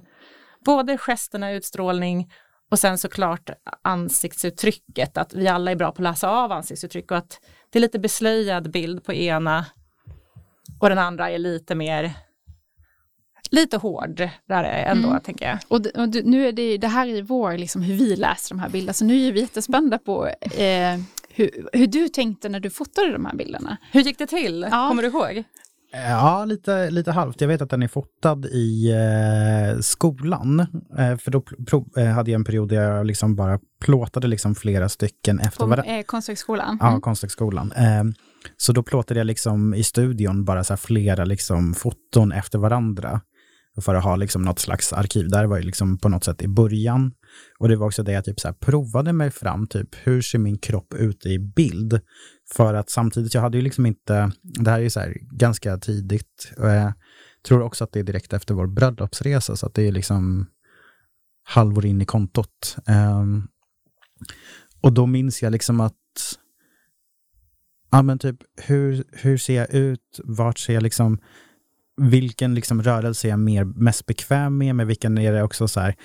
Både 0.65 0.97
gesterna, 0.97 1.51
utstrålning 1.51 2.31
och 2.71 2.79
sen 2.79 2.97
såklart 2.97 3.49
ansiktsuttrycket, 3.81 5.17
att 5.17 5.33
vi 5.33 5.47
alla 5.47 5.71
är 5.71 5.75
bra 5.75 5.91
på 5.91 6.01
att 6.01 6.03
läsa 6.03 6.29
av 6.29 6.51
ansiktsuttryck 6.51 7.11
och 7.11 7.17
att 7.17 7.39
det 7.69 7.79
är 7.79 7.81
lite 7.81 7.99
beslöjad 7.99 8.71
bild 8.71 9.03
på 9.03 9.13
ena 9.13 9.65
och 10.83 10.89
den 10.89 10.97
andra 10.99 11.29
är 11.31 11.39
lite 11.39 11.75
mer 11.75 12.13
lite 13.51 13.77
hård 13.77 14.29
där 14.47 14.63
är 14.63 14.85
ändå 14.91 15.09
Mm. 15.09 15.21
tänker 15.21 15.49
jag. 15.49 15.57
Och, 15.67 15.81
det, 15.81 15.89
och 15.89 16.09
det, 16.09 16.25
nu 16.25 16.47
är 16.47 16.51
det, 16.51 16.77
det 16.77 16.87
här 16.87 17.07
är 17.07 17.21
vår, 17.21 17.57
liksom, 17.57 17.81
hur 17.81 17.95
vi 17.95 18.15
läser 18.15 18.55
de 18.55 18.59
här 18.61 18.69
bilderna, 18.69 18.93
så 18.93 19.05
nu 19.05 19.27
är 19.27 19.31
vi 19.31 19.39
jättespända 19.39 19.97
på 19.97 20.27
eh, 20.41 20.99
hur, 21.29 21.49
hur 21.73 21.87
du 21.87 22.07
tänkte 22.09 22.49
när 22.49 22.59
du 22.59 22.69
fotade 22.69 23.11
de 23.11 23.25
här 23.25 23.35
bilderna. 23.35 23.77
Hur 23.91 24.01
gick 24.01 24.17
det 24.17 24.27
till? 24.27 24.67
Ja. 24.71 24.87
Kommer 24.89 25.01
du 25.03 25.07
ihåg? 25.09 25.43
Ja, 26.09 26.45
lite, 26.45 26.89
lite 26.89 27.11
halvt. 27.11 27.41
Jag 27.41 27.47
vet 27.47 27.61
att 27.61 27.69
den 27.69 27.83
är 27.83 27.87
fotad 27.87 28.45
i 28.45 28.91
eh, 28.91 29.79
skolan. 29.79 30.59
Eh, 30.99 31.17
för 31.17 31.31
då 31.31 31.39
pl- 31.39 31.99
eh, 31.99 32.05
hade 32.05 32.31
jag 32.31 32.39
en 32.39 32.43
period 32.45 32.69
där 32.69 32.81
jag 32.81 33.05
liksom 33.05 33.35
bara 33.35 33.59
plåtade 33.81 34.27
liksom 34.27 34.55
flera 34.55 34.89
stycken 34.89 35.39
efter 35.39 35.59
På 35.59 35.65
varandra. 35.65 35.91
eh, 35.97 36.03
Konsthögskolan. 36.03 36.77
Ja, 36.81 36.87
Mm. 36.87 37.01
Konsthögskolan. 37.01 37.73
Så 38.57 38.73
då 38.73 38.83
plåtade 38.83 39.19
jag 39.19 39.27
liksom 39.27 39.73
i 39.73 39.83
studion 39.83 40.45
bara 40.45 40.63
så 40.63 40.73
här 40.73 40.77
flera 40.77 41.25
liksom 41.25 41.73
foton 41.73 42.31
efter 42.31 42.59
varandra. 42.59 43.21
För 43.81 43.95
att 43.95 44.03
ha 44.03 44.15
liksom 44.15 44.41
något 44.41 44.59
slags 44.59 44.93
arkiv. 44.93 45.29
Där 45.29 45.45
var 45.45 45.57
ju 45.57 45.63
liksom 45.63 45.97
på 45.97 46.09
något 46.09 46.23
sätt 46.23 46.41
i 46.41 46.47
början. 46.47 47.13
Och 47.59 47.69
det 47.69 47.75
var 47.75 47.85
också 47.85 48.03
det 48.03 48.11
jag 48.11 48.25
typ 48.25 48.39
så 48.39 48.47
här 48.47 48.55
provade 48.55 49.13
mig 49.13 49.31
fram, 49.31 49.67
typ 49.67 49.89
hur 50.03 50.21
ser 50.21 50.39
min 50.39 50.57
kropp 50.57 50.93
ut 50.93 51.25
i 51.25 51.39
bild? 51.39 51.99
För 52.53 52.73
att 52.73 52.89
samtidigt, 52.89 53.33
jag 53.33 53.41
hade 53.41 53.57
ju 53.57 53.63
liksom 53.63 53.85
inte, 53.85 54.31
det 54.41 54.71
här 54.71 54.79
är 54.79 54.83
ju 54.83 54.89
så 54.89 54.99
här 54.99 55.17
ganska 55.21 55.77
tidigt. 55.77 56.53
Och 56.57 56.69
jag 56.69 56.93
tror 57.47 57.61
också 57.61 57.83
att 57.83 57.91
det 57.91 57.99
är 57.99 58.03
direkt 58.03 58.33
efter 58.33 58.53
vår 58.53 58.67
bröllopsresa, 58.67 59.55
så 59.55 59.65
att 59.65 59.73
det 59.73 59.87
är 59.87 59.91
liksom 59.91 60.45
halvår 61.43 61.85
in 61.85 62.01
i 62.01 62.05
kontot. 62.05 62.75
Um, 62.87 63.47
och 64.81 64.93
då 64.93 65.05
minns 65.05 65.41
jag 65.41 65.51
liksom 65.51 65.79
att 65.79 65.93
Ja 67.93 68.01
men 68.01 68.19
typ 68.19 68.37
hur, 68.57 69.03
hur 69.11 69.37
ser 69.37 69.55
jag 69.55 69.73
ut? 69.73 70.19
Vart 70.23 70.59
ser 70.59 70.73
jag 70.73 70.83
liksom 70.83 71.19
vilken 71.97 72.55
liksom 72.55 72.83
rörelse 72.83 73.27
är 73.27 73.29
jag 73.29 73.39
mer, 73.39 73.63
mest 73.63 74.05
bekväm 74.05 74.57
med? 74.57 74.75
Med 74.75 74.87
vilken 74.87 75.17
är 75.17 75.33
det 75.33 75.43
också 75.43 75.67
så 75.67 75.79
här, 75.79 75.95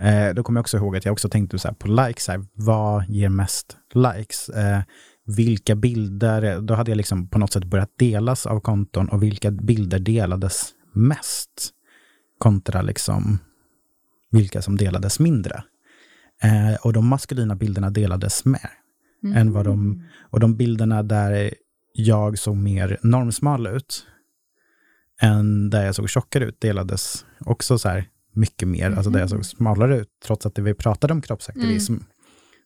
eh, 0.00 0.34
då 0.34 0.42
kommer 0.42 0.58
jag 0.58 0.62
också 0.62 0.76
ihåg 0.76 0.96
att 0.96 1.04
jag 1.04 1.12
också 1.12 1.28
tänkte 1.28 1.58
så 1.58 1.68
här 1.68 1.74
på 1.74 1.88
likes, 1.88 2.28
här, 2.28 2.44
vad 2.54 3.08
ger 3.08 3.28
mest 3.28 3.76
likes? 3.94 4.48
Eh, 4.48 4.80
vilka 5.26 5.74
bilder, 5.74 6.60
då 6.60 6.74
hade 6.74 6.90
jag 6.90 6.96
liksom 6.96 7.28
på 7.28 7.38
något 7.38 7.52
sätt 7.52 7.64
börjat 7.64 7.98
delas 7.98 8.46
av 8.46 8.60
konton 8.60 9.08
och 9.08 9.22
vilka 9.22 9.50
bilder 9.50 9.98
delades 9.98 10.68
mest 10.92 11.70
kontra 12.38 12.82
liksom 12.82 13.38
vilka 14.30 14.62
som 14.62 14.76
delades 14.76 15.20
mindre. 15.20 15.64
Eh, 16.42 16.74
och 16.82 16.92
de 16.92 17.08
maskulina 17.08 17.56
bilderna 17.56 17.90
delades 17.90 18.44
mer. 18.44 18.83
Mm. 19.24 19.36
Än 19.36 19.52
vad 19.52 19.64
de, 19.64 20.04
och 20.30 20.40
de 20.40 20.56
bilderna 20.56 21.02
där 21.02 21.54
jag 21.92 22.38
såg 22.38 22.56
mer 22.56 22.98
normsmal 23.02 23.66
ut, 23.66 24.06
än 25.20 25.70
där 25.70 25.84
jag 25.84 25.94
såg 25.94 26.10
tjockare 26.10 26.44
ut, 26.44 26.60
delades 26.60 27.24
också 27.40 27.78
så 27.78 27.88
här 27.88 28.08
mycket 28.32 28.68
mer, 28.68 28.86
mm. 28.86 28.98
alltså 28.98 29.10
där 29.10 29.20
jag 29.20 29.30
såg 29.30 29.44
smalare 29.44 29.98
ut, 29.98 30.08
trots 30.24 30.46
att 30.46 30.58
vi 30.58 30.74
pratade 30.74 31.12
om 31.12 31.22
kroppsaktivism. 31.22 31.92
Mm. 31.92 32.04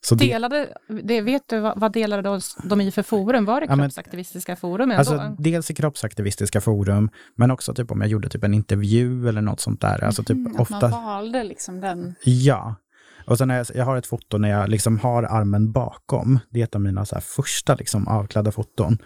Så 0.00 0.14
delade, 0.14 0.68
det, 1.04 1.20
vet 1.20 1.42
du 1.46 1.61
vad, 1.61 1.80
vad 1.80 1.92
delade 1.92 2.40
de 2.62 2.80
i 2.80 2.90
för 2.90 3.02
forum? 3.02 3.44
Var 3.44 3.61
det 3.61 3.66
ja, 3.66 3.76
kroppsaktivistiska 3.76 4.56
forum? 4.56 4.90
Alltså, 4.90 5.36
dels 5.38 5.70
i 5.70 5.74
kroppsaktivistiska 5.74 6.61
forum, 6.61 7.11
men 7.34 7.50
också 7.50 7.74
typ 7.74 7.90
om 7.90 8.00
jag 8.00 8.11
gjorde 8.11 8.28
typ 8.28 8.44
en 8.44 8.54
intervju 8.54 9.28
eller 9.28 9.40
något 9.40 9.61
sånt 9.61 9.80
där. 9.80 10.04
Alltså 10.04 10.22
typ 10.22 10.36
mm, 10.36 10.56
ofta, 10.56 10.88
man 10.88 11.04
valde 11.04 11.44
liksom 11.44 11.80
den. 11.80 12.14
Ja, 12.24 12.74
och 13.29 13.39
sen 13.39 13.51
jag, 13.51 13.66
jag 13.74 13.85
har 13.85 13.97
ett 13.97 14.07
foto 14.07 14.39
när 14.39 14.49
jag 14.49 14.68
liksom 14.68 14.99
har 14.99 15.22
armen 15.22 15.72
bakom. 15.72 16.39
Det 16.51 16.61
är 16.61 16.64
ett 16.64 16.74
av 16.74 16.81
mina 16.81 17.05
så 17.05 17.20
första 17.20 17.74
liksom 17.74 18.09
avklädda 18.09 18.53
foton. 18.53 18.99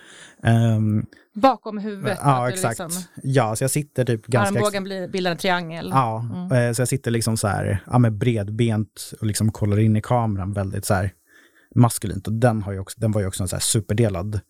Um, 0.77 1.07
bakom 1.35 1.79
huvudet? 1.79 2.18
Ja, 2.23 2.49
exakt. 2.49 2.79
Liksom, 2.79 3.03
ja, 3.23 3.57
så 3.57 3.64
jag 3.64 3.70
sitter 3.70 4.05
typ 4.05 4.27
ganska... 4.27 4.59
Armbågen 4.59 4.85
blir, 4.85 5.09
bildar 5.09 5.31
en 5.31 5.37
triangel? 5.37 5.91
Ja, 5.93 6.27
mm. 6.35 6.53
Eh, 6.53 6.73
så 6.73 6.81
jag 6.81 6.89
sitter 6.89 7.11
liksom 7.11 7.37
så 7.37 7.49
här, 7.49 7.85
ja, 7.87 7.99
med 7.99 8.12
bredbent 8.12 9.12
och 9.20 9.27
liksom 9.27 9.53
kollar 9.53 9.79
in 9.79 9.97
i 9.97 10.01
kameran 10.03 10.53
väldigt 10.53 10.85
så 10.85 10.95
här 10.95 11.12
maskulint. 11.75 12.27
Och 12.27 12.33
den, 12.33 12.62
har 12.62 12.73
ju 12.73 12.79
också, 12.79 13.01
den 13.01 13.12
var 13.12 13.20
ju 13.20 13.27
också 13.27 13.43
en 13.43 13.49
så 13.49 13.61
superdelad 13.61 14.41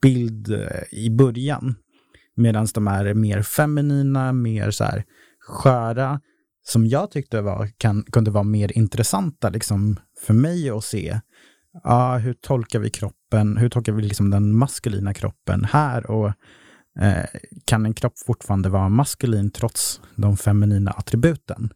bild 0.00 0.52
eh, 0.52 0.98
i 0.98 1.10
början. 1.10 1.74
Medan 2.34 2.66
de 2.74 2.88
är 2.88 3.14
mer 3.14 3.42
feminina, 3.42 4.32
mer 4.32 4.70
så 4.70 4.84
här 4.84 5.04
sköra, 5.40 6.20
som 6.68 6.86
jag 6.86 7.10
tyckte 7.10 7.40
var, 7.40 7.70
kan, 7.78 8.04
kunde 8.12 8.30
vara 8.30 8.44
mer 8.44 8.78
intressanta 8.78 9.48
liksom, 9.48 9.96
för 10.20 10.34
mig 10.34 10.70
att 10.70 10.84
se. 10.84 11.20
Ja, 11.84 12.18
hur 12.18 12.32
tolkar 12.32 12.78
vi 12.78 12.90
kroppen? 12.90 13.56
Hur 13.56 13.68
tolkar 13.68 13.92
vi 13.92 14.02
liksom 14.02 14.30
den 14.30 14.56
maskulina 14.56 15.14
kroppen 15.14 15.64
här? 15.64 16.10
Och 16.10 16.32
eh, 17.00 17.24
kan 17.64 17.86
en 17.86 17.94
kropp 17.94 18.18
fortfarande 18.18 18.68
vara 18.68 18.88
maskulin 18.88 19.50
trots 19.50 20.00
de 20.16 20.36
feminina 20.36 20.90
attributen? 20.90 21.70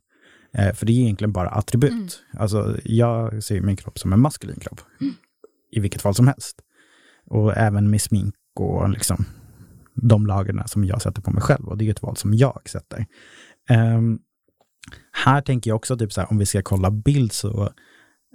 Eh, 0.55 0.75
för 0.75 0.87
det 0.87 0.93
är 0.93 1.01
egentligen 1.01 1.33
bara 1.33 1.49
attribut. 1.49 1.93
Mm. 1.93 2.43
Alltså, 2.43 2.77
jag 2.85 3.43
ser 3.45 3.61
min 3.61 3.77
kropp 3.77 3.99
som 3.99 4.13
en 4.13 4.21
maskulin 4.21 4.61
kropp. 4.61 4.81
Mm. 5.01 5.15
I 5.73 5.81
vilket 5.81 6.03
fall 6.03 6.15
som 6.15 6.27
helst. 6.27 6.61
Och 7.27 7.57
även 7.57 7.91
med 7.91 8.03
smink 8.03 8.35
och 8.55 8.91
liksom 8.91 9.25
de 9.95 10.27
lagarna 10.27 10.67
som 10.67 10.85
jag 10.85 11.03
sätter 11.03 11.23
på 11.23 11.31
mig 11.31 11.43
själv. 11.43 11.69
Och 11.69 11.79
det 11.79 11.87
är 11.87 11.91
ett 11.91 12.03
val 12.03 12.17
som 12.17 12.35
jag 12.35 12.61
sätter. 12.69 13.07
Um, 13.71 14.19
här 15.13 15.41
tänker 15.41 15.71
jag 15.71 15.77
också, 15.77 15.97
typ 15.97 16.13
så 16.13 16.21
här, 16.21 16.31
om 16.31 16.39
vi 16.39 16.47
ska 16.47 16.63
kolla 16.63 16.91
bild 16.91 17.33
så, 17.33 17.63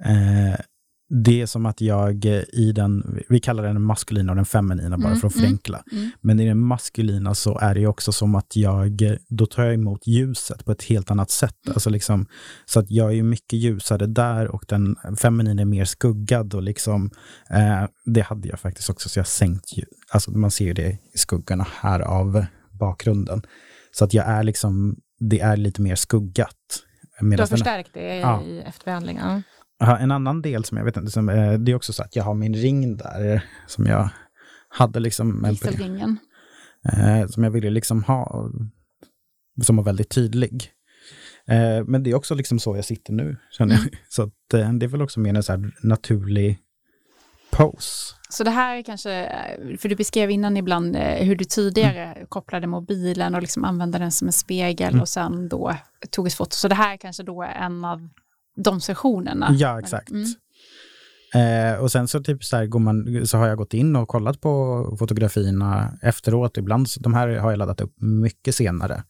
eh, 0.04 0.60
det 1.08 1.42
är 1.42 1.46
som 1.46 1.66
att 1.66 1.80
jag 1.80 2.24
i 2.52 2.72
den, 2.74 3.20
vi 3.28 3.40
kallar 3.40 3.62
den 3.62 3.82
maskulina 3.82 4.32
och 4.32 4.36
den 4.36 4.44
feminina 4.44 4.98
bara 4.98 5.08
mm, 5.08 5.20
för 5.20 5.28
att 5.28 5.34
mm, 5.34 5.46
förenkla. 5.46 5.82
Mm, 5.92 6.02
mm. 6.04 6.10
Men 6.20 6.40
i 6.40 6.46
den 6.48 6.58
maskulina 6.58 7.34
så 7.34 7.58
är 7.58 7.74
det 7.74 7.86
också 7.86 8.12
som 8.12 8.34
att 8.34 8.56
jag, 8.56 9.16
då 9.28 9.46
tar 9.46 9.64
jag 9.64 9.74
emot 9.74 10.06
ljuset 10.06 10.64
på 10.64 10.72
ett 10.72 10.82
helt 10.82 11.10
annat 11.10 11.30
sätt. 11.30 11.66
Mm. 11.66 11.74
Alltså 11.74 11.90
liksom, 11.90 12.26
så 12.64 12.80
att 12.80 12.90
jag 12.90 13.14
är 13.14 13.22
mycket 13.22 13.58
ljusare 13.58 14.06
där 14.06 14.48
och 14.48 14.64
den 14.68 14.96
feminina 15.20 15.62
är 15.62 15.66
mer 15.66 15.84
skuggad 15.84 16.54
och 16.54 16.62
liksom, 16.62 17.10
eh, 17.50 17.84
det 18.04 18.20
hade 18.20 18.48
jag 18.48 18.60
faktiskt 18.60 18.90
också, 18.90 19.08
så 19.08 19.18
jag 19.18 19.26
sänkt, 19.26 19.64
alltså 20.10 20.30
man 20.30 20.50
ser 20.50 20.74
det 20.74 20.98
i 21.14 21.18
skuggorna 21.18 21.66
här 21.80 22.00
av 22.00 22.44
bakgrunden. 22.70 23.42
Så 23.90 24.04
att 24.04 24.14
jag 24.14 24.26
är 24.26 24.42
liksom 24.42 24.96
det 25.18 25.40
är 25.40 25.56
lite 25.56 25.82
mer 25.82 25.94
skuggat. 25.94 26.82
Du 27.20 27.38
har 27.38 27.46
förstärkt 27.46 27.90
det 27.92 28.16
i, 28.16 28.20
ja. 28.20 28.42
efterbehandlingen? 28.64 29.42
Ja, 29.78 29.98
en 29.98 30.10
annan 30.10 30.42
del 30.42 30.64
som 30.64 30.78
jag 30.78 30.84
vet 30.84 30.96
inte, 30.96 31.10
som, 31.10 31.28
eh, 31.28 31.52
det 31.52 31.72
är 31.72 31.76
också 31.76 31.92
så 31.92 32.02
att 32.02 32.16
jag 32.16 32.24
har 32.24 32.34
min 32.34 32.54
ring 32.54 32.96
där 32.96 33.44
som 33.66 33.86
jag 33.86 34.08
hade 34.68 35.00
liksom... 35.00 35.42
Vigselringen. 35.42 36.18
Eh, 36.92 37.26
som 37.26 37.44
jag 37.44 37.50
ville 37.50 37.70
liksom 37.70 38.02
ha, 38.02 38.50
som 39.62 39.76
var 39.76 39.84
väldigt 39.84 40.10
tydlig. 40.10 40.70
Eh, 41.48 41.84
men 41.84 42.02
det 42.02 42.10
är 42.10 42.14
också 42.14 42.34
liksom 42.34 42.58
så 42.58 42.76
jag 42.76 42.84
sitter 42.84 43.12
nu, 43.12 43.36
känner 43.50 43.74
jag. 43.74 43.82
Mm. 43.82 43.94
Så 44.08 44.22
att, 44.22 44.54
eh, 44.54 44.72
det 44.72 44.86
är 44.86 44.88
väl 44.88 45.02
också 45.02 45.20
mer 45.20 45.34
en 45.34 45.42
så 45.42 45.52
här 45.52 45.72
naturlig 45.82 46.58
pose. 47.56 48.14
Så 48.28 48.44
det 48.44 48.50
här 48.50 48.76
är 48.76 48.82
kanske, 48.82 49.32
för 49.78 49.88
du 49.88 49.96
beskrev 49.96 50.30
innan 50.30 50.56
ibland 50.56 50.96
eh, 50.96 51.02
hur 51.02 51.36
du 51.36 51.44
tidigare 51.44 52.04
mm. 52.04 52.26
kopplade 52.26 52.66
mobilen 52.66 53.34
och 53.34 53.40
liksom 53.40 53.64
använde 53.64 53.98
den 53.98 54.12
som 54.12 54.28
en 54.28 54.32
spegel 54.32 54.88
mm. 54.88 55.00
och 55.00 55.08
sen 55.08 55.48
då 55.48 55.74
tog 56.10 56.26
ett 56.26 56.34
foto. 56.34 56.56
Så 56.56 56.68
det 56.68 56.74
här 56.74 56.92
är 56.92 56.96
kanske 56.96 57.22
då 57.22 57.42
en 57.42 57.84
av 57.84 58.08
de 58.56 58.80
sessionerna. 58.80 59.54
Ja, 59.58 59.80
exakt. 59.80 60.10
Mm. 60.10 60.26
Eh, 61.34 61.78
och 61.78 61.92
sen 61.92 62.08
så, 62.08 62.22
typ 62.22 62.44
så, 62.44 62.56
här 62.56 62.78
man, 62.78 63.26
så 63.26 63.38
har 63.38 63.46
jag 63.46 63.58
gått 63.58 63.74
in 63.74 63.96
och 63.96 64.08
kollat 64.08 64.40
på 64.40 64.96
fotografierna 64.98 65.98
efteråt. 66.02 66.56
Ibland, 66.56 66.86
de 67.00 67.14
här 67.14 67.28
har 67.28 67.50
jag 67.50 67.58
laddat 67.58 67.80
upp 67.80 67.94
mycket 68.00 68.54
senare. 68.54 69.02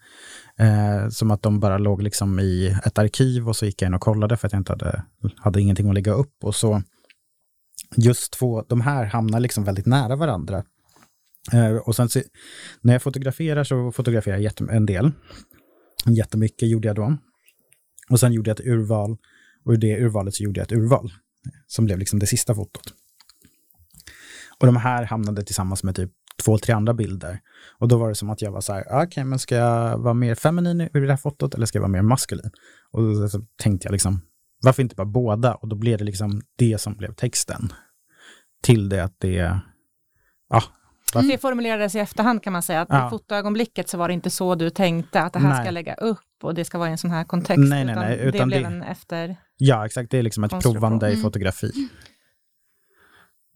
Eh, 0.58 1.08
som 1.08 1.30
att 1.30 1.42
de 1.42 1.60
bara 1.60 1.78
låg 1.78 2.02
liksom 2.02 2.40
i 2.40 2.76
ett 2.84 2.98
arkiv 2.98 3.48
och 3.48 3.56
så 3.56 3.66
gick 3.66 3.82
jag 3.82 3.88
in 3.88 3.94
och 3.94 4.00
kollade 4.00 4.36
för 4.36 4.46
att 4.46 4.52
jag 4.52 4.60
inte 4.60 4.72
hade, 4.72 5.02
hade 5.36 5.60
ingenting 5.60 5.88
att 5.88 5.94
lägga 5.94 6.12
upp. 6.12 6.34
Och 6.42 6.54
så 6.54 6.82
just 7.96 8.32
två, 8.32 8.62
de 8.62 8.80
här 8.80 9.04
hamnar 9.04 9.40
liksom 9.40 9.64
väldigt 9.64 9.86
nära 9.86 10.16
varandra. 10.16 10.64
Eh, 11.52 11.76
och 11.76 11.96
sen 11.96 12.08
så, 12.08 12.22
när 12.80 12.92
jag 12.92 13.02
fotograferar 13.02 13.64
så 13.64 13.92
fotograferar 13.92 14.38
jag 14.38 14.70
en 14.70 14.86
del. 14.86 15.12
Jättemycket 16.06 16.68
gjorde 16.68 16.88
jag 16.88 16.96
då. 16.96 17.16
Och 18.10 18.20
sen 18.20 18.32
gjorde 18.32 18.50
jag 18.50 18.60
ett 18.60 18.66
urval 18.66 19.16
och 19.64 19.74
i 19.74 19.76
det 19.76 20.00
urvalet 20.00 20.34
så 20.34 20.42
gjorde 20.42 20.60
jag 20.60 20.64
ett 20.64 20.72
urval 20.72 21.12
som 21.66 21.84
blev 21.84 21.98
liksom 21.98 22.18
det 22.18 22.26
sista 22.26 22.54
fotot. 22.54 22.94
Och 24.58 24.66
de 24.66 24.76
här 24.76 25.04
hamnade 25.04 25.44
tillsammans 25.44 25.82
med 25.82 25.94
typ 25.94 26.10
två, 26.44 26.58
tre 26.58 26.74
andra 26.74 26.94
bilder. 26.94 27.40
Och 27.78 27.88
då 27.88 27.98
var 27.98 28.08
det 28.08 28.14
som 28.14 28.30
att 28.30 28.42
jag 28.42 28.52
var 28.52 28.60
så 28.60 28.72
här, 28.72 28.84
ah, 28.90 28.96
okej, 28.96 29.06
okay, 29.06 29.24
men 29.24 29.38
ska 29.38 29.56
jag 29.56 29.98
vara 29.98 30.14
mer 30.14 30.34
feminin 30.34 30.80
i 30.80 30.88
det 30.92 31.10
här 31.10 31.16
fotot 31.16 31.54
eller 31.54 31.66
ska 31.66 31.76
jag 31.76 31.82
vara 31.82 31.92
mer 31.92 32.02
maskulin? 32.02 32.50
Och 32.90 33.02
då 33.02 33.28
så 33.28 33.46
tänkte 33.62 33.86
jag 33.86 33.92
liksom, 33.92 34.20
varför 34.62 34.82
inte 34.82 34.94
bara 34.94 35.06
båda? 35.06 35.54
Och 35.54 35.68
då 35.68 35.76
blev 35.76 35.98
det 35.98 36.04
liksom 36.04 36.42
det 36.56 36.80
som 36.80 36.94
blev 36.94 37.14
texten. 37.14 37.72
Till 38.62 38.88
det 38.88 39.04
att 39.04 39.20
det, 39.20 39.60
ja. 40.48 40.62
Varför? 41.14 41.28
Det 41.28 41.38
formulerades 41.38 41.94
i 41.94 41.98
efterhand 41.98 42.42
kan 42.42 42.52
man 42.52 42.62
säga, 42.62 42.80
att 42.80 42.88
ja. 42.90 43.06
i 43.06 43.10
fotoögonblicket 43.10 43.88
så 43.88 43.98
var 43.98 44.08
det 44.08 44.14
inte 44.14 44.30
så 44.30 44.54
du 44.54 44.70
tänkte, 44.70 45.22
att 45.22 45.32
det 45.32 45.38
här 45.38 45.48
nej. 45.48 45.64
ska 45.64 45.70
lägga 45.70 45.94
upp 45.94 46.20
och 46.42 46.54
det 46.54 46.64
ska 46.64 46.78
vara 46.78 46.88
i 46.88 46.92
en 46.92 46.98
sån 46.98 47.10
här 47.10 47.24
kontext. 47.24 47.58
Nej, 47.58 47.84
nej, 47.84 47.94
nej. 47.94 48.14
Utan, 48.14 48.28
utan 48.28 48.48
det 48.48 48.56
blev 48.56 48.66
en 48.66 48.82
efter... 48.82 49.36
Ja, 49.56 49.86
exakt. 49.86 50.10
Det 50.10 50.18
är 50.18 50.22
liksom 50.22 50.44
ett 50.44 50.62
provande 50.62 51.08
i 51.08 51.12
mm. 51.12 51.22
fotografi. 51.22 51.72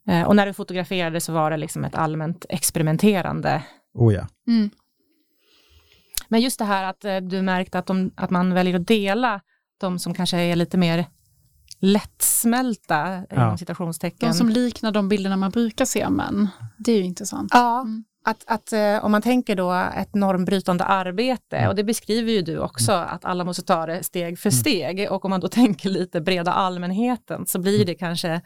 Mm. 0.07 0.27
Och 0.27 0.35
när 0.35 0.45
du 0.45 0.53
fotograferade 0.53 1.21
så 1.21 1.33
var 1.33 1.51
det 1.51 1.57
liksom 1.57 1.83
ett 1.83 1.95
allmänt 1.95 2.45
experimenterande. 2.49 3.63
Oh 3.93 4.13
ja. 4.13 4.27
Mm. 4.47 4.69
Men 6.27 6.41
just 6.41 6.59
det 6.59 6.65
här 6.65 6.83
att 6.83 7.05
eh, 7.05 7.17
du 7.17 7.41
märkte 7.41 7.79
att, 7.79 7.85
de, 7.85 8.11
att 8.15 8.29
man 8.29 8.53
väljer 8.53 8.75
att 8.75 8.87
dela 8.87 9.41
de 9.81 9.99
som 9.99 10.13
kanske 10.13 10.37
är 10.37 10.55
lite 10.55 10.77
mer 10.77 11.05
lättsmälta, 11.79 13.23
ja. 13.29 13.57
citationstecken. 13.57 14.29
De 14.29 14.33
som 14.33 14.49
liknar 14.49 14.91
de 14.91 15.09
bilderna 15.09 15.37
man 15.37 15.51
brukar 15.51 15.85
se 15.85 16.03
av 16.03 16.11
män. 16.11 16.47
Det 16.77 16.91
är 16.91 16.97
ju 16.97 17.03
intressant. 17.03 17.51
Ja, 17.53 17.81
mm. 17.81 18.03
att, 18.25 18.43
att 18.47 18.73
eh, 18.73 19.05
om 19.05 19.11
man 19.11 19.21
tänker 19.21 19.55
då 19.55 19.73
ett 19.95 20.15
normbrytande 20.15 20.83
arbete, 20.83 21.57
mm. 21.57 21.69
och 21.69 21.75
det 21.75 21.83
beskriver 21.83 22.31
ju 22.31 22.41
du 22.41 22.59
också, 22.59 22.91
mm. 22.91 23.07
att 23.09 23.25
alla 23.25 23.43
måste 23.43 23.61
ta 23.61 23.85
det 23.85 24.03
steg 24.03 24.39
för 24.39 24.49
mm. 24.49 24.59
steg, 24.59 25.11
och 25.11 25.25
om 25.25 25.29
man 25.29 25.39
då 25.39 25.47
tänker 25.61 25.89
lite 25.89 26.21
breda 26.21 26.53
allmänheten, 26.53 27.45
så 27.45 27.59
blir 27.59 27.85
det 27.85 27.95
kanske 27.95 28.41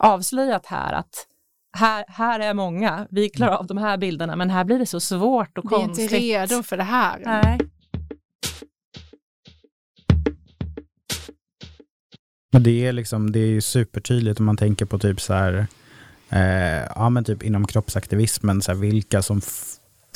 avslöjat 0.00 0.66
här 0.66 0.92
att 0.92 1.26
här, 1.72 2.04
här 2.08 2.40
är 2.40 2.54
många, 2.54 3.06
vi 3.10 3.28
klarar 3.28 3.56
av 3.56 3.66
de 3.66 3.78
här 3.78 3.96
bilderna, 3.96 4.36
men 4.36 4.50
här 4.50 4.64
blir 4.64 4.78
det 4.78 4.86
så 4.86 5.00
svårt 5.00 5.58
och 5.58 5.64
konstigt. 5.64 6.12
Vi 6.12 6.34
är 6.34 6.42
inte 6.42 6.54
redo 6.54 6.62
för 6.62 6.76
det 6.76 6.82
här. 6.82 7.22
Nej. 7.24 7.58
Men 12.50 12.62
det 12.62 12.86
är 12.86 12.92
liksom, 12.92 13.32
det 13.32 13.38
är 13.38 13.46
ju 13.46 13.60
supertydligt 13.60 14.40
om 14.40 14.46
man 14.46 14.56
tänker 14.56 14.84
på 14.84 14.98
typ 14.98 15.20
så 15.20 15.34
här, 15.34 15.66
eh, 16.28 16.86
ja 16.94 17.10
men 17.10 17.24
typ 17.24 17.42
inom 17.42 17.66
kroppsaktivismen, 17.66 18.62
så 18.62 18.72
här, 18.72 18.78
vilka 18.78 19.22
som 19.22 19.40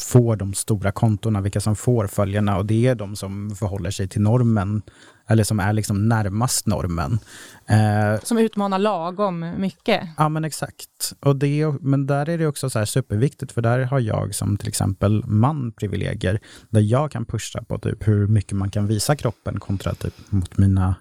får 0.00 0.36
de 0.36 0.54
stora 0.54 0.92
kontona, 0.92 1.40
vilka 1.40 1.60
som 1.60 1.76
får 1.76 2.06
följarna 2.06 2.56
och 2.56 2.66
det 2.66 2.86
är 2.86 2.94
de 2.94 3.16
som 3.16 3.56
förhåller 3.56 3.90
sig 3.90 4.08
till 4.08 4.20
normen 4.20 4.82
eller 5.28 5.44
som 5.44 5.60
är 5.60 5.72
liksom 5.72 6.08
närmast 6.08 6.66
normen. 6.66 7.18
Eh, 7.66 8.20
som 8.22 8.38
utmanar 8.38 8.78
lagom 8.78 9.54
mycket. 9.58 10.08
Ja 10.16 10.28
men 10.28 10.44
exakt. 10.44 11.14
Och 11.20 11.36
det, 11.36 11.66
men 11.80 12.06
där 12.06 12.28
är 12.28 12.38
det 12.38 12.46
också 12.46 12.70
så 12.70 12.86
superviktigt 12.86 13.52
för 13.52 13.62
där 13.62 13.80
har 13.80 14.00
jag 14.00 14.34
som 14.34 14.56
till 14.56 14.68
exempel 14.68 15.24
man 15.26 15.72
privilegier 15.72 16.40
där 16.70 16.80
jag 16.80 17.10
kan 17.10 17.24
pusha 17.24 17.62
på 17.62 17.78
typ 17.78 18.08
hur 18.08 18.26
mycket 18.26 18.52
man 18.52 18.70
kan 18.70 18.86
visa 18.86 19.16
kroppen 19.16 19.60
kontra 19.60 19.94
typ 19.94 20.14
mot 20.32 20.58
mina 20.58 20.94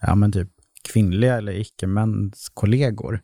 ja, 0.00 0.14
men 0.14 0.32
typ 0.32 0.48
kvinnliga 0.92 1.36
eller 1.36 1.52
icke-mäns 1.52 2.48
kollegor 2.54 3.20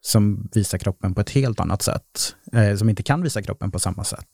som 0.00 0.48
visar 0.54 0.78
kroppen 0.78 1.14
på 1.14 1.20
ett 1.20 1.30
helt 1.30 1.60
annat 1.60 1.82
sätt, 1.82 2.36
eh, 2.52 2.76
som 2.76 2.88
inte 2.88 3.02
kan 3.02 3.22
visa 3.22 3.42
kroppen 3.42 3.70
på 3.70 3.78
samma 3.78 4.04
sätt. 4.04 4.28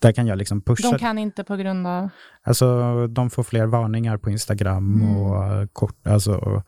Där 0.00 0.12
kan 0.12 0.26
jag 0.26 0.38
liksom 0.38 0.60
pusha. 0.60 0.90
De 0.90 0.98
kan 0.98 1.18
inte 1.18 1.44
på 1.44 1.56
grund 1.56 1.86
av? 1.86 2.08
Alltså, 2.42 3.06
de 3.06 3.30
får 3.30 3.42
fler 3.42 3.66
varningar 3.66 4.16
på 4.16 4.30
Instagram 4.30 5.02
mm. 5.02 5.16
och 5.16 5.72
kort, 5.72 6.06
alltså, 6.06 6.62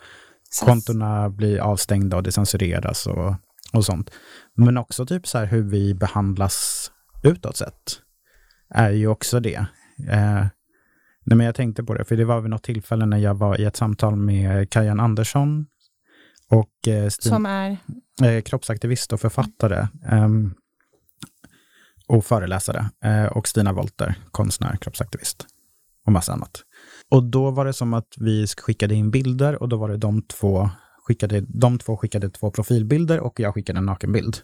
kontona 0.64 1.30
blir 1.30 1.60
avstängda 1.60 2.16
och 2.16 2.22
det 2.22 2.32
censureras 2.32 3.06
och, 3.06 3.34
och 3.72 3.84
sånt. 3.84 4.10
Men 4.54 4.76
också 4.76 5.06
typ 5.06 5.26
så 5.26 5.38
här 5.38 5.46
hur 5.46 5.62
vi 5.62 5.94
behandlas 5.94 6.90
utåt 7.22 7.56
sett 7.56 8.00
är 8.70 8.90
ju 8.90 9.08
också 9.08 9.40
det. 9.40 9.66
Eh, 10.10 10.46
nej 11.26 11.36
men 11.36 11.46
jag 11.46 11.54
tänkte 11.54 11.84
på 11.84 11.94
det, 11.94 12.04
för 12.04 12.16
det 12.16 12.24
var 12.24 12.40
vid 12.40 12.50
något 12.50 12.62
tillfälle 12.62 13.06
när 13.06 13.18
jag 13.18 13.34
var 13.34 13.60
i 13.60 13.64
ett 13.64 13.76
samtal 13.76 14.16
med 14.16 14.70
Kajan 14.70 15.00
Andersson 15.00 15.66
och 16.48 16.88
eh, 16.88 17.08
Som 17.08 17.46
är? 17.46 17.76
Eh, 18.22 18.42
kroppsaktivist 18.42 19.12
och 19.12 19.20
författare. 19.20 19.86
Um, 20.12 20.54
och 22.08 22.24
föreläsare. 22.24 22.90
Eh, 23.04 23.26
och 23.26 23.48
Stina 23.48 23.72
Wolter, 23.72 24.14
konstnär, 24.30 24.76
kroppsaktivist 24.76 25.46
och 26.06 26.12
massa 26.12 26.32
annat. 26.32 26.62
Och 27.10 27.24
då 27.24 27.50
var 27.50 27.64
det 27.64 27.72
som 27.72 27.94
att 27.94 28.14
vi 28.16 28.46
skickade 28.46 28.94
in 28.94 29.10
bilder 29.10 29.62
och 29.62 29.68
då 29.68 29.76
var 29.76 29.88
det 29.88 29.96
de 29.96 30.22
två 30.22 30.70
skickade, 31.06 31.40
de 31.48 31.78
två 31.78 31.96
skickade 31.96 32.30
två 32.30 32.50
profilbilder 32.50 33.20
och 33.20 33.40
jag 33.40 33.54
skickade 33.54 33.78
en 33.78 33.86
nakenbild 33.86 34.36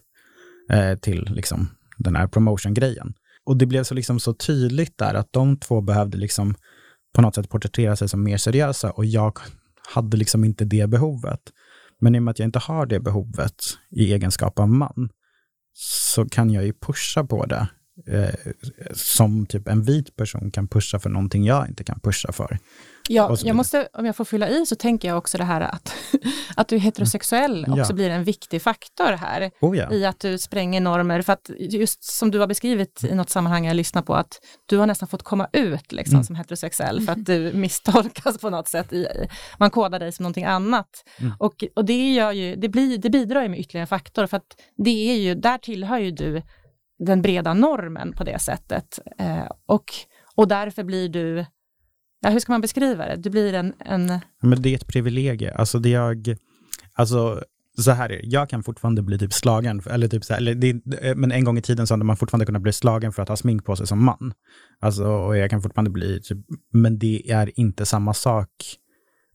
eh, 0.71 0.99
till 0.99 1.29
liksom 1.31 1.69
den 1.99 2.17
här 2.17 2.27
promotion-grejen. 2.27 3.15
Och 3.47 3.57
det 3.57 3.67
blev 3.67 3.85
så, 3.85 3.95
liksom 3.95 4.21
så 4.21 4.35
tydligt 4.35 4.99
där 4.99 5.15
att 5.15 5.33
de 5.33 5.57
två 5.57 5.81
behövde 5.81 6.19
liksom 6.19 6.55
på 7.15 7.23
något 7.23 7.35
sätt 7.35 7.49
porträttera 7.49 7.97
sig 7.97 8.09
som 8.09 8.23
mer 8.23 8.37
seriösa 8.37 8.91
och 8.91 9.05
jag 9.05 9.39
hade 9.95 10.17
liksom 10.17 10.45
inte 10.45 10.65
det 10.65 10.87
behovet. 10.87 11.41
Men 12.01 12.15
i 12.15 12.19
och 12.19 12.23
med 12.23 12.33
att 12.33 12.39
jag 12.39 12.49
inte 12.49 12.59
har 12.59 12.87
det 12.87 13.01
behovet 13.01 13.65
i 13.91 14.13
egenskap 14.13 14.59
av 14.59 14.69
man, 14.69 15.09
så 15.75 16.29
kan 16.29 16.51
jag 16.51 16.65
ju 16.65 16.73
pusha 16.73 17.25
på 17.25 17.47
det. 17.47 17.69
Eh, 18.07 18.53
som 18.95 19.47
typ 19.47 19.69
en 19.69 19.83
vit 19.83 20.17
person 20.17 20.51
kan 20.51 20.69
pusha 20.69 20.99
för 20.99 21.11
någonting 21.11 21.45
jag 21.45 21.69
inte 21.69 21.85
kan 21.85 22.01
pusha 22.01 22.33
för. 22.33 22.59
Ja, 23.09 23.37
jag 23.45 23.57
måste, 23.57 23.89
om 23.93 24.07
jag 24.07 24.17
får 24.17 24.25
fylla 24.25 24.49
i 24.49 24.67
så 24.67 24.77
tänker 24.77 25.09
jag 25.09 25.19
också 25.19 25.39
det 25.39 25.45
här 25.45 25.61
att, 25.61 25.95
att 26.57 26.69
du 26.69 26.77
är 26.77 26.81
heterosexuell 26.81 27.65
mm. 27.65 27.81
också 27.81 27.93
ja. 27.93 27.95
blir 27.95 28.11
en 28.11 28.25
viktig 28.25 28.63
faktor 28.63 29.13
här. 29.13 29.51
Oh 29.61 29.77
ja. 29.79 29.93
I 29.93 30.05
att 30.05 30.21
du 30.21 30.39
spränger 30.39 30.81
normer. 30.81 31.23
För 31.23 31.33
att 31.33 31.51
just 31.59 32.05
som 32.05 32.31
du 32.31 32.39
har 32.39 32.47
beskrivit 32.47 33.05
i 33.05 33.15
något 33.15 33.31
sammanhang 33.31 33.67
jag 33.67 33.77
lyssnar 33.77 34.03
på, 34.03 34.15
att 34.15 34.39
du 34.67 34.79
har 34.79 34.87
nästan 34.87 35.09
fått 35.09 35.23
komma 35.23 35.49
ut 35.53 35.93
liksom, 35.93 36.15
mm. 36.15 36.25
som 36.25 36.37
heterosexuell 36.37 37.01
för 37.01 37.13
att 37.13 37.27
du 37.27 37.53
misstolkas 37.53 38.39
på 38.39 38.51
något 38.51 38.69
sätt. 38.69 38.93
I, 38.93 39.07
man 39.59 39.71
kodar 39.71 39.99
dig 39.99 40.13
som 40.13 40.23
någonting 40.23 40.45
annat. 40.45 41.05
Mm. 41.19 41.33
Och, 41.39 41.65
och 41.77 41.85
det, 41.85 42.13
gör 42.13 42.33
ju, 42.33 42.57
det, 42.57 42.69
blir, 42.69 42.99
det 42.99 43.11
bidrar 43.11 43.43
ju 43.43 43.49
med 43.49 43.61
ytterligare 43.61 43.83
en 43.83 43.87
faktor, 43.87 44.27
för 44.27 44.37
att 44.37 44.57
det 44.77 45.11
är 45.11 45.17
ju, 45.17 45.35
där 45.35 45.59
tillhör 45.59 45.99
ju 45.99 46.11
du 46.11 46.43
den 47.07 47.23
breda 47.23 47.55
normen 47.55 48.13
på 48.13 48.25
det 48.25 48.39
sättet. 48.39 48.99
Eh, 49.19 49.49
och, 49.67 49.85
och 50.35 50.49
därför 50.49 50.85
blir 50.85 51.09
du 51.09 51.45
ja, 52.23 52.31
hur 52.31 52.41
ska 52.41 52.53
man 52.53 52.61
beskriva 52.61 53.07
det? 53.07 53.17
Du 53.17 53.31
blir 53.31 53.55
en... 53.55 53.75
en... 53.79 54.21
Men 54.43 54.63
det 54.63 54.69
är 54.69 54.75
ett 54.75 54.87
privilegie. 54.87 55.55
Alltså 55.55 55.79
det 55.79 55.89
jag, 55.89 56.37
alltså 56.95 57.43
så 57.79 57.91
här 57.91 58.05
är 58.11 58.17
det, 58.17 58.21
jag 58.23 58.49
kan 58.49 58.63
fortfarande 58.63 59.03
bli 59.03 59.19
typ 59.19 59.33
slagen, 59.33 59.83
eller 59.91 60.09
typ 60.09 60.25
så 60.25 60.33
här, 60.33 60.41
eller 60.41 60.55
det, 60.55 60.71
eh, 61.03 61.15
men 61.17 61.33
en 61.33 61.45
gång 61.45 61.59
i 61.59 61.63
tiden 61.63 61.87
så 61.87 61.95
hade 61.95 62.05
man 62.05 62.17
fortfarande 62.17 62.47
kunnat 62.47 62.63
bli 62.63 62.73
slagen 62.73 63.13
för 63.13 63.23
att 63.23 63.29
ha 63.29 63.37
smink 63.37 63.65
på 63.65 63.77
sig 63.77 63.87
som 63.87 64.05
man. 64.05 64.33
Alltså, 64.81 65.05
och 65.05 65.37
jag 65.37 65.51
kan 65.51 65.63
fortfarande 65.63 65.91
bli, 65.91 66.21
typ, 66.23 66.39
men 66.73 66.99
det 66.99 67.31
är 67.31 67.61
inte 67.61 67.87
samma 67.87 68.15
sak. 68.15 68.49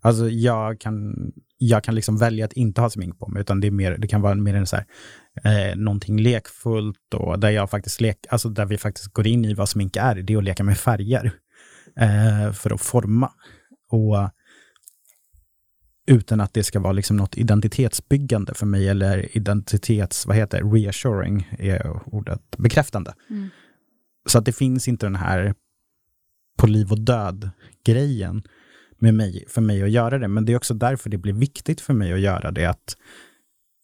Alltså 0.02 0.30
jag 0.30 0.80
kan, 0.80 1.16
jag 1.58 1.84
kan 1.84 1.96
liksom 1.96 2.18
välja 2.18 2.46
att 2.46 2.54
inte 2.54 2.82
ha 2.82 2.90
smink 2.90 3.20
på 3.20 3.28
mig, 3.28 3.42
utan 3.42 3.60
det, 3.60 3.68
är 3.68 3.72
mer, 3.72 3.98
det 3.98 4.08
kan 4.08 4.22
vara 4.22 4.36
mer 4.36 4.56
en 4.56 4.68
så 4.68 4.76
här, 4.76 4.86
eh, 5.44 5.76
någonting 5.76 6.22
lekfullt 6.22 7.14
och 7.14 7.40
där 7.40 7.50
jag 7.50 7.70
faktiskt 7.70 8.02
lek, 8.02 8.26
alltså 8.30 8.50
där 8.50 8.66
vi 8.66 8.78
faktiskt 8.78 9.14
går 9.14 9.28
in 9.28 9.46
i 9.46 9.54
vad 9.54 9.70
smink 9.70 9.96
är, 9.96 10.16
det 10.16 10.34
är 10.34 10.38
att 10.38 10.44
leka 10.44 10.64
med 10.64 10.78
färger 10.78 11.32
eh, 11.98 12.52
för 12.52 12.74
att 12.74 12.82
forma. 12.82 13.32
Och 13.90 14.32
utan 16.08 16.42
att 16.42 16.54
det 16.54 16.64
ska 16.64 16.80
vara 16.80 16.94
liksom 16.94 17.18
något 17.18 17.38
identitetsbyggande 17.38 18.54
för 18.54 18.66
mig 18.66 18.90
eller 18.90 19.38
identitets, 19.38 20.26
vad 20.26 20.36
heter 20.36 20.72
reassuring 20.74 21.50
är 21.60 22.16
ordet, 22.16 22.58
bekräftande. 22.58 23.14
Mm. 23.30 23.50
Så 24.26 24.38
att 24.38 24.46
det 24.46 24.54
finns 24.54 24.88
inte 24.88 25.06
den 25.06 25.16
här 25.16 25.56
på 26.58 26.68
liv 26.68 26.92
och 26.92 27.00
död 27.00 27.50
grejen 27.86 28.44
med 29.00 29.14
mig, 29.14 29.46
för 29.48 29.62
mig 29.62 29.84
att 29.84 29.92
göra 29.92 30.20
det. 30.20 30.28
Men 30.28 30.46
det 30.46 30.52
är 30.52 30.58
också 30.58 30.74
därför 30.74 31.10
det 31.10 31.18
blir 31.18 31.34
viktigt 31.34 31.82
för 31.82 31.94
mig 31.94 32.14
att 32.14 32.20
göra 32.20 32.52
det. 32.52 32.66
Att 32.66 32.98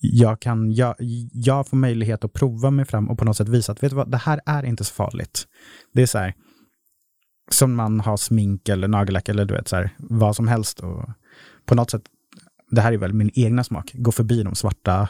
jag, 0.05 0.39
kan, 0.39 0.71
jag, 0.71 0.95
jag 1.33 1.67
får 1.67 1.77
möjlighet 1.77 2.23
att 2.23 2.33
prova 2.33 2.71
mig 2.71 2.85
fram 2.85 3.09
och 3.09 3.17
på 3.17 3.25
något 3.25 3.37
sätt 3.37 3.49
visa 3.49 3.71
att 3.71 3.83
vet 3.83 3.89
du 3.89 3.95
vad, 3.95 4.11
det 4.11 4.17
här 4.17 4.41
är 4.45 4.65
inte 4.65 4.83
så 4.83 4.93
farligt. 4.93 5.47
Det 5.93 6.01
är 6.01 6.05
så 6.05 6.17
här, 6.17 6.33
som 7.51 7.75
man 7.75 7.99
har 7.99 8.17
smink 8.17 8.69
eller 8.69 8.87
nagellack 8.87 9.29
eller 9.29 9.45
du 9.45 9.53
vet 9.53 9.67
så 9.67 9.75
här, 9.75 9.89
vad 9.97 10.35
som 10.35 10.47
helst. 10.47 10.79
Och 10.79 11.09
på 11.65 11.75
något 11.75 11.91
sätt, 11.91 12.03
det 12.71 12.81
här 12.81 12.91
är 12.91 12.97
väl 12.97 13.13
min 13.13 13.31
egna 13.33 13.63
smak, 13.63 13.91
gå 13.93 14.11
förbi 14.11 14.43
de 14.43 14.55
svarta 14.55 15.09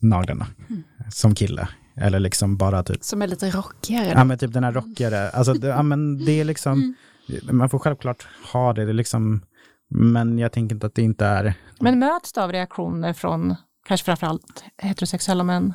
naglarna 0.00 0.46
mm. 0.70 0.82
som 1.10 1.34
kille. 1.34 1.68
Eller 1.96 2.20
liksom 2.20 2.56
bara 2.56 2.82
typ... 2.82 3.04
Som 3.04 3.22
är 3.22 3.26
lite 3.26 3.50
rockigare. 3.50 4.08
Ja, 4.08 4.24
men 4.24 4.38
typ 4.38 4.52
den 4.52 4.64
här 4.64 4.72
rockigare. 4.72 5.30
Alltså, 5.30 5.54
det, 5.54 5.66
ja, 5.66 5.82
men 5.82 6.24
det 6.24 6.40
är 6.40 6.44
liksom, 6.44 6.94
mm. 7.28 7.56
man 7.56 7.70
får 7.70 7.78
självklart 7.78 8.26
ha 8.52 8.72
det, 8.72 8.84
det 8.84 8.90
är 8.90 8.94
liksom, 8.94 9.42
men 9.90 10.38
jag 10.38 10.52
tänker 10.52 10.74
inte 10.74 10.86
att 10.86 10.94
det 10.94 11.02
inte 11.02 11.26
är... 11.26 11.54
Men 11.80 11.98
möts 11.98 12.32
du 12.32 12.40
av 12.40 12.52
reaktioner 12.52 13.12
från 13.12 13.54
kanske 13.86 14.04
framförallt 14.04 14.64
heterosexuella 14.78 15.44
män? 15.44 15.74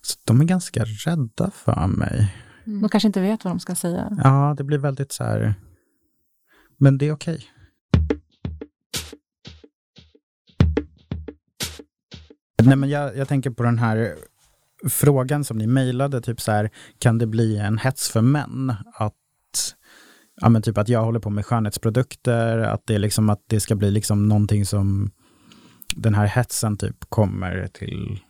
Så 0.00 0.18
de 0.24 0.40
är 0.40 0.44
ganska 0.44 0.84
rädda 0.84 1.50
för 1.50 1.86
mig. 1.86 2.34
Mm. 2.66 2.80
De 2.80 2.88
kanske 2.88 3.06
inte 3.06 3.20
vet 3.20 3.44
vad 3.44 3.52
de 3.52 3.60
ska 3.60 3.74
säga. 3.74 4.08
Ja, 4.24 4.54
det 4.56 4.64
blir 4.64 4.78
väldigt 4.78 5.12
så 5.12 5.24
här, 5.24 5.54
men 6.78 6.98
det 6.98 7.08
är 7.08 7.12
okej. 7.12 7.34
Okay. 7.34 7.46
Nej, 12.62 12.76
men 12.76 12.90
jag, 12.90 13.16
jag 13.16 13.28
tänker 13.28 13.50
på 13.50 13.62
den 13.62 13.78
här 13.78 14.14
frågan 14.88 15.44
som 15.44 15.58
ni 15.58 15.66
mejlade, 15.66 16.20
typ 16.20 16.40
så 16.40 16.52
här, 16.52 16.70
kan 16.98 17.18
det 17.18 17.26
bli 17.26 17.58
en 17.58 17.78
hets 17.78 18.10
för 18.10 18.20
män? 18.20 18.74
Att, 18.94 19.14
ja, 20.40 20.48
men 20.48 20.62
typ 20.62 20.78
att 20.78 20.88
jag 20.88 21.04
håller 21.04 21.20
på 21.20 21.30
med 21.30 21.46
skönhetsprodukter, 21.46 22.58
att 22.58 22.86
det, 22.86 22.98
liksom, 22.98 23.30
att 23.30 23.42
det 23.46 23.60
ska 23.60 23.74
bli 23.74 23.90
liksom 23.90 24.28
någonting 24.28 24.66
som 24.66 25.10
den 25.96 26.14
här 26.14 26.26
hetsen 26.26 26.76
typ 26.76 26.96
kommer 27.08 27.68
till 27.72 28.20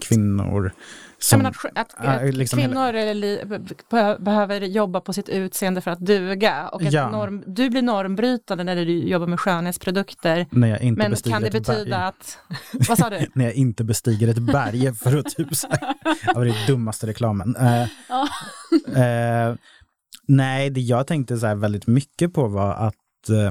kvinnor. 0.00 0.72
Som, 1.18 1.46
att, 1.46 1.56
att, 1.74 1.94
att 1.96 2.22
äh, 2.22 2.32
liksom 2.32 2.58
kvinnor 2.58 2.92
hela... 2.92 4.18
behöver 4.18 4.60
jobba 4.60 5.00
på 5.00 5.12
sitt 5.12 5.28
utseende 5.28 5.80
för 5.80 5.90
att 5.90 5.98
duga 5.98 6.68
och 6.68 6.82
att 6.82 6.92
ja. 6.92 7.10
norm, 7.10 7.44
du 7.46 7.70
blir 7.70 7.82
normbrytande 7.82 8.64
när 8.64 8.76
du 8.76 8.92
jobbar 8.92 9.26
med 9.26 9.40
skönhetsprodukter. 9.40 10.46
När 10.50 10.68
jag 10.68 10.82
inte 10.82 11.08
men 11.08 11.16
kan 11.16 11.42
det 11.42 11.50
betyda 11.50 11.84
berg. 11.84 11.92
att, 11.92 12.38
vad 12.88 12.98
sa 12.98 13.10
du? 13.10 13.26
när 13.34 13.44
jag 13.44 13.54
inte 13.54 13.84
bestiger 13.84 14.28
ett 14.28 14.38
berg 14.38 14.94
för 14.94 15.16
att 15.16 15.36
typ 15.36 15.56
så 15.56 15.68
här, 15.70 15.94
det 16.26 16.34
var 16.34 16.44
det 16.44 16.66
dummaste 16.66 17.06
reklamen. 17.06 17.56
Uh, 17.56 17.82
uh, 18.88 19.56
nej, 20.26 20.70
det 20.70 20.80
jag 20.80 21.06
tänkte 21.06 21.38
så 21.38 21.54
väldigt 21.54 21.86
mycket 21.86 22.32
på 22.32 22.48
var 22.48 22.72
att 22.74 23.30
uh, 23.30 23.50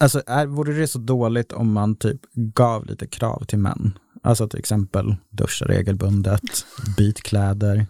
Alltså, 0.00 0.22
är, 0.26 0.46
vore 0.46 0.72
det 0.72 0.88
så 0.88 0.98
dåligt 0.98 1.52
om 1.52 1.72
man 1.72 1.96
typ 1.96 2.20
gav 2.32 2.86
lite 2.86 3.06
krav 3.06 3.44
till 3.44 3.58
män? 3.58 3.98
Alltså 4.22 4.48
till 4.48 4.58
exempel 4.58 5.16
duscha 5.30 5.64
regelbundet, 5.64 6.66
byt 6.96 7.22
kläder, 7.22 7.86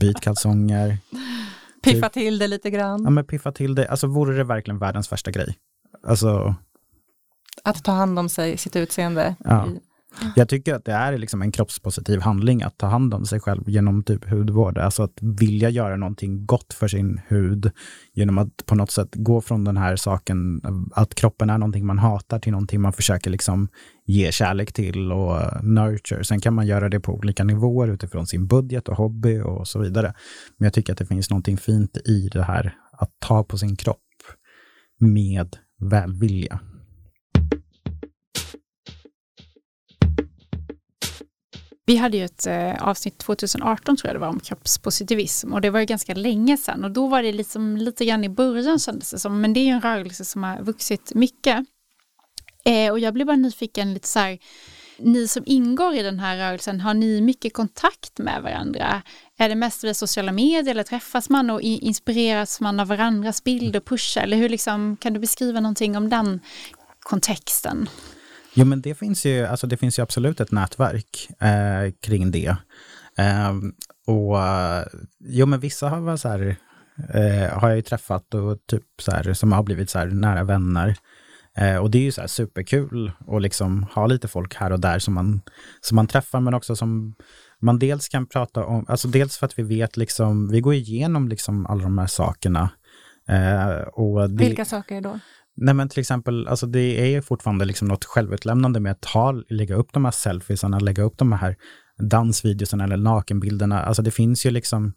byt 0.00 0.20
kalsonger. 0.20 0.98
Piffa 1.82 2.08
typ, 2.08 2.12
till 2.12 2.38
det 2.38 2.48
lite 2.48 2.70
grann. 2.70 3.04
Ja 3.04 3.10
men 3.10 3.24
piffa 3.24 3.52
till 3.52 3.74
det, 3.74 3.88
alltså 3.88 4.06
vore 4.06 4.36
det 4.36 4.44
verkligen 4.44 4.78
världens 4.78 5.12
värsta 5.12 5.30
grej? 5.30 5.56
Alltså. 6.02 6.54
Att 7.64 7.84
ta 7.84 7.92
hand 7.92 8.18
om 8.18 8.28
sig, 8.28 8.56
sitt 8.56 8.76
utseende. 8.76 9.36
Ja. 9.44 9.68
Jag 10.36 10.48
tycker 10.48 10.74
att 10.74 10.84
det 10.84 10.92
är 10.92 11.18
liksom 11.18 11.42
en 11.42 11.52
kroppspositiv 11.52 12.20
handling 12.20 12.62
att 12.62 12.78
ta 12.78 12.86
hand 12.86 13.14
om 13.14 13.26
sig 13.26 13.40
själv 13.40 13.68
genom 13.68 14.02
typ 14.02 14.30
hudvård. 14.30 14.78
Alltså 14.78 15.02
att 15.02 15.18
vilja 15.20 15.70
göra 15.70 15.96
någonting 15.96 16.46
gott 16.46 16.74
för 16.74 16.88
sin 16.88 17.20
hud 17.28 17.70
genom 18.12 18.38
att 18.38 18.66
på 18.66 18.74
något 18.74 18.90
sätt 18.90 19.08
gå 19.12 19.40
från 19.40 19.64
den 19.64 19.76
här 19.76 19.96
saken 19.96 20.60
att 20.92 21.14
kroppen 21.14 21.50
är 21.50 21.58
någonting 21.58 21.86
man 21.86 21.98
hatar 21.98 22.38
till 22.38 22.52
någonting 22.52 22.80
man 22.80 22.92
försöker 22.92 23.30
liksom 23.30 23.68
ge 24.06 24.32
kärlek 24.32 24.72
till 24.72 25.12
och 25.12 25.64
nurture. 25.64 26.24
Sen 26.24 26.40
kan 26.40 26.54
man 26.54 26.66
göra 26.66 26.88
det 26.88 27.00
på 27.00 27.14
olika 27.14 27.44
nivåer 27.44 27.88
utifrån 27.88 28.26
sin 28.26 28.46
budget 28.46 28.88
och 28.88 28.96
hobby 28.96 29.40
och 29.40 29.68
så 29.68 29.78
vidare. 29.78 30.14
Men 30.56 30.66
jag 30.66 30.72
tycker 30.72 30.92
att 30.92 30.98
det 30.98 31.06
finns 31.06 31.30
någonting 31.30 31.56
fint 31.56 31.96
i 31.96 32.28
det 32.32 32.42
här 32.42 32.74
att 32.92 33.10
ta 33.18 33.44
på 33.44 33.58
sin 33.58 33.76
kropp 33.76 33.98
med 35.00 35.56
välvilja. 35.80 36.60
Vi 41.88 41.96
hade 41.96 42.16
ju 42.16 42.24
ett 42.24 42.46
eh, 42.46 42.88
avsnitt 42.88 43.18
2018 43.18 43.96
tror 43.96 44.08
jag 44.08 44.16
det 44.16 44.20
var 44.20 44.28
om 44.28 44.40
kroppspositivism 44.40 45.52
och 45.52 45.60
det 45.60 45.70
var 45.70 45.80
ju 45.80 45.86
ganska 45.86 46.14
länge 46.14 46.56
sedan 46.56 46.84
och 46.84 46.90
då 46.90 47.06
var 47.06 47.22
det 47.22 47.32
liksom 47.32 47.76
lite 47.76 48.04
grann 48.04 48.24
i 48.24 48.28
början 48.28 48.78
kändes 48.78 49.10
det 49.10 49.18
som 49.18 49.40
men 49.40 49.52
det 49.52 49.60
är 49.60 49.64
ju 49.64 49.70
en 49.70 49.80
rörelse 49.80 50.24
som 50.24 50.42
har 50.42 50.62
vuxit 50.62 51.14
mycket. 51.14 51.64
Eh, 52.64 52.90
och 52.90 52.98
jag 52.98 53.14
blev 53.14 53.26
bara 53.26 53.36
nyfiken 53.36 53.94
lite 53.94 54.08
så 54.08 54.18
här, 54.18 54.38
ni 54.98 55.28
som 55.28 55.42
ingår 55.46 55.94
i 55.94 56.02
den 56.02 56.18
här 56.18 56.36
rörelsen, 56.36 56.80
har 56.80 56.94
ni 56.94 57.20
mycket 57.20 57.52
kontakt 57.52 58.18
med 58.18 58.42
varandra? 58.42 59.02
Är 59.38 59.48
det 59.48 59.54
mest 59.54 59.84
via 59.84 59.94
sociala 59.94 60.32
medier 60.32 60.70
eller 60.70 60.82
träffas 60.82 61.30
man 61.30 61.50
och 61.50 61.60
inspireras 61.60 62.60
man 62.60 62.80
av 62.80 62.88
varandras 62.88 63.44
bild 63.44 63.76
och 63.76 63.84
pushar? 63.84 64.22
Eller 64.22 64.36
hur 64.36 64.48
liksom, 64.48 64.96
kan 64.96 65.12
du 65.12 65.20
beskriva 65.20 65.60
någonting 65.60 65.96
om 65.96 66.08
den 66.08 66.40
kontexten? 67.00 67.88
Jo, 68.58 68.64
men 68.64 68.80
det 68.80 68.94
finns 68.94 69.26
ju, 69.26 69.44
alltså 69.44 69.66
det 69.66 69.76
finns 69.76 69.98
ju 69.98 70.02
absolut 70.02 70.40
ett 70.40 70.52
nätverk 70.52 71.28
eh, 71.40 71.92
kring 72.02 72.30
det. 72.30 72.56
Eh, 73.18 73.52
och 74.06 74.36
jo, 75.20 75.46
men 75.46 75.60
vissa 75.60 75.88
har, 75.88 76.16
så 76.16 76.28
här, 76.28 76.56
eh, 77.14 77.58
har 77.58 77.68
jag 77.68 77.76
ju 77.76 77.82
träffat 77.82 78.34
och 78.34 78.58
typ 78.66 78.84
så 78.98 79.10
här, 79.10 79.32
som 79.32 79.52
har 79.52 79.62
blivit 79.62 79.90
så 79.90 79.98
här 79.98 80.06
nära 80.06 80.44
vänner. 80.44 80.96
Eh, 81.58 81.76
och 81.76 81.90
det 81.90 81.98
är 81.98 82.02
ju 82.02 82.12
så 82.12 82.20
här 82.20 82.28
superkul 82.28 83.12
att 83.26 83.42
liksom 83.42 83.82
ha 83.82 84.06
lite 84.06 84.28
folk 84.28 84.54
här 84.54 84.72
och 84.72 84.80
där 84.80 84.98
som 84.98 85.14
man, 85.14 85.40
som 85.80 85.96
man 85.96 86.06
träffar, 86.06 86.40
men 86.40 86.54
också 86.54 86.76
som 86.76 87.14
man 87.60 87.78
dels 87.78 88.08
kan 88.08 88.26
prata 88.26 88.64
om, 88.64 88.84
alltså 88.88 89.08
dels 89.08 89.38
för 89.38 89.46
att 89.46 89.58
vi 89.58 89.62
vet 89.62 89.96
liksom, 89.96 90.48
vi 90.48 90.60
går 90.60 90.74
igenom 90.74 91.28
liksom 91.28 91.66
alla 91.66 91.82
de 91.82 91.98
här 91.98 92.06
sakerna. 92.06 92.70
Eh, 93.28 93.80
och 93.80 94.30
det, 94.30 94.44
Vilka 94.44 94.64
saker 94.64 95.00
då? 95.00 95.18
Nej 95.60 95.74
men 95.74 95.88
till 95.88 96.00
exempel, 96.00 96.48
alltså 96.48 96.66
det 96.66 97.00
är 97.00 97.06
ju 97.06 97.22
fortfarande 97.22 97.64
liksom 97.64 97.88
något 97.88 98.04
självutlämnande 98.04 98.80
med 98.80 98.92
att 98.92 99.00
ta, 99.00 99.42
lägga 99.48 99.74
upp 99.74 99.92
de 99.92 100.04
här 100.04 100.12
selfiesarna, 100.12 100.78
lägga 100.78 101.02
upp 101.02 101.18
de 101.18 101.32
här 101.32 101.56
dansvideorna 101.98 102.84
eller 102.84 102.96
nakenbilderna. 102.96 103.82
Alltså 103.82 104.02
det 104.02 104.10
finns 104.10 104.46
ju 104.46 104.50
liksom, 104.50 104.92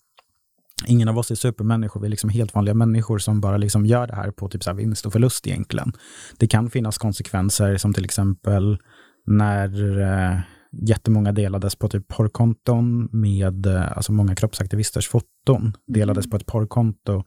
ingen 0.87 1.07
av 1.07 1.17
oss 1.17 1.31
är 1.31 1.35
supermänniskor, 1.35 2.01
vi 2.01 2.07
är 2.07 2.09
liksom 2.09 2.29
helt 2.29 2.55
vanliga 2.55 2.73
människor 2.73 3.17
som 3.17 3.41
bara 3.41 3.57
liksom 3.57 3.85
gör 3.85 4.07
det 4.07 4.15
här 4.15 4.31
på 4.31 4.49
typ 4.49 4.63
så 4.63 4.69
här 4.69 4.77
vinst 4.77 5.05
och 5.05 5.13
förlust 5.13 5.47
egentligen. 5.47 5.93
Det 6.37 6.47
kan 6.47 6.69
finnas 6.69 6.97
konsekvenser 6.97 7.77
som 7.77 7.93
till 7.93 8.05
exempel 8.05 8.77
när 9.25 9.99
eh, 9.99 10.39
jättemånga 10.71 11.31
delades 11.31 11.75
på 11.75 11.89
typ 11.89 12.07
porrkonton 12.07 13.09
med, 13.11 13.65
eh, 13.65 13.97
alltså 13.97 14.11
många 14.11 14.35
kroppsaktivisters 14.35 15.07
foton 15.07 15.73
delades 15.87 16.25
mm. 16.25 16.29
på 16.29 16.37
ett 16.37 16.45
porrkonto 16.45 17.23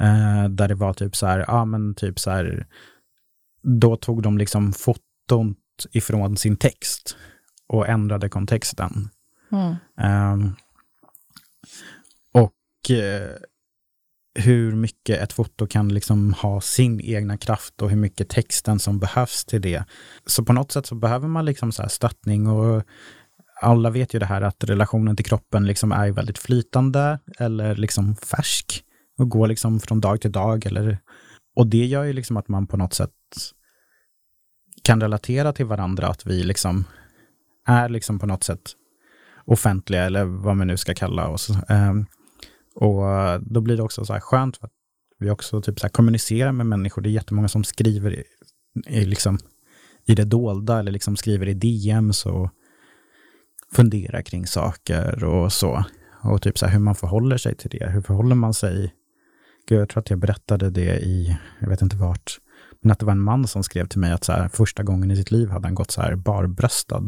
Eh, 0.00 0.48
där 0.48 0.68
det 0.68 0.74
var 0.74 0.92
typ 0.92 1.16
så 1.16 1.26
här, 1.26 1.44
ja 1.48 1.64
men 1.64 1.94
typ 1.94 2.18
så 2.20 2.30
här, 2.30 2.66
då 3.62 3.96
tog 3.96 4.22
de 4.22 4.38
liksom 4.38 4.72
foton 4.72 5.54
ifrån 5.92 6.36
sin 6.36 6.56
text 6.56 7.16
och 7.66 7.88
ändrade 7.88 8.28
kontexten. 8.28 9.08
Mm. 9.52 9.74
Eh, 10.00 10.50
och 12.32 12.90
eh, 12.90 13.30
hur 14.34 14.74
mycket 14.74 15.20
ett 15.20 15.32
foto 15.32 15.66
kan 15.66 15.88
liksom 15.88 16.32
ha 16.32 16.60
sin 16.60 17.00
egna 17.00 17.36
kraft 17.36 17.82
och 17.82 17.90
hur 17.90 17.96
mycket 17.96 18.28
texten 18.28 18.78
som 18.78 18.98
behövs 18.98 19.44
till 19.44 19.60
det. 19.60 19.84
Så 20.26 20.44
på 20.44 20.52
något 20.52 20.72
sätt 20.72 20.86
så 20.86 20.94
behöver 20.94 21.28
man 21.28 21.44
liksom 21.44 21.72
så 21.72 21.82
här 21.82 21.88
stöttning 21.88 22.46
och 22.46 22.82
alla 23.60 23.90
vet 23.90 24.14
ju 24.14 24.18
det 24.18 24.26
här 24.26 24.42
att 24.42 24.64
relationen 24.64 25.16
till 25.16 25.24
kroppen 25.24 25.66
liksom 25.66 25.92
är 25.92 26.10
väldigt 26.10 26.38
flytande 26.38 27.18
eller 27.38 27.74
liksom 27.74 28.16
färsk 28.16 28.84
och 29.18 29.28
går 29.28 29.48
liksom 29.48 29.80
från 29.80 30.00
dag 30.00 30.20
till 30.20 30.32
dag. 30.32 30.66
Eller, 30.66 30.98
och 31.56 31.66
det 31.66 31.86
gör 31.86 32.04
ju 32.04 32.12
liksom 32.12 32.36
att 32.36 32.48
man 32.48 32.66
på 32.66 32.76
något 32.76 32.94
sätt 32.94 33.12
kan 34.82 35.00
relatera 35.00 35.52
till 35.52 35.66
varandra, 35.66 36.06
att 36.06 36.26
vi 36.26 36.44
liksom 36.44 36.84
är 37.66 37.88
liksom 37.88 38.18
på 38.18 38.26
något 38.26 38.44
sätt 38.44 38.72
offentliga 39.44 40.04
eller 40.04 40.24
vad 40.24 40.56
man 40.56 40.66
nu 40.66 40.76
ska 40.76 40.94
kalla 40.94 41.28
oss. 41.28 41.50
Um, 41.68 42.06
och 42.74 43.02
då 43.40 43.60
blir 43.60 43.76
det 43.76 43.82
också 43.82 44.04
så 44.04 44.12
här 44.12 44.20
skönt 44.20 44.56
för 44.56 44.66
att 44.66 44.72
vi 45.18 45.30
också 45.30 45.62
typ 45.62 45.80
så 45.80 45.86
här 45.86 45.90
kommunicerar 45.90 46.52
med 46.52 46.66
människor. 46.66 47.02
Det 47.02 47.08
är 47.08 47.10
jättemånga 47.10 47.48
som 47.48 47.64
skriver 47.64 48.12
i, 48.12 48.24
i, 48.86 49.04
liksom, 49.04 49.38
i 50.06 50.14
det 50.14 50.24
dolda 50.24 50.78
eller 50.78 50.92
liksom 50.92 51.16
skriver 51.16 51.48
i 51.48 51.54
DMs 51.54 52.26
och 52.26 52.50
funderar 53.72 54.22
kring 54.22 54.46
saker 54.46 55.24
och 55.24 55.52
så. 55.52 55.84
Och 56.22 56.42
typ 56.42 56.58
så 56.58 56.66
här 56.66 56.72
hur 56.72 56.80
man 56.80 56.94
förhåller 56.94 57.36
sig 57.36 57.54
till 57.54 57.70
det. 57.70 57.90
Hur 57.90 58.00
förhåller 58.00 58.34
man 58.34 58.54
sig 58.54 58.94
jag 59.68 59.88
tror 59.88 60.00
att 60.00 60.10
jag 60.10 60.18
berättade 60.18 60.70
det 60.70 60.98
i, 61.00 61.36
jag 61.60 61.68
vet 61.68 61.82
inte 61.82 61.96
vart, 61.96 62.38
men 62.82 62.92
att 62.92 62.98
det 62.98 63.06
var 63.06 63.12
en 63.12 63.20
man 63.20 63.46
som 63.46 63.62
skrev 63.62 63.88
till 63.88 64.00
mig 64.00 64.12
att 64.12 64.24
så 64.24 64.32
här, 64.32 64.48
första 64.48 64.82
gången 64.82 65.10
i 65.10 65.16
sitt 65.16 65.30
liv 65.30 65.48
hade 65.48 65.66
han 65.66 65.74
gått 65.74 65.90
så 65.90 66.00
här 66.00 66.16
barbröstad 66.16 67.06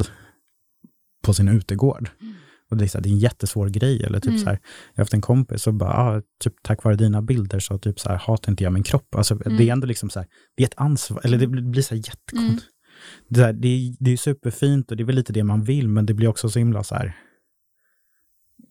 på 1.25 1.35
sin 1.35 1.49
utegård. 1.49 2.11
Mm. 2.21 2.35
Och 2.71 2.77
det 2.77 2.85
är, 2.85 2.89
så 2.89 2.99
här, 2.99 3.03
det 3.03 3.09
är 3.09 3.13
en 3.13 3.19
jättesvår 3.19 3.69
grej. 3.69 4.03
Eller 4.03 4.21
typ 4.21 4.29
mm. 4.29 4.39
så 4.39 4.47
här, 4.47 4.59
jag 4.95 4.99
har 4.99 5.05
haft 5.05 5.15
en 5.15 5.21
kompis 5.21 5.63
som 5.63 5.79
bara, 5.79 5.93
ah, 5.93 6.23
typ, 6.45 6.55
tack 6.63 6.85
vare 6.85 6.97
dina 6.97 7.23
bilder 7.23 7.59
så 7.59 7.79
typ 7.79 8.01
så 8.01 8.09
här, 8.09 8.17
hatar 8.17 8.53
inte 8.53 8.65
jag 8.65 8.73
min 8.73 8.83
kropp. 8.83 9.15
Alltså, 9.15 9.35
mm. 9.35 9.59
Det 9.59 9.69
är 9.69 9.73
ändå 9.73 9.87
liksom 9.87 10.11
så 10.11 10.19
här, 10.19 10.29
det 10.57 10.63
är 10.63 10.67
ett 10.67 10.75
ansvar, 10.77 11.21
eller 11.25 11.39
det 11.39 11.47
blir 11.47 11.83
så 11.83 11.95
här 11.95 12.03
jättekonstigt. 12.03 12.73
Mm. 12.73 13.29
Det, 13.29 13.43
är, 13.43 13.53
det, 13.53 13.69
är, 13.69 13.95
det 14.01 14.11
är 14.11 14.17
superfint 14.17 14.91
och 14.91 14.97
det 14.97 15.03
är 15.03 15.05
väl 15.05 15.17
lite 15.17 15.33
det 15.33 15.45
man 15.45 15.65
vill, 15.65 15.89
men 15.89 16.07
det 16.07 16.15
blir 16.15 16.29
också 16.29 16.49
så 16.49 16.59
himla 16.59 16.85
så 16.85 16.95
här, 16.95 17.17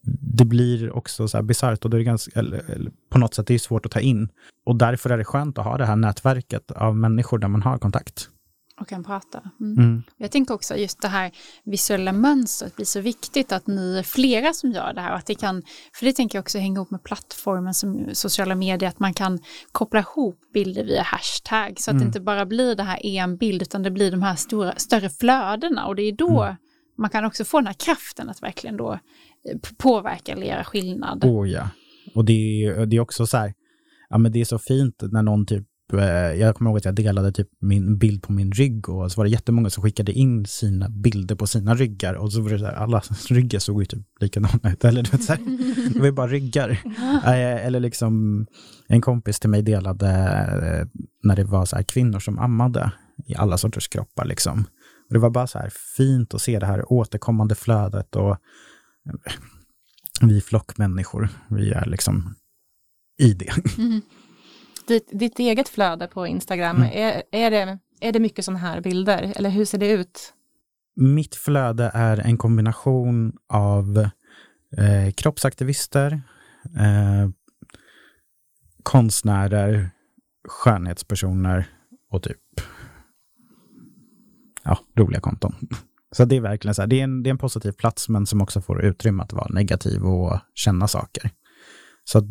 det 0.05 0.45
blir 0.45 0.95
också 0.95 1.27
så 1.27 1.37
här 1.37 1.43
bisarrt 1.43 1.85
och 1.85 1.91
det 1.91 1.97
är 1.97 2.01
ganska, 2.01 2.39
eller, 2.39 2.71
eller, 2.71 2.91
på 3.09 3.17
något 3.17 3.33
sätt 3.33 3.47
det 3.47 3.53
är 3.53 3.59
svårt 3.59 3.85
att 3.85 3.91
ta 3.91 3.99
in. 3.99 4.29
Och 4.65 4.75
därför 4.75 5.09
är 5.09 5.17
det 5.17 5.25
skönt 5.25 5.57
att 5.57 5.65
ha 5.65 5.77
det 5.77 5.85
här 5.85 5.95
nätverket 5.95 6.71
av 6.71 6.97
människor 6.97 7.37
där 7.37 7.47
man 7.47 7.61
har 7.61 7.77
kontakt. 7.77 8.29
Och 8.81 8.87
kan 8.87 9.03
prata. 9.03 9.41
Mm. 9.59 9.77
Mm. 9.77 10.03
Jag 10.17 10.31
tänker 10.31 10.53
också 10.53 10.75
just 10.75 11.01
det 11.01 11.07
här 11.07 11.31
visuella 11.63 12.11
mönstret 12.11 12.75
blir 12.75 12.85
så 12.85 12.99
viktigt 12.99 13.51
att 13.51 13.67
ni 13.67 13.97
är 13.97 14.03
flera 14.03 14.53
som 14.53 14.71
gör 14.71 14.93
det 14.93 15.01
här. 15.01 15.11
Och 15.11 15.17
att 15.17 15.25
det 15.25 15.35
kan, 15.35 15.63
för 15.93 16.05
det 16.05 16.13
tänker 16.13 16.37
jag 16.37 16.43
också 16.43 16.57
hänga 16.57 16.75
ihop 16.75 16.91
med 16.91 17.03
plattformen 17.03 17.73
som 17.73 18.09
sociala 18.13 18.55
medier, 18.55 18.89
att 18.89 18.99
man 18.99 19.13
kan 19.13 19.39
koppla 19.71 19.99
ihop 19.99 20.39
bilder 20.53 20.83
via 20.83 21.01
hashtag. 21.01 21.79
Så 21.79 21.91
att 21.91 21.93
mm. 21.93 21.99
det 21.99 22.05
inte 22.05 22.19
bara 22.19 22.45
blir 22.45 22.75
det 22.75 22.83
här 22.83 23.05
en 23.05 23.37
bild 23.37 23.61
utan 23.61 23.83
det 23.83 23.91
blir 23.91 24.11
de 24.11 24.21
här 24.21 24.35
stora, 24.35 24.73
större 24.77 25.09
flödena. 25.09 25.85
Och 25.85 25.95
det 25.95 26.03
är 26.03 26.11
då 26.11 26.43
mm. 26.43 26.55
man 26.97 27.09
kan 27.09 27.25
också 27.25 27.45
få 27.45 27.57
den 27.57 27.67
här 27.67 27.73
kraften 27.73 28.29
att 28.29 28.43
verkligen 28.43 28.77
då 28.77 28.99
påverka 29.77 30.31
eller 30.31 30.47
göra 30.47 30.63
skillnad. 30.63 31.23
Oh 31.23 31.49
ja. 31.49 31.69
Och 32.15 32.25
det 32.25 32.65
är, 32.65 32.85
det 32.85 32.95
är 32.95 32.99
också 32.99 33.27
så 33.27 33.37
här, 33.37 33.53
ja 34.09 34.17
men 34.17 34.31
det 34.31 34.41
är 34.41 34.45
så 34.45 34.59
fint 34.59 35.03
när 35.11 35.21
någon 35.21 35.45
typ 35.45 35.67
eh, 35.93 36.39
jag 36.39 36.55
kommer 36.55 36.71
ihåg 36.71 36.77
att 36.77 36.85
jag 36.85 36.95
delade 36.95 37.31
typ 37.31 37.47
min 37.59 37.97
bild 37.97 38.23
på 38.23 38.31
min 38.31 38.51
rygg 38.51 38.89
och 38.89 39.11
så 39.11 39.17
var 39.17 39.25
det 39.25 39.31
jättemånga 39.31 39.69
som 39.69 39.83
skickade 39.83 40.13
in 40.13 40.45
sina 40.45 40.89
bilder 40.89 41.35
på 41.35 41.47
sina 41.47 41.75
ryggar 41.75 42.13
och 42.13 42.33
så 42.33 42.41
var 42.41 42.49
det 42.49 42.59
så 42.59 42.65
här, 42.65 42.73
alla 42.73 43.01
ryggar 43.29 43.59
såg 43.59 43.81
ju 43.81 43.85
typ 43.85 44.05
likadana 44.19 44.71
ut. 44.71 44.85
Eller 44.85 45.03
det, 45.03 45.17
så 45.17 45.33
här, 45.33 45.41
det 45.93 45.99
var 45.99 46.05
ju 46.05 46.11
bara 46.11 46.27
ryggar. 46.27 46.81
Eller 47.25 47.79
liksom 47.79 48.45
en 48.87 49.01
kompis 49.01 49.39
till 49.39 49.49
mig 49.49 49.61
delade 49.61 50.07
eh, 50.07 51.01
när 51.23 51.35
det 51.35 51.43
var 51.43 51.65
så 51.65 51.75
här 51.75 51.83
kvinnor 51.83 52.19
som 52.19 52.39
ammade 52.39 52.91
i 53.25 53.35
alla 53.35 53.57
sorters 53.57 53.87
kroppar 53.87 54.25
liksom. 54.25 54.65
Och 55.07 55.13
det 55.13 55.19
var 55.19 55.29
bara 55.29 55.47
så 55.47 55.59
här 55.59 55.71
fint 55.97 56.33
att 56.33 56.41
se 56.41 56.59
det 56.59 56.65
här 56.65 56.93
återkommande 56.93 57.55
flödet 57.55 58.15
och 58.15 58.37
vi 60.21 60.37
är 60.37 60.41
flockmänniskor, 60.41 61.29
vi 61.49 61.71
är 61.71 61.85
liksom 61.85 62.35
i 63.17 63.33
det. 63.33 63.77
Mm. 63.77 64.01
Ditt, 64.87 65.09
ditt, 65.11 65.39
eget 65.39 65.69
flöde 65.69 66.07
på 66.07 66.27
Instagram, 66.27 66.75
mm. 66.75 66.89
är, 66.93 67.23
är, 67.31 67.51
det, 67.51 67.79
är 67.99 68.11
det 68.11 68.19
mycket 68.19 68.45
sådana 68.45 68.59
här 68.59 68.81
bilder 68.81 69.33
eller 69.35 69.49
hur 69.49 69.65
ser 69.65 69.77
det 69.77 69.91
ut? 69.91 70.33
Mitt 70.95 71.35
flöde 71.35 71.91
är 71.93 72.17
en 72.17 72.37
kombination 72.37 73.37
av 73.47 73.97
eh, 74.77 75.11
kroppsaktivister, 75.15 76.21
eh, 76.75 77.29
konstnärer, 78.83 79.89
skönhetspersoner 80.47 81.69
och 82.11 82.23
typ 82.23 82.41
ja, 84.63 84.79
roliga 84.95 85.19
konton. 85.19 85.55
Så 86.15 86.25
det 86.25 86.35
är 86.35 86.41
verkligen 86.41 86.75
så 86.75 86.81
här, 86.81 86.87
det 86.87 86.99
är, 86.99 87.03
en, 87.03 87.23
det 87.23 87.29
är 87.29 87.31
en 87.31 87.37
positiv 87.37 87.71
plats 87.71 88.09
men 88.09 88.25
som 88.25 88.41
också 88.41 88.61
får 88.61 88.85
utrymme 88.85 89.23
att 89.23 89.33
vara 89.33 89.47
negativ 89.49 90.05
och 90.05 90.39
känna 90.53 90.87
saker. 90.87 91.29
Så 92.03 92.21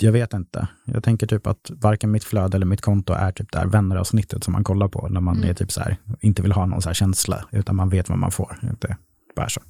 jag 0.00 0.12
vet 0.12 0.32
inte. 0.32 0.68
Jag 0.84 1.04
tänker 1.04 1.26
typ 1.26 1.46
att 1.46 1.70
varken 1.70 2.10
mitt 2.10 2.24
flöde 2.24 2.56
eller 2.56 2.66
mitt 2.66 2.80
konto 2.80 3.12
är 3.12 3.32
typ 3.32 3.52
där 3.52 3.66
vänneravsnittet 3.66 4.44
som 4.44 4.52
man 4.52 4.64
kollar 4.64 4.88
på 4.88 5.08
när 5.08 5.20
man 5.20 5.36
mm. 5.36 5.50
är 5.50 5.54
typ 5.54 5.72
så 5.72 5.80
här, 5.80 5.96
inte 6.20 6.42
vill 6.42 6.52
ha 6.52 6.66
någon 6.66 6.82
så 6.82 6.88
här 6.88 6.94
känsla, 6.94 7.44
utan 7.52 7.76
man 7.76 7.88
vet 7.88 8.08
vad 8.08 8.18
man 8.18 8.30
får. 8.30 8.58
Inte 8.62 8.96
bara 9.36 9.48
så. 9.48 9.60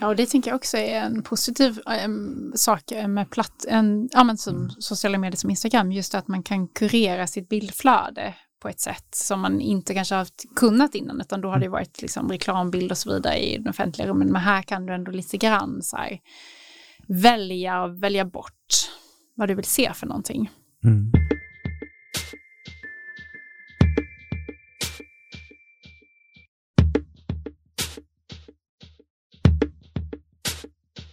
Ja, 0.00 0.08
och 0.08 0.16
det 0.16 0.26
tänker 0.26 0.50
jag 0.50 0.56
också 0.56 0.76
är 0.76 1.00
en 1.00 1.22
positiv 1.22 1.80
ähm, 2.04 2.52
sak 2.54 2.82
med 3.08 3.30
platt, 3.30 3.64
en, 3.68 4.08
ja, 4.12 4.24
men 4.24 4.38
som 4.38 4.56
mm. 4.56 4.70
sociala 4.70 5.18
medier 5.18 5.36
som 5.36 5.50
Instagram, 5.50 5.92
just 5.92 6.14
att 6.14 6.28
man 6.28 6.42
kan 6.42 6.68
kurera 6.68 7.26
sitt 7.26 7.48
bildflöde 7.48 8.34
på 8.60 8.68
ett 8.68 8.80
sätt 8.80 9.14
som 9.14 9.40
man 9.40 9.60
inte 9.60 9.94
kanske 9.94 10.14
har 10.14 10.26
kunnat 10.56 10.94
innan, 10.94 11.20
utan 11.20 11.40
då 11.40 11.48
har 11.48 11.58
det 11.58 11.66
mm. 11.66 11.72
varit 11.72 12.02
liksom 12.02 12.28
reklambild 12.28 12.90
och 12.90 12.98
så 12.98 13.14
vidare 13.14 13.38
i 13.38 13.58
den 13.58 13.68
offentliga 13.68 14.08
rummen. 14.08 14.32
Men 14.32 14.42
här 14.42 14.62
kan 14.62 14.86
du 14.86 14.94
ändå 14.94 15.10
lite 15.10 15.36
grann 15.36 15.82
så 15.82 15.96
här, 15.96 16.18
välja, 17.08 17.86
välja 17.86 18.24
bort 18.24 18.90
vad 19.34 19.48
du 19.48 19.54
vill 19.54 19.64
se 19.64 19.92
för 19.94 20.06
någonting. 20.06 20.50
Mm. 20.84 21.12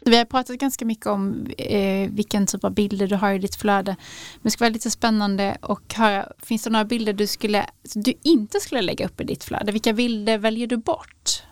Vi 0.05 0.17
har 0.17 0.25
pratat 0.25 0.57
ganska 0.57 0.85
mycket 0.85 1.05
om 1.05 1.47
eh, 1.57 2.11
vilken 2.11 2.45
typ 2.45 2.63
av 2.63 2.73
bilder 2.73 3.07
du 3.07 3.15
har 3.15 3.33
i 3.33 3.39
ditt 3.39 3.55
flöde. 3.55 3.91
Men 4.35 4.43
det 4.43 4.51
skulle 4.51 4.65
vara 4.65 4.73
lite 4.73 4.91
spännande 4.91 5.57
att 5.61 5.93
höra, 5.93 6.25
finns 6.39 6.63
det 6.63 6.69
några 6.69 6.85
bilder 6.85 7.13
du, 7.13 7.27
skulle, 7.27 7.65
du 7.95 8.13
inte 8.23 8.59
skulle 8.59 8.81
lägga 8.81 9.05
upp 9.05 9.21
i 9.21 9.23
ditt 9.23 9.43
flöde? 9.43 9.71
Vilka 9.71 9.93
bilder 9.93 10.37
väljer 10.37 10.67
du 10.67 10.77
bort? 10.77 11.43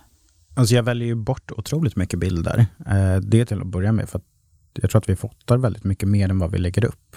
Alltså 0.56 0.76
jag 0.76 0.84
väljer 0.84 1.08
ju 1.08 1.16
bort 1.16 1.52
otroligt 1.52 1.96
mycket 1.96 2.20
bilder. 2.20 2.66
Eh, 2.88 3.16
det 3.16 3.46
till 3.46 3.62
att 3.62 3.68
börja 3.68 3.92
med, 3.92 4.10
för 4.10 4.20
att 4.20 4.26
jag 4.74 4.92
tror 4.92 5.02
att 5.02 5.10
vi 5.10 5.16
fotar 5.16 5.58
väldigt 5.58 5.84
mycket 5.84 6.10
mer 6.10 6.30
än 6.30 6.40
vad 6.40 6.52
vi 6.52 6.58
lägger 6.58 6.86
upp. 6.86 7.16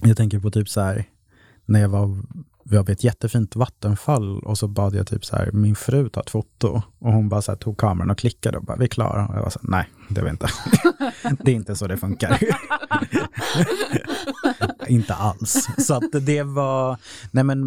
Jag 0.00 0.16
tänker 0.16 0.40
på 0.40 0.50
typ 0.50 0.68
så 0.68 0.80
här, 0.80 1.04
när 1.66 1.80
jag 1.80 1.88
var 1.88 2.22
vi 2.64 2.76
har 2.76 2.90
ett 2.90 3.04
jättefint 3.04 3.56
vattenfall 3.56 4.40
och 4.40 4.58
så 4.58 4.68
bad 4.68 4.94
jag 4.94 5.06
typ 5.06 5.24
så 5.24 5.36
här, 5.36 5.50
min 5.52 5.74
fru 5.74 6.08
ta 6.08 6.20
ett 6.20 6.30
foto. 6.30 6.82
Och 6.98 7.12
hon 7.12 7.28
bara 7.28 7.42
så 7.42 7.52
här, 7.52 7.58
tog 7.58 7.76
kameran 7.78 8.10
och 8.10 8.18
klickade 8.18 8.58
och 8.58 8.64
bara, 8.64 8.76
vi 8.76 8.84
är 8.84 8.88
klara. 8.88 9.26
Och 9.26 9.36
jag 9.36 9.42
var 9.42 9.50
så 9.50 9.58
här, 9.62 9.70
nej, 9.70 9.86
det 10.08 10.22
var 10.22 10.30
inte. 10.30 10.48
det 11.44 11.50
är 11.50 11.54
inte 11.54 11.76
så 11.76 11.86
det 11.86 11.96
funkar. 11.96 12.38
inte 14.88 15.14
alls. 15.14 15.68
Så 15.78 15.94
att 15.94 16.26
det 16.26 16.42
var, 16.42 16.96
nej 17.30 17.44
men, 17.44 17.60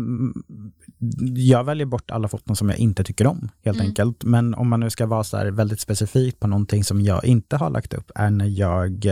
jag 1.36 1.64
väljer 1.64 1.86
bort 1.86 2.12
alla 2.12 2.28
foton 2.28 2.56
som 2.56 2.70
jag 2.70 2.78
inte 2.78 3.04
tycker 3.04 3.28
om, 3.28 3.50
helt 3.66 3.78
mm. 3.78 3.88
enkelt. 3.88 4.24
Men 4.24 4.54
om 4.54 4.70
man 4.70 4.80
nu 4.80 4.90
ska 4.90 5.06
vara 5.06 5.24
så 5.24 5.38
här 5.38 5.52
väldigt 5.52 5.80
specifik 5.80 6.40
på 6.40 6.48
någonting 6.48 6.84
som 6.84 7.02
jag 7.02 7.26
inte 7.26 7.56
har 7.58 7.70
lagt 7.70 7.94
upp, 7.94 8.12
är 8.16 8.30
när 8.30 8.46
jag 8.46 9.06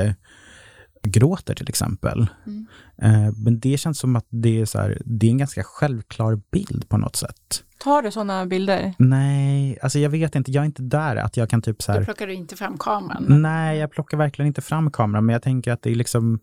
gråter 1.02 1.56
till 1.56 1.70
exempel. 1.70 2.28
Mm. 2.46 2.68
Eh, 2.98 3.34
men 3.38 3.60
det 3.60 3.78
känns 3.78 4.00
som 4.00 4.16
att 4.16 4.26
det 4.30 4.62
är, 4.62 4.66
så 4.66 4.80
här, 4.80 5.02
det 5.06 5.28
är 5.28 5.32
en 5.32 5.38
ganska 5.38 5.64
självklar 5.64 6.42
bild 6.52 6.90
på 6.90 6.98
något 6.98 7.16
sätt. 7.16 7.64
Tar 7.84 8.02
du 8.02 8.12
sådana 8.12 8.46
bilder? 8.46 8.94
Nej, 8.98 9.80
alltså 9.82 10.00
jag 10.00 10.10
vet 10.10 10.36
inte, 10.36 10.52
jag 10.52 10.62
är 10.62 10.66
inte 10.66 10.82
där 10.82 11.16
att 11.16 11.38
jag 11.38 11.50
kan 11.50 11.62
typ 11.62 11.82
så 11.82 11.92
här... 11.92 12.00
Då 12.00 12.06
plockar 12.06 12.28
du 12.28 12.34
inte 12.34 12.56
fram 12.56 12.78
kameran? 12.78 13.42
Nej, 13.42 13.78
jag 13.78 13.92
plockar 13.92 14.18
verkligen 14.18 14.48
inte 14.48 14.62
fram 14.62 14.92
kameran, 14.92 15.26
men 15.26 15.34
jag 15.34 15.42
tänker 15.42 15.72
att 15.72 15.82
det 15.82 15.92
är 15.92 15.96
liksom... 15.96 16.40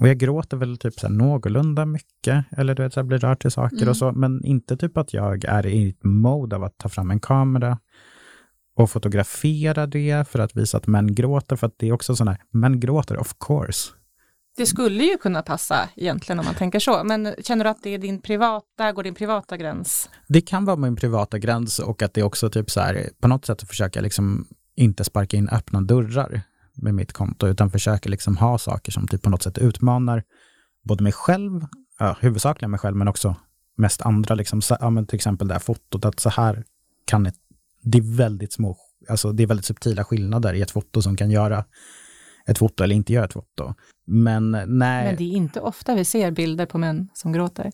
Och 0.00 0.08
jag 0.08 0.18
gråter 0.18 0.56
väl 0.56 0.78
typ 0.78 0.94
så 0.94 1.06
här 1.06 1.14
någorlunda 1.14 1.86
mycket, 1.86 2.44
eller 2.50 2.74
du 2.74 2.82
vet, 2.82 2.92
så 2.92 3.00
här 3.00 3.04
blir 3.04 3.18
rörd 3.18 3.40
till 3.40 3.50
saker 3.50 3.76
mm. 3.76 3.88
och 3.88 3.96
så, 3.96 4.12
men 4.12 4.44
inte 4.44 4.76
typ 4.76 4.96
att 4.96 5.14
jag 5.14 5.44
är 5.44 5.66
i 5.66 5.88
ett 5.88 6.04
mode 6.04 6.56
av 6.56 6.64
att 6.64 6.78
ta 6.78 6.88
fram 6.88 7.10
en 7.10 7.20
kamera 7.20 7.78
och 8.78 8.90
fotografera 8.90 9.86
det 9.86 10.28
för 10.28 10.38
att 10.38 10.56
visa 10.56 10.76
att 10.76 10.86
män 10.86 11.14
gråter, 11.14 11.56
för 11.56 11.66
att 11.66 11.74
det 11.76 11.88
är 11.88 11.92
också 11.92 12.16
sån 12.16 12.28
här, 12.28 12.38
män 12.50 12.80
gråter 12.80 13.20
of 13.20 13.34
course. 13.40 13.90
Det 14.56 14.66
skulle 14.66 15.04
ju 15.04 15.18
kunna 15.18 15.42
passa 15.42 15.88
egentligen 15.96 16.38
om 16.38 16.44
man 16.44 16.54
tänker 16.54 16.78
så, 16.78 17.04
men 17.04 17.34
känner 17.42 17.64
du 17.64 17.70
att 17.70 17.82
det 17.82 17.94
är 17.94 17.98
din 17.98 18.20
privata, 18.20 18.92
går 18.92 19.02
din 19.02 19.14
privata 19.14 19.56
gräns? 19.56 20.10
Det 20.28 20.40
kan 20.40 20.64
vara 20.64 20.76
min 20.76 20.96
privata 20.96 21.38
gräns 21.38 21.78
och 21.78 22.02
att 22.02 22.14
det 22.14 22.22
också 22.22 22.50
typ 22.50 22.70
så 22.70 22.80
här, 22.80 23.10
på 23.20 23.28
något 23.28 23.46
sätt 23.46 23.68
försöka 23.68 24.00
liksom 24.00 24.46
inte 24.76 25.04
sparka 25.04 25.36
in 25.36 25.48
öppna 25.48 25.80
dörrar 25.80 26.40
med 26.74 26.94
mitt 26.94 27.12
konto, 27.12 27.46
utan 27.46 27.70
försöka 27.70 28.08
liksom 28.08 28.36
ha 28.36 28.58
saker 28.58 28.92
som 28.92 29.08
typ 29.08 29.22
på 29.22 29.30
något 29.30 29.42
sätt 29.42 29.58
utmanar 29.58 30.22
både 30.84 31.02
mig 31.02 31.12
själv, 31.12 31.66
ja, 31.98 32.16
huvudsakligen 32.20 32.70
mig 32.70 32.80
själv, 32.80 32.96
men 32.96 33.08
också 33.08 33.36
mest 33.76 34.02
andra. 34.02 34.34
Liksom, 34.34 34.62
så, 34.62 34.76
ja, 34.80 34.90
men 34.90 35.06
till 35.06 35.16
exempel 35.16 35.48
det 35.48 35.54
här 35.54 35.60
fotot, 35.60 36.04
att 36.04 36.20
så 36.20 36.30
här 36.30 36.64
kan 37.04 37.26
ett 37.26 37.34
det 37.82 37.98
är 37.98 38.16
väldigt 38.16 38.52
små, 38.52 38.76
alltså 39.08 39.32
det 39.32 39.42
är 39.42 39.46
väldigt 39.46 39.66
subtila 39.66 40.04
skillnader 40.04 40.54
i 40.54 40.62
ett 40.62 40.70
foto 40.70 41.02
som 41.02 41.16
kan 41.16 41.30
göra 41.30 41.64
ett 42.46 42.58
foto 42.58 42.84
eller 42.84 42.94
inte 42.94 43.12
göra 43.12 43.24
ett 43.24 43.32
foto. 43.32 43.74
Men 44.06 44.54
eh, 44.54 44.66
nej. 44.66 45.04
Men 45.04 45.16
det 45.16 45.24
är 45.24 45.36
inte 45.36 45.60
ofta 45.60 45.94
vi 45.94 46.04
ser 46.04 46.30
bilder 46.30 46.66
på 46.66 46.78
män 46.78 47.08
som 47.14 47.32
gråter. 47.32 47.72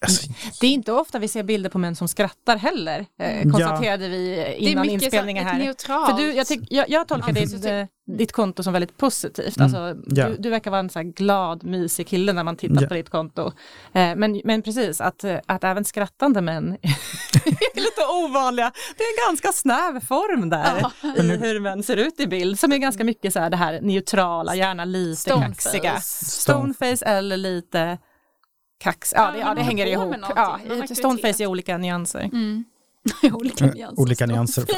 Alltså, 0.00 0.32
det 0.60 0.66
är 0.66 0.70
inte 0.70 0.92
ofta 0.92 1.18
vi 1.18 1.28
ser 1.28 1.42
bilder 1.42 1.70
på 1.70 1.78
män 1.78 1.96
som 1.96 2.08
skrattar 2.08 2.56
heller, 2.56 3.06
eh, 3.18 3.42
konstaterade 3.42 4.04
ja. 4.04 4.10
vi 4.10 4.54
innan 4.58 4.90
inspelningen 4.90 5.46
här. 5.46 5.58
Neutralt. 5.58 6.10
För 6.10 6.16
du, 6.16 6.32
jag, 6.32 6.46
tyck, 6.46 6.60
jag, 6.70 6.90
jag 6.90 7.08
tolkar 7.08 7.32
ditt, 7.32 7.64
eh, 7.64 7.84
ditt 8.18 8.32
konto 8.32 8.62
som 8.62 8.72
väldigt 8.72 8.96
positivt. 8.96 9.56
Mm. 9.56 9.64
Alltså, 9.64 10.02
ja. 10.16 10.28
du, 10.28 10.36
du, 10.36 10.50
verkar 10.50 10.70
vara 10.70 10.80
en 10.80 10.90
så 10.90 11.02
glad, 11.02 11.64
mysig 11.64 12.08
kille 12.08 12.32
när 12.32 12.44
man 12.44 12.56
tittar 12.56 12.82
ja. 12.82 12.88
på 12.88 12.94
ditt 12.94 13.10
konto. 13.10 13.52
Eh, 13.92 14.16
men, 14.16 14.40
men 14.44 14.62
precis, 14.62 15.00
att, 15.00 15.24
att 15.46 15.64
även 15.64 15.84
skrattande 15.84 16.40
män 16.40 16.72
är 17.74 17.80
lite 17.80 18.06
ovanliga. 18.24 18.72
Det 18.96 19.02
är 19.02 19.20
en 19.20 19.28
ganska 19.28 19.52
snäv 19.52 20.06
form 20.06 20.50
där 20.50 20.86
i 21.16 21.36
hur 21.36 21.60
män 21.60 21.82
ser 21.82 21.96
ut 21.96 22.20
i 22.20 22.26
bild, 22.26 22.58
som 22.58 22.72
är 22.72 22.78
ganska 22.78 23.04
mycket 23.04 23.32
så 23.32 23.40
här, 23.40 23.50
det 23.50 23.56
här 23.56 23.80
neutrala, 23.80 24.54
gärna 24.54 24.84
lite 24.84 25.20
Stoneface. 25.20 25.70
kaxiga. 25.70 26.00
Stoneface 26.00 27.06
eller 27.06 27.36
lite 27.36 27.98
kax. 28.80 29.12
Ja, 29.16 29.30
det, 29.30 29.38
ja, 29.38 29.54
det 29.54 29.62
hänger 29.62 29.86
ihop. 29.86 30.14
Ja, 30.36 30.60
stoneface 30.94 31.42
i 31.42 31.46
olika 31.46 31.78
nyanser. 31.78 32.30
Mm. 32.32 32.64
olika 33.32 33.66
nyanser. 33.66 34.02
olika 34.02 34.26
nyanser. 34.26 34.64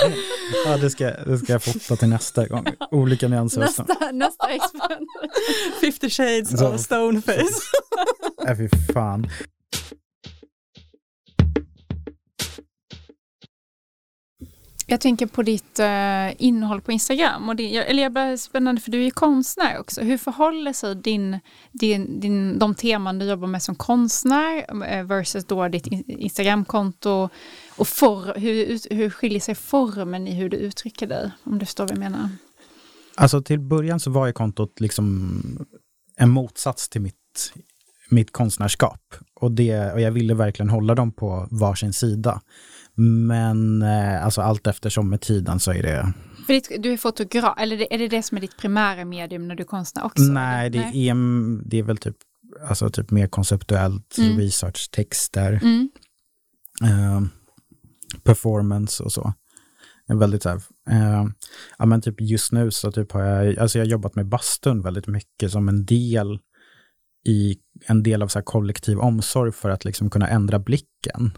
ja, 0.64 0.76
det 0.76 0.90
ska, 0.90 1.10
det 1.10 1.38
ska 1.38 1.52
jag 1.52 1.62
fota 1.62 1.96
till 1.96 2.08
nästa 2.08 2.46
gång. 2.46 2.66
Olika 2.90 3.28
nyanser. 3.28 3.60
Nästa, 3.60 3.84
nästa 4.12 4.48
experiment. 4.48 5.08
50 5.80 6.10
shades 6.10 6.62
of 6.62 6.80
stoneface. 6.80 7.60
Nej, 8.44 8.56
fy 8.56 8.68
fan. 8.92 9.26
Jag 14.90 15.00
tänker 15.00 15.26
på 15.26 15.42
ditt 15.42 15.78
eh, 15.78 16.42
innehåll 16.42 16.80
på 16.80 16.92
Instagram. 16.92 17.48
Och 17.48 17.56
det, 17.56 17.76
eller 17.76 18.02
jag 18.02 18.12
blir 18.12 18.36
spännande 18.36 18.80
för 18.80 18.90
du 18.90 18.98
är 18.98 19.04
ju 19.04 19.10
konstnär 19.10 19.78
också. 19.78 20.00
Hur 20.00 20.18
förhåller 20.18 20.72
sig 20.72 20.94
din, 20.94 21.38
din, 21.72 22.20
din, 22.20 22.58
de 22.58 22.74
teman 22.74 23.18
du 23.18 23.26
jobbar 23.26 23.48
med 23.48 23.62
som 23.62 23.74
konstnär 23.74 24.84
eh, 24.84 25.04
versus 25.04 25.44
då 25.44 25.68
ditt 25.68 25.86
Instagramkonto? 26.06 27.28
Och 27.76 27.88
for, 27.88 28.38
hur, 28.38 28.94
hur 28.94 29.10
skiljer 29.10 29.40
sig 29.40 29.54
formen 29.54 30.28
i 30.28 30.34
hur 30.34 30.48
du 30.48 30.56
uttrycker 30.56 31.06
dig? 31.06 31.30
Om 31.44 31.58
du 31.58 31.66
förstår 31.66 31.84
vad 31.84 31.90
jag 31.90 31.98
menar. 31.98 32.28
Alltså 33.14 33.42
till 33.42 33.60
början 33.60 34.00
så 34.00 34.10
var 34.10 34.26
ju 34.26 34.32
kontot 34.32 34.80
liksom 34.80 35.66
en 36.16 36.30
motsats 36.30 36.88
till 36.88 37.00
mitt, 37.00 37.52
mitt 38.08 38.32
konstnärskap. 38.32 39.14
Och, 39.34 39.52
det, 39.52 39.92
och 39.92 40.00
jag 40.00 40.12
ville 40.12 40.34
verkligen 40.34 40.70
hålla 40.70 40.94
dem 40.94 41.12
på 41.12 41.48
varsin 41.50 41.92
sida. 41.92 42.40
Men 43.00 43.82
eh, 43.82 44.24
alltså 44.24 44.40
allt 44.40 44.66
eftersom 44.66 45.10
med 45.10 45.20
tiden 45.20 45.60
så 45.60 45.72
är 45.72 45.82
det... 45.82 46.12
För 46.46 46.52
ditt, 46.52 46.72
du 46.78 46.92
är 46.92 46.96
fotograf, 46.96 47.54
eller 47.58 47.92
är 47.92 47.98
det 47.98 48.08
det 48.08 48.22
som 48.22 48.36
är 48.36 48.40
ditt 48.40 48.56
primära 48.56 49.04
medium 49.04 49.48
när 49.48 49.54
du 49.54 49.62
är 49.62 49.66
konstnär 49.66 50.04
också? 50.04 50.22
Nej, 50.22 50.70
det, 50.70 50.80
Nej. 50.80 51.08
Är, 51.08 51.14
det 51.68 51.78
är 51.78 51.82
väl 51.82 51.96
typ, 51.96 52.16
alltså 52.68 52.90
typ 52.90 53.10
mer 53.10 53.26
konceptuellt, 53.26 54.18
mm. 54.18 54.38
research, 54.38 54.90
texter, 54.90 55.52
mm. 55.62 55.90
eh, 56.82 57.22
performance 58.22 59.02
och 59.02 59.12
så. 59.12 59.32
Väldigt 60.08 60.42
så 60.42 60.48
här, 60.48 60.62
eh, 60.90 61.26
ja 61.78 61.86
men 61.86 62.00
typ 62.00 62.20
just 62.20 62.52
nu 62.52 62.70
så 62.70 62.92
typ 62.92 63.12
har 63.12 63.22
jag, 63.22 63.58
alltså 63.58 63.78
jag 63.78 63.84
har 63.84 63.90
jobbat 63.90 64.14
med 64.14 64.26
bastun 64.26 64.82
väldigt 64.82 65.06
mycket 65.06 65.52
som 65.52 65.68
en 65.68 65.84
del 65.84 66.38
i 67.26 67.56
en 67.86 68.02
del 68.02 68.22
av 68.22 68.28
så 68.28 68.42
kollektiv 68.42 68.98
omsorg 68.98 69.52
för 69.52 69.70
att 69.70 69.84
liksom 69.84 70.10
kunna 70.10 70.28
ändra 70.28 70.58
blicken 70.58 71.32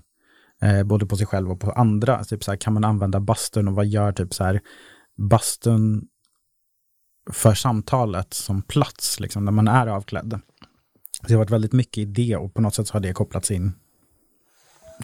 eh, 0.62 0.82
både 0.82 1.06
på 1.06 1.16
sig 1.16 1.26
själv 1.26 1.50
och 1.50 1.60
på 1.60 1.70
andra. 1.70 2.24
Typ 2.24 2.44
så 2.44 2.50
här, 2.50 2.58
kan 2.58 2.72
man 2.72 2.84
använda 2.84 3.20
bastun 3.20 3.68
och 3.68 3.74
vad 3.74 3.86
gör 3.86 4.12
typ 4.12 4.34
så 4.34 4.44
här, 4.44 4.60
bastun 5.16 6.08
för 7.30 7.54
samtalet 7.54 8.34
som 8.34 8.62
plats, 8.62 9.20
liksom, 9.20 9.44
när 9.44 9.52
man 9.52 9.68
är 9.68 9.86
avklädd. 9.86 10.40
Så 11.20 11.26
det 11.26 11.34
har 11.34 11.38
varit 11.38 11.50
väldigt 11.50 11.72
mycket 11.72 11.98
i 11.98 12.04
det 12.04 12.36
och 12.36 12.54
på 12.54 12.60
något 12.60 12.74
sätt 12.74 12.90
har 12.90 13.00
det 13.00 13.12
kopplats 13.12 13.50
in. 13.50 13.72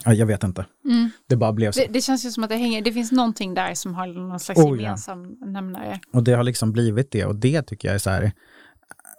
Ja, 0.05 0.13
jag 0.13 0.25
vet 0.25 0.43
inte. 0.43 0.65
Mm. 0.85 1.09
Det 1.27 1.35
bara 1.35 1.53
blev 1.53 1.71
så. 1.71 1.79
Det, 1.79 1.87
det, 1.87 2.01
känns 2.01 2.25
ju 2.25 2.31
som 2.31 2.43
att 2.43 2.49
det, 2.49 2.55
hänger, 2.55 2.81
det 2.81 2.93
finns 2.93 3.11
någonting 3.11 3.53
där 3.53 3.73
som 3.73 3.95
har 3.95 4.07
någon 4.07 4.39
slags 4.39 4.59
oh, 4.59 4.81
gemensam 4.81 5.37
ja. 5.39 5.45
nämnare. 5.45 5.99
Och 6.13 6.23
det 6.23 6.33
har 6.33 6.43
liksom 6.43 6.71
blivit 6.71 7.11
det 7.11 7.25
och 7.25 7.35
det 7.35 7.61
tycker 7.61 7.87
jag 7.87 7.95
är 7.95 7.99
så 7.99 8.09
här, 8.09 8.31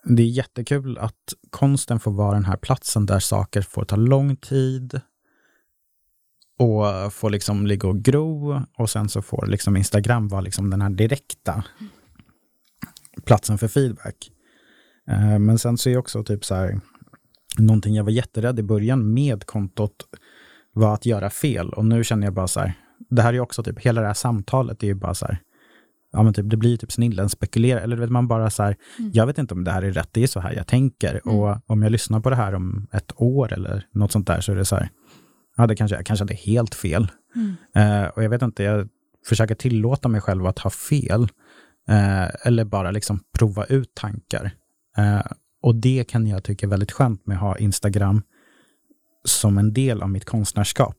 det 0.05 0.23
är 0.23 0.27
jättekul 0.27 0.99
att 0.99 1.35
konsten 1.51 2.01
får 2.01 2.11
vara 2.11 2.35
den 2.35 2.45
här 2.45 2.57
platsen 2.57 3.07
där 3.07 3.19
saker 3.19 3.63
får 3.63 3.85
ta 3.85 3.97
lång 3.97 4.37
tid, 4.37 5.01
och 6.61 7.13
får 7.13 7.31
liksom 7.31 7.67
ligga 7.67 7.89
och 7.89 7.99
gro 7.99 8.61
och 8.79 8.91
sen 8.91 9.09
så 9.09 9.23
får 9.23 9.47
liksom 9.47 9.77
Instagram 9.77 10.29
vara 10.29 10.41
liksom 10.41 10.71
den 10.71 10.81
här 10.81 10.91
direkta 10.91 11.65
platsen 13.25 13.59
för 13.59 13.69
feedback. 13.69 14.31
Eh, 15.11 15.39
men 15.39 15.59
sen 15.59 15.79
så 15.79 15.91
är 15.91 15.97
också 15.97 16.25
typ 16.25 16.45
så 16.45 16.55
här, 16.55 16.81
någonting 17.59 17.95
jag 17.95 18.05
var 18.05 18.11
jätterädd 18.11 18.59
i 18.59 18.63
början 18.63 19.15
med 19.15 19.47
kontot 19.47 19.97
var 20.73 20.95
att 20.95 21.07
göra 21.07 21.31
fel 21.31 21.71
och 21.73 21.85
nu 21.85 22.05
känner 22.05 22.27
jag 22.27 22.35
bara 22.35 22.49
så 22.49 22.61
här, 22.61 22.73
det 23.11 23.23
här 23.23 23.35
är 23.35 23.41
också 23.41 23.63
typ, 23.63 23.79
hela 23.79 24.01
det 24.01 24.07
här 24.07 24.15
samtalet 24.15 24.83
är 24.83 24.87
ju 24.87 24.95
bara 24.95 25.15
så 25.15 25.27
här, 25.27 25.39
ja 26.13 26.23
men 26.23 26.35
typ, 26.35 26.51
det 26.51 26.57
blir 26.57 26.77
typ 26.77 26.93
snillen 26.93 27.29
spekulerar, 27.29 27.81
eller 27.81 27.97
vet 27.97 28.11
man 28.11 28.29
bara 28.29 28.51
så 28.51 28.63
här, 28.63 28.77
mm. 28.99 29.11
jag 29.15 29.27
vet 29.27 29.39
inte 29.39 29.55
om 29.55 29.65
det 29.65 29.71
här 29.71 29.83
är 29.83 29.93
rätt, 29.93 30.09
det 30.13 30.23
är 30.23 30.27
så 30.27 30.41
här 30.41 30.53
jag 30.53 30.67
tänker. 30.67 31.21
Mm. 31.25 31.39
Och 31.39 31.57
om 31.67 31.83
jag 31.83 31.93
lyssnar 31.93 32.21
på 32.21 32.31
det 32.31 32.37
här 32.37 32.55
om 32.55 32.87
ett 32.93 33.13
år 33.17 33.53
eller 33.53 33.87
något 33.93 34.13
sånt 34.13 34.27
där 34.27 34.41
så 34.41 34.53
är 34.53 34.57
det 34.57 34.65
så 34.65 34.77
här, 34.77 34.91
ja 35.57 35.67
det 35.67 35.77
kanske, 35.77 36.03
kanske 36.03 36.23
hade 36.23 36.35
helt 36.35 36.75
fel. 36.75 37.09
Mm. 37.37 38.03
Uh, 38.03 38.09
och 38.09 38.25
jag 38.25 38.31
vet 38.31 38.43
inte, 38.43 38.63
jag 38.63 38.89
försöker 39.27 39.55
tillåta 39.55 40.09
mig 40.09 40.21
själv 40.21 40.47
att 40.47 40.59
ha 40.59 40.71
fel. 40.71 41.23
Uh, 41.91 42.47
eller 42.47 42.65
bara 42.65 42.91
liksom 42.91 43.21
prova 43.39 43.65
ut 43.65 43.95
tankar. 43.95 44.51
Uh, 44.99 45.23
och 45.63 45.75
det 45.75 46.05
kan 46.09 46.27
jag 46.27 46.45
tycka 46.45 46.67
är 46.67 46.71
väldigt 46.71 46.93
skönt 46.93 47.27
med 47.27 47.37
att 47.37 47.43
ha 47.43 47.59
Instagram 47.59 48.23
som 49.25 49.59
en 49.59 49.73
del 49.73 50.03
av 50.03 50.11
mitt 50.11 50.25
konstnärskap. 50.25 50.97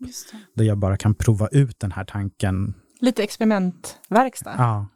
Där 0.55 0.65
jag 0.65 0.77
bara 0.77 0.97
kan 0.97 1.15
prova 1.15 1.47
ut 1.47 1.79
den 1.79 1.91
här 1.91 2.05
tanken. 2.05 2.73
Lite 2.99 3.23
experimentverkstad. 3.23 4.55
Ja. 4.57 4.87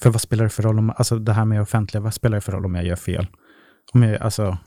För 0.00 0.10
vad 0.10 0.20
spelar 0.20 0.44
det 0.44 0.50
för 0.50 0.62
roll 0.62 0.78
om, 0.78 0.90
alltså 0.90 1.18
det 1.18 1.32
här 1.32 1.44
med 1.44 1.62
offentliga, 1.62 2.00
vad 2.00 2.14
spelar 2.14 2.36
det 2.36 2.40
för 2.40 2.52
roll 2.52 2.64
om 2.64 2.74
jag 2.74 2.84
gör 2.84 2.96
fel? 2.96 3.26
Om 3.92 4.02
jag, 4.02 4.22
alltså, 4.22 4.58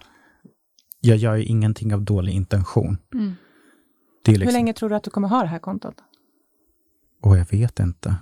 jag 1.01 1.17
gör 1.17 1.35
ju 1.35 1.43
ingenting 1.43 1.93
av 1.93 2.01
dålig 2.01 2.33
intention. 2.33 2.97
Mm. 3.13 3.33
Liksom, 4.27 4.45
Hur 4.45 4.51
länge 4.51 4.73
tror 4.73 4.89
du 4.89 4.95
att 4.95 5.03
du 5.03 5.09
kommer 5.09 5.27
ha 5.27 5.41
det 5.41 5.47
här 5.47 5.59
kontot? 5.59 5.95
Och 7.21 7.37
jag 7.37 7.51
vet 7.51 7.79
inte. 7.79 8.15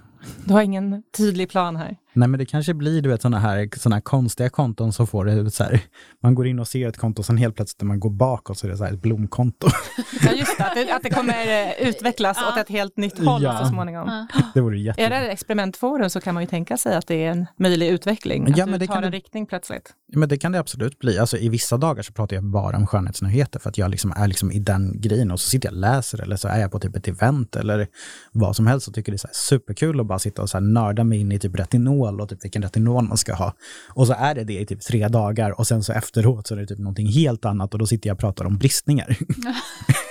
Du 0.45 0.53
har 0.53 0.61
ingen 0.61 1.03
tydlig 1.17 1.49
plan 1.49 1.75
här? 1.75 1.97
Nej, 2.13 2.27
men 2.27 2.37
det 2.37 2.45
kanske 2.45 2.73
blir 2.73 3.01
du 3.01 3.09
vet, 3.09 3.21
sådana 3.21 3.39
här, 3.39 3.69
såna 3.77 3.95
här 3.95 4.01
konstiga 4.01 4.49
konton 4.49 4.93
som 4.93 5.07
får 5.07 5.25
det 5.25 5.51
så 5.51 5.63
här, 5.63 5.81
man 6.23 6.35
går 6.35 6.47
in 6.47 6.59
och 6.59 6.67
ser 6.67 6.87
ett 6.87 6.97
konto, 6.97 7.23
sen 7.23 7.37
helt 7.37 7.55
plötsligt 7.55 7.81
när 7.81 7.87
man 7.87 7.99
går 7.99 8.09
bakåt 8.09 8.57
så 8.57 8.67
är 8.67 8.71
det 8.71 8.77
så 8.77 8.83
här 8.83 8.93
ett 8.93 9.01
blomkonto. 9.01 9.67
Ja, 10.21 10.31
just 10.31 10.57
det, 10.57 10.65
att 10.65 10.75
det, 10.75 10.91
att 10.91 11.03
det 11.03 11.09
kommer 11.09 11.47
eh, 11.47 11.87
utvecklas 11.87 12.37
ja. 12.41 12.51
åt 12.51 12.57
ett 12.57 12.69
helt 12.69 12.97
nytt 12.97 13.25
håll 13.25 13.43
ja. 13.43 13.59
så 13.63 13.65
småningom. 13.65 14.27
Ja. 14.33 14.41
Det 14.53 14.61
vore 14.61 14.79
jätte... 14.79 15.01
Är 15.01 15.09
det 15.09 15.15
ett 15.15 15.33
experimentforum 15.33 16.09
så 16.09 16.21
kan 16.21 16.33
man 16.33 16.43
ju 16.43 16.47
tänka 16.47 16.77
sig 16.77 16.95
att 16.95 17.07
det 17.07 17.25
är 17.25 17.31
en 17.31 17.45
möjlig 17.57 17.89
utveckling, 17.89 18.51
att 18.51 18.57
ja, 18.57 18.65
men 18.65 18.79
du 18.79 18.87
tar 18.87 18.95
en 18.95 19.01
det... 19.01 19.09
riktning 19.09 19.45
plötsligt. 19.45 19.93
Men 20.13 20.29
det 20.29 20.37
kan 20.37 20.51
det 20.51 20.59
absolut 20.59 20.99
bli. 20.99 21.19
Alltså, 21.19 21.37
I 21.37 21.49
vissa 21.49 21.77
dagar 21.77 22.03
så 22.03 22.13
pratar 22.13 22.35
jag 22.35 22.43
bara 22.43 22.77
om 22.77 22.87
skönhetsnyheter 22.87 23.59
för 23.59 23.69
att 23.69 23.77
jag 23.77 23.91
liksom 23.91 24.13
är 24.15 24.27
liksom 24.27 24.51
i 24.51 24.59
den 24.59 25.01
grejen 25.01 25.31
och 25.31 25.39
så 25.39 25.49
sitter 25.49 25.67
jag 25.67 25.73
och 25.73 25.79
läser 25.79 26.21
eller 26.21 26.35
så 26.35 26.47
är 26.47 26.59
jag 26.59 26.71
på 26.71 26.79
typ 26.79 26.95
ett 26.95 27.07
event 27.07 27.55
eller 27.55 27.87
vad 28.31 28.55
som 28.55 28.67
helst 28.67 28.87
och 28.87 28.93
tycker 28.93 29.11
det 29.11 29.15
är 29.15 29.17
så 29.17 29.27
superkul 29.31 29.99
att 29.99 30.05
bara 30.05 30.19
sitta 30.19 30.41
och 30.41 30.49
så 30.49 30.57
här 30.57 30.65
nörda 30.65 31.03
mig 31.03 31.19
in 31.19 31.31
i 31.31 31.39
typ 31.39 31.59
retinol 31.59 31.98
och 31.99 32.29
typ 32.29 32.45
vilken 32.45 32.61
retinol 32.61 33.03
man 33.03 33.17
ska 33.17 33.33
ha. 33.33 33.53
Och 33.87 34.07
så 34.07 34.13
är 34.13 34.35
det 34.35 34.43
det 34.43 34.59
i 34.59 34.65
typ 34.65 34.81
tre 34.81 35.07
dagar 35.07 35.59
och 35.59 35.67
sen 35.67 35.83
så 35.83 35.93
efteråt 35.93 36.47
så 36.47 36.55
är 36.55 36.59
det 36.59 36.65
typ 36.65 36.79
någonting 36.79 37.07
helt 37.07 37.45
annat 37.45 37.73
och 37.73 37.79
då 37.79 37.87
sitter 37.87 38.09
jag 38.09 38.15
och 38.15 38.19
pratar 38.19 38.45
om 38.45 38.57
bristningar. 38.57 39.17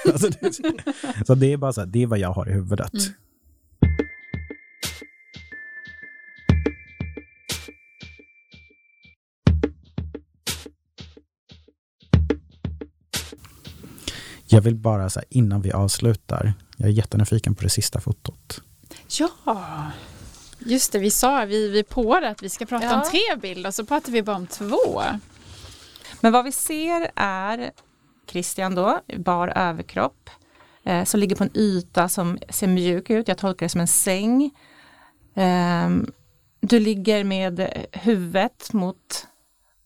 alltså 0.12 0.28
det, 0.41 0.55
så 1.26 1.34
det 1.34 1.53
är 1.53 1.57
bara 1.57 1.72
så 1.72 1.80
här, 1.80 1.86
det 1.86 2.03
är 2.03 2.07
vad 2.07 2.18
jag 2.18 2.32
har 2.32 2.49
i 2.49 2.53
huvudet. 2.53 2.93
Mm. 2.93 3.14
Jag 14.51 14.61
vill 14.61 14.76
bara, 14.76 15.11
så 15.11 15.20
här, 15.20 15.26
innan 15.30 15.62
vi 15.62 15.72
avslutar, 15.72 16.53
jag 16.76 16.89
är 16.89 16.93
jättenyfiken 16.93 17.55
på 17.55 17.62
det 17.62 17.68
sista 17.68 18.01
fotot. 18.01 18.62
Ja, 19.18 19.30
Just 20.59 20.92
det, 20.92 20.98
vi 20.98 21.11
sa 21.11 21.44
vi, 21.44 21.68
vi 21.68 21.82
på 21.82 22.20
det 22.20 22.28
att 22.28 22.42
vi 22.42 22.48
ska 22.48 22.66
prata 22.66 22.84
ja. 22.84 23.02
om 23.02 23.11
tre 23.11 23.36
bilder, 23.40 23.70
så 23.70 23.84
pratar 23.84 24.12
vi 24.12 24.22
bara 24.22 24.36
om 24.36 24.46
två. 24.46 25.02
Men 26.20 26.32
vad 26.32 26.44
vi 26.44 26.52
ser 26.52 27.11
är 27.14 27.70
Christian 28.26 28.74
då, 28.74 29.00
bar 29.16 29.48
överkropp, 29.48 30.30
eh, 30.84 31.04
som 31.04 31.20
ligger 31.20 31.36
på 31.36 31.44
en 31.44 31.56
yta 31.56 32.09
som 32.09 32.38
ser 32.48 32.66
mjuk 32.66 33.11
ut. 33.11 33.28
Jag 33.28 33.38
tolkar 33.38 33.66
det 33.66 33.70
som 33.70 33.80
en 33.80 33.88
säng. 33.88 34.44
Eh, 35.34 35.90
du 36.61 36.80
ligger 36.80 37.24
med 37.24 37.86
huvudet 37.92 38.72
mot 38.72 39.26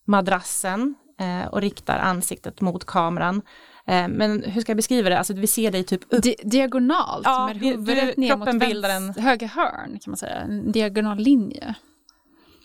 madrassen 0.05 0.95
eh, 1.21 1.47
och 1.49 1.61
riktar 1.61 1.99
ansiktet 1.99 2.61
mot 2.61 2.85
kameran. 2.85 3.43
Eh, 3.87 4.09
men 4.09 4.43
hur 4.43 4.61
ska 4.61 4.71
jag 4.71 4.77
beskriva 4.77 5.09
det? 5.09 5.19
Alltså 5.19 5.35
vi 5.35 5.47
ser 5.47 5.71
dig 5.71 5.85
typ 5.85 6.03
upp. 6.09 6.23
Di 6.23 6.37
diagonalt 6.43 7.23
ja, 7.25 7.47
med 7.47 7.57
huvudet 7.57 8.17
ner 8.17 8.37
mot 8.37 8.61
bildar 8.61 8.91
en... 8.91 9.15
höger 9.15 9.47
hörn 9.47 9.99
kan 9.99 10.11
man 10.11 10.17
säga, 10.17 10.37
en 10.37 10.73
diagonal 10.73 11.19
linje. 11.19 11.75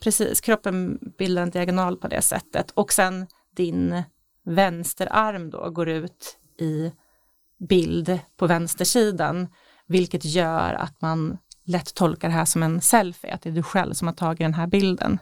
Precis, 0.02 0.40
kroppen 0.40 0.98
bildar 1.18 1.42
en 1.42 1.50
diagonal 1.50 1.96
på 1.96 2.08
det 2.08 2.22
sättet 2.22 2.70
och 2.70 2.92
sen 2.92 3.26
din 3.56 4.02
vänsterarm 4.44 5.50
då 5.50 5.70
går 5.70 5.88
ut 5.88 6.38
i 6.60 6.92
bild 7.68 8.18
på 8.36 8.46
vänstersidan 8.46 9.48
vilket 9.86 10.24
gör 10.24 10.74
att 10.74 11.00
man 11.00 11.38
lätt 11.64 11.94
tolkar 11.94 12.28
det 12.28 12.34
här 12.34 12.44
som 12.44 12.62
en 12.62 12.80
selfie, 12.80 13.34
att 13.34 13.42
det 13.42 13.48
är 13.48 13.52
du 13.52 13.62
själv 13.62 13.92
som 13.92 14.08
har 14.08 14.14
tagit 14.14 14.38
den 14.38 14.54
här 14.54 14.66
bilden. 14.66 15.18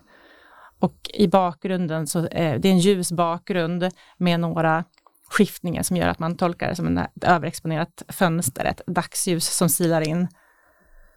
Och 0.79 1.11
i 1.15 1.29
bakgrunden 1.29 2.07
så 2.07 2.19
är 2.19 2.55
eh, 2.55 2.61
det 2.61 2.69
är 2.69 2.73
en 2.73 2.79
ljus 2.79 3.13
bakgrund 3.13 3.89
med 4.19 4.41
några 4.41 4.85
skiftningar 5.29 5.83
som 5.83 5.97
gör 5.97 6.09
att 6.09 6.19
man 6.19 6.37
tolkar 6.37 6.69
det 6.69 6.77
som 6.77 6.87
en, 6.87 6.99
ett 6.99 7.25
överexponerat 7.25 8.03
fönster, 8.09 8.65
ett 8.65 8.81
dagsljus 8.87 9.57
som 9.57 9.69
silar 9.69 10.09
in. 10.09 10.29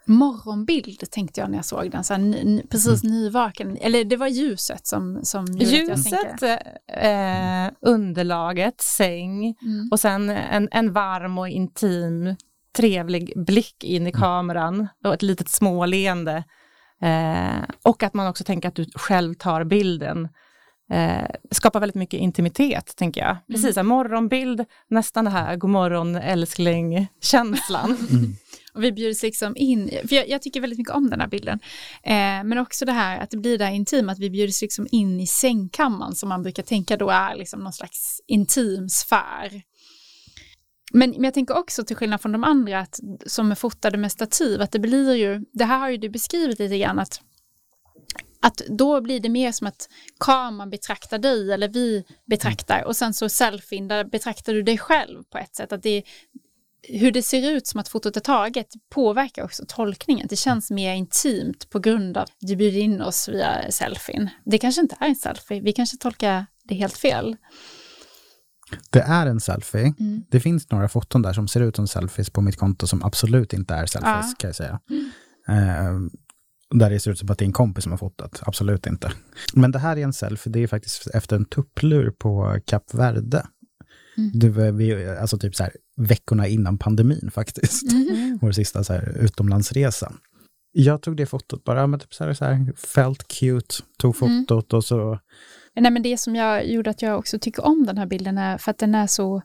Morgonbild 0.05 1.11
tänkte 1.11 1.41
jag 1.41 1.49
när 1.49 1.57
jag 1.57 1.65
såg 1.65 1.91
den, 1.91 2.03
så 2.03 2.13
här, 2.13 2.67
precis 2.67 3.03
mm. 3.03 3.15
nyvaken. 3.15 3.77
Eller 3.81 4.03
det 4.03 4.17
var 4.17 4.27
ljuset 4.27 4.87
som, 4.87 5.19
som 5.23 5.45
gjorde 5.45 5.65
Ljuset, 5.65 5.91
att 5.91 6.11
jag 6.11 6.21
tänkte. 6.21 6.47
Eh, 7.07 7.89
underlaget, 7.89 8.81
säng 8.81 9.55
mm. 9.61 9.89
och 9.91 9.99
sen 9.99 10.29
en, 10.29 10.67
en 10.71 10.93
varm 10.93 11.37
och 11.37 11.49
intim 11.49 12.35
trevlig 12.77 13.33
blick 13.35 13.83
in 13.83 14.07
i 14.07 14.09
mm. 14.09 14.21
kameran 14.21 14.87
och 15.03 15.13
ett 15.13 15.21
litet 15.21 15.49
småleende. 15.49 16.43
Eh, 17.01 17.63
och 17.83 18.03
att 18.03 18.13
man 18.13 18.27
också 18.27 18.43
tänker 18.43 18.69
att 18.69 18.75
du 18.75 18.85
själv 18.95 19.33
tar 19.33 19.63
bilden 19.63 20.29
eh, 20.89 21.25
skapar 21.51 21.79
väldigt 21.79 21.95
mycket 21.95 22.19
intimitet, 22.19 22.95
tänker 22.95 23.21
jag. 23.21 23.37
Precis, 23.47 23.77
mm. 23.77 23.87
morgonbild, 23.87 24.65
nästan 24.87 25.25
det 25.25 25.31
här 25.31 25.55
god 25.55 25.69
morgon 25.69 26.15
älskling-känslan. 26.15 27.97
Mm. 28.09 28.35
Och 28.73 28.83
vi 28.83 28.91
bjuds 28.91 29.23
liksom 29.23 29.53
in, 29.55 29.89
för 30.07 30.15
jag, 30.15 30.29
jag, 30.29 30.41
tycker 30.41 30.61
väldigt 30.61 30.79
mycket 30.79 30.93
om 30.93 31.09
den 31.09 31.21
här 31.21 31.27
bilden, 31.27 31.59
eh, 32.03 32.43
men 32.43 32.57
också 32.57 32.85
det 32.85 32.91
här 32.91 33.19
att 33.19 33.29
det 33.29 33.37
blir 33.37 33.57
det 33.57 33.65
här 33.65 33.71
intima, 33.71 34.11
att 34.11 34.19
vi 34.19 34.29
bjuds 34.29 34.61
liksom 34.61 34.87
in 34.91 35.19
i 35.19 35.27
sängkammaren 35.27 36.15
som 36.15 36.29
man 36.29 36.43
brukar 36.43 36.63
tänka 36.63 36.97
då 36.97 37.09
är 37.09 37.35
liksom 37.35 37.59
någon 37.59 37.73
slags 37.73 38.21
intim 38.27 38.89
sfär. 38.89 39.61
Men, 40.93 41.09
men 41.09 41.23
jag 41.23 41.33
tänker 41.33 41.57
också 41.57 41.83
till 41.83 41.95
skillnad 41.95 42.21
från 42.21 42.31
de 42.31 42.43
andra 42.43 42.79
att, 42.79 42.99
som 43.25 43.51
är 43.51 43.55
fotade 43.55 43.97
med 43.97 44.11
stativ, 44.11 44.61
att 44.61 44.71
det 44.71 44.79
blir 44.79 45.15
ju, 45.15 45.45
det 45.53 45.65
här 45.65 45.79
har 45.79 45.89
ju 45.89 45.97
du 45.97 46.09
beskrivit 46.09 46.59
lite 46.59 46.77
grann, 46.77 46.99
att 46.99 47.21
att 48.41 48.61
då 48.69 49.01
blir 49.01 49.19
det 49.19 49.29
mer 49.29 49.51
som 49.51 49.67
att 49.67 49.89
kameran 50.19 50.69
betraktar 50.69 51.17
dig 51.17 51.51
eller 51.51 51.67
vi 51.67 52.03
betraktar 52.25 52.83
och 52.83 52.95
sen 52.95 53.13
så 53.13 53.29
selfien 53.29 53.87
där 53.87 54.03
betraktar 54.03 54.53
du 54.53 54.61
dig 54.61 54.77
själv 54.77 55.23
på 55.23 55.37
ett 55.37 55.55
sätt. 55.55 55.71
Att 55.71 55.83
det, 55.83 56.03
hur 56.83 57.11
det 57.11 57.21
ser 57.21 57.51
ut 57.51 57.67
som 57.67 57.79
att 57.79 57.87
fotot 57.87 58.17
är 58.17 58.21
taget 58.21 58.67
påverkar 58.89 59.43
också 59.43 59.63
tolkningen. 59.67 60.27
Det 60.29 60.35
känns 60.35 60.71
mer 60.71 60.93
intimt 60.93 61.69
på 61.69 61.79
grund 61.79 62.17
av 62.17 62.23
att 62.23 62.35
du 62.39 62.55
bjuder 62.55 62.79
in 62.79 63.01
oss 63.01 63.29
via 63.29 63.71
selfien. 63.71 64.29
Det 64.45 64.57
kanske 64.57 64.81
inte 64.81 64.95
är 64.99 65.07
en 65.07 65.15
selfie, 65.15 65.61
vi 65.61 65.73
kanske 65.73 65.97
tolkar 65.97 66.45
det 66.63 66.75
helt 66.75 66.97
fel. 66.97 67.37
Det 68.89 68.99
är 68.99 69.25
en 69.25 69.39
selfie. 69.39 69.93
Mm. 69.99 70.23
Det 70.29 70.39
finns 70.39 70.71
några 70.71 70.89
foton 70.89 71.21
där 71.21 71.33
som 71.33 71.47
ser 71.47 71.61
ut 71.61 71.75
som 71.75 71.87
selfies 71.87 72.29
på 72.29 72.41
mitt 72.41 72.57
konto 72.57 72.87
som 72.87 73.03
absolut 73.03 73.53
inte 73.53 73.73
är 73.73 73.85
selfies, 73.85 74.25
ja. 74.29 74.33
kan 74.37 74.47
jag 74.47 74.55
säga. 74.55 74.79
Mm. 74.89 75.11
Uh, 75.49 76.09
där 76.75 76.89
det 76.89 76.99
ser 76.99 77.11
ut 77.11 77.19
som 77.19 77.31
att 77.31 77.37
det 77.37 77.43
är 77.43 77.47
en 77.47 77.53
kompis 77.53 77.83
som 77.83 77.91
har 77.91 77.97
fotat. 77.97 78.39
Absolut 78.45 78.87
inte. 78.87 79.11
Men 79.53 79.71
det 79.71 79.79
här 79.79 79.97
är 79.97 80.03
en 80.03 80.13
selfie, 80.13 80.53
det 80.53 80.59
är 80.59 80.67
faktiskt 80.67 81.07
efter 81.07 81.35
en 81.35 81.45
tupplur 81.45 82.11
på 82.11 82.59
Kap 82.65 82.93
Verde. 82.93 83.45
Mm. 84.17 84.31
Det 84.33 84.71
vi, 84.71 85.07
alltså 85.07 85.37
typ 85.37 85.55
så 85.55 85.63
här, 85.63 85.73
veckorna 85.97 86.47
innan 86.47 86.77
pandemin 86.77 87.31
faktiskt. 87.31 87.91
Mm. 87.91 88.37
Vår 88.41 88.51
sista 88.51 88.83
så 88.83 88.93
här, 88.93 89.17
utomlandsresa. 89.19 90.13
Jag 90.71 91.01
tog 91.01 91.17
det 91.17 91.25
fotot 91.25 91.63
bara, 91.63 91.87
men 91.87 91.99
typ 91.99 92.13
så 92.13 92.23
här, 92.23 92.33
så 92.33 92.45
här 92.45 92.73
felt 92.75 93.27
cute, 93.27 93.75
tog 93.97 94.21
mm. 94.21 94.45
fotot 94.45 94.73
mm. 94.73 94.77
och 94.77 94.83
så... 94.85 95.19
Nej, 95.75 95.91
men 95.91 96.03
det 96.03 96.17
som 96.17 96.35
jag 96.35 96.67
gjorde 96.67 96.89
att 96.89 97.01
jag 97.01 97.19
också 97.19 97.39
tycker 97.39 97.65
om 97.65 97.85
den 97.85 97.97
här 97.97 98.05
bilden 98.05 98.37
är 98.37 98.57
för 98.57 98.71
att 98.71 98.77
den 98.77 98.95
är 98.95 99.07
så... 99.07 99.41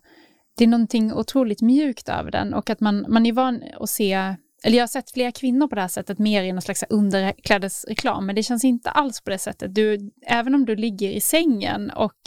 Det 0.57 0.65
är 0.65 0.69
någonting 0.69 1.13
otroligt 1.13 1.63
mjukt 1.63 2.09
över 2.09 2.31
den 2.31 2.55
och 2.55 2.71
att 2.71 2.81
man, 2.81 3.07
man 3.09 3.27
är 3.27 3.33
van 3.33 3.63
att 3.81 3.91
se 3.91 4.37
eller 4.65 4.77
jag 4.77 4.83
har 4.83 4.89
sett 4.89 5.11
flera 5.11 5.33
kvinnor 5.33 5.69
på 5.69 5.75
det 5.75 5.81
här 5.81 5.89
sättet, 5.89 6.19
mer 6.19 6.43
i 6.43 6.53
någon 6.53 6.63
slags 6.63 6.85
underklädesreklam, 6.89 8.27
men 8.27 8.35
det 8.35 8.43
känns 8.43 8.65
inte 8.65 8.91
alls 8.91 9.21
på 9.21 9.31
det 9.31 9.39
sättet. 9.39 9.75
Du, 9.75 10.11
även 10.27 10.55
om 10.55 10.65
du 10.65 10.77
ligger 10.77 11.11
i 11.11 11.21
sängen 11.21 11.91
och 11.91 12.19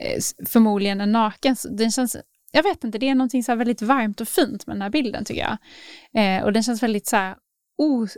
eh, 0.00 0.20
förmodligen 0.46 1.00
är 1.00 1.06
naken, 1.06 1.56
den 1.70 1.90
känns 1.90 2.16
jag 2.52 2.62
vet 2.62 2.84
inte, 2.84 2.98
det 2.98 3.08
är 3.08 3.14
någonting 3.14 3.44
så 3.44 3.54
väldigt 3.54 3.82
varmt 3.82 4.20
och 4.20 4.28
fint 4.28 4.66
med 4.66 4.76
den 4.76 4.82
här 4.82 4.90
bilden 4.90 5.24
tycker 5.24 5.40
jag. 5.40 5.58
Eh, 6.22 6.44
och 6.44 6.52
den 6.52 6.62
känns 6.62 6.82
väldigt 6.82 7.06
så 7.06 7.16
här 7.16 7.36
os 7.78 8.16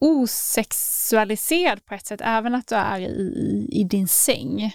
osexualiserad 0.00 1.84
på 1.84 1.94
ett 1.94 2.06
sätt, 2.06 2.20
även 2.24 2.54
att 2.54 2.66
du 2.66 2.74
är 2.74 3.00
i, 3.00 3.68
i 3.72 3.84
din 3.84 4.08
säng. 4.08 4.72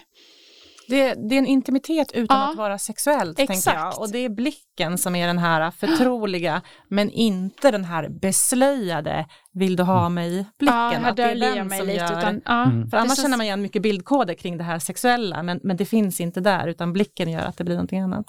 Det, 0.90 1.14
det, 1.14 1.34
är 1.34 1.38
en 1.38 1.46
intimitet 1.46 2.12
utan 2.12 2.40
ja, 2.40 2.50
att 2.50 2.56
vara 2.56 2.78
sexuellt. 2.78 3.38
Exakt. 3.38 3.64
Tänker 3.64 3.80
jag. 3.80 4.00
Och 4.00 4.10
det 4.12 4.18
är 4.18 4.28
blicken 4.28 4.98
som 4.98 5.14
är 5.14 5.26
den 5.26 5.38
här 5.38 5.70
förtroliga 5.70 6.62
men 6.88 7.10
inte 7.10 7.70
den 7.70 7.84
här 7.84 8.08
beslöjade 8.08 9.26
vill 9.52 9.76
du 9.76 9.82
ha 9.82 10.08
mig-blicken. 10.08 11.02
Ja, 11.02 11.08
att 11.08 11.16
det 11.16 11.22
är 11.22 11.54
den 11.54 11.68
mig 11.68 11.78
som 11.78 11.86
lite, 11.88 11.98
gör, 11.98 12.18
utan, 12.18 12.40
ja, 12.44 12.64
mm. 12.64 12.90
För 12.90 12.96
annars 12.96 13.08
känns... 13.08 13.22
känner 13.22 13.36
man 13.36 13.46
igen 13.46 13.62
mycket 13.62 13.82
bildkoder 13.82 14.34
kring 14.34 14.58
det 14.58 14.64
här 14.64 14.78
sexuella 14.78 15.42
men, 15.42 15.60
men 15.62 15.76
det 15.76 15.84
finns 15.84 16.20
inte 16.20 16.40
där 16.40 16.66
utan 16.66 16.92
blicken 16.92 17.30
gör 17.30 17.40
att 17.40 17.56
det 17.56 17.64
blir 17.64 17.74
någonting 17.74 18.00
annat. 18.00 18.26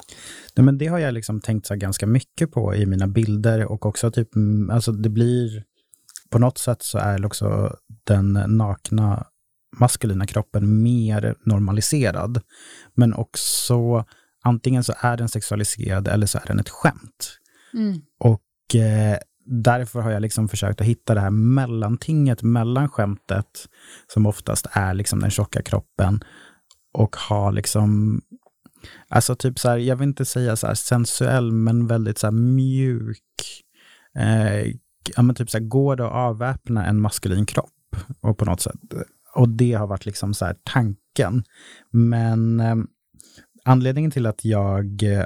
Nej, 0.56 0.66
men 0.66 0.78
det 0.78 0.88
har 0.88 1.00
jag 1.00 1.14
liksom 1.14 1.42
tänkt 1.42 1.68
så 1.68 1.76
ganska 1.76 2.08
mycket 2.08 2.52
på 2.52 2.76
i 2.76 2.86
mina 2.86 3.08
bilder 3.08 3.66
och 3.72 3.86
också 3.86 4.12
typ, 4.12 4.36
mm, 4.36 4.70
alltså 4.70 4.92
det 4.92 5.10
blir 5.10 5.64
på 6.30 6.40
något 6.40 6.58
sätt 6.58 6.84
så 6.84 6.98
är 6.98 7.26
också 7.26 7.76
den 8.04 8.34
nakna 8.34 9.26
maskulina 9.80 10.28
kroppen 10.28 10.84
mer 10.84 11.36
normaliserad. 11.46 12.42
Men 12.94 13.14
också 13.14 14.06
antingen 14.44 14.84
så 14.84 14.94
är 14.98 15.18
den 15.18 15.30
sexualiserad 15.30 16.08
eller 16.08 16.28
så 16.28 16.38
är 16.38 16.46
den 16.46 16.60
ett 16.60 16.70
skämt. 16.70 17.38
Mm. 17.74 18.02
Och 18.20 18.76
eh, 18.76 19.18
därför 19.46 20.02
har 20.02 20.12
jag 20.12 20.22
liksom 20.22 20.50
försökt 20.50 20.82
att 20.82 20.88
hitta 20.88 21.14
det 21.14 21.22
här 21.22 21.30
mellantinget 21.30 22.44
mellan 22.44 22.90
skämtet, 22.90 23.68
som 24.14 24.26
oftast 24.26 24.68
är 24.72 24.94
liksom 24.94 25.20
den 25.20 25.32
tjocka 25.32 25.62
kroppen, 25.62 26.24
och 26.94 27.16
ha 27.16 27.52
liksom, 27.52 28.22
alltså 29.08 29.36
typ 29.36 29.60
så 29.60 29.70
här, 29.70 29.78
jag 29.78 29.96
vill 29.96 30.08
inte 30.08 30.26
säga 30.26 30.56
så 30.56 30.68
här 30.68 30.74
sensuell, 30.74 31.52
men 31.52 31.88
väldigt 31.88 32.18
så 32.18 32.32
mjuk, 32.32 33.64
eh, 34.18 34.74
ja 35.16 35.22
men 35.22 35.36
typ 35.36 35.50
så 35.50 35.58
här, 35.58 35.66
går 35.66 35.96
det 35.96 36.06
att 36.06 36.12
avväpna 36.12 36.86
en 36.86 37.02
maskulin 37.02 37.46
kropp? 37.46 37.96
Och 38.22 38.38
på 38.38 38.46
något 38.46 38.62
sätt 38.62 38.80
och 39.36 39.50
det 39.50 39.74
har 39.74 39.88
varit 39.88 40.06
liksom 40.06 40.34
så 40.34 40.54
tanken. 40.64 41.44
Men 41.92 42.60
eh, 42.60 42.76
anledningen 43.66 44.12
till 44.12 44.26
att 44.26 44.46
jag 44.46 45.04
eh, 45.04 45.26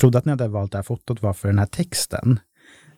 trodde 0.00 0.18
att 0.18 0.24
ni 0.24 0.30
hade 0.30 0.48
valt 0.48 0.72
det 0.72 0.78
här 0.78 0.82
fotot 0.82 1.22
var 1.22 1.32
för 1.32 1.48
den 1.48 1.58
här 1.58 1.66
texten. 1.66 2.40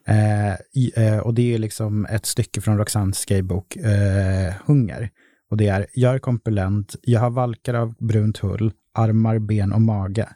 Eh, 0.07 0.55
i, 0.74 0.92
eh, 0.96 1.18
och 1.18 1.34
det 1.34 1.55
är 1.55 1.59
liksom 1.59 2.07
ett 2.07 2.26
stycke 2.26 2.61
från 2.61 2.78
Roxannes 2.78 3.18
skrivbok 3.18 3.76
eh, 3.76 4.55
Hunger. 4.66 5.11
Och 5.51 5.57
det 5.57 5.68
är, 5.68 5.86
jag 5.94 6.14
är 6.14 6.18
kompulent, 6.18 6.96
jag 7.03 7.20
har 7.20 7.30
valkar 7.30 7.74
av 7.74 7.94
brunt 7.99 8.38
hull, 8.38 8.72
armar, 8.94 9.38
ben 9.38 9.72
och 9.72 9.80
mage. 9.80 10.28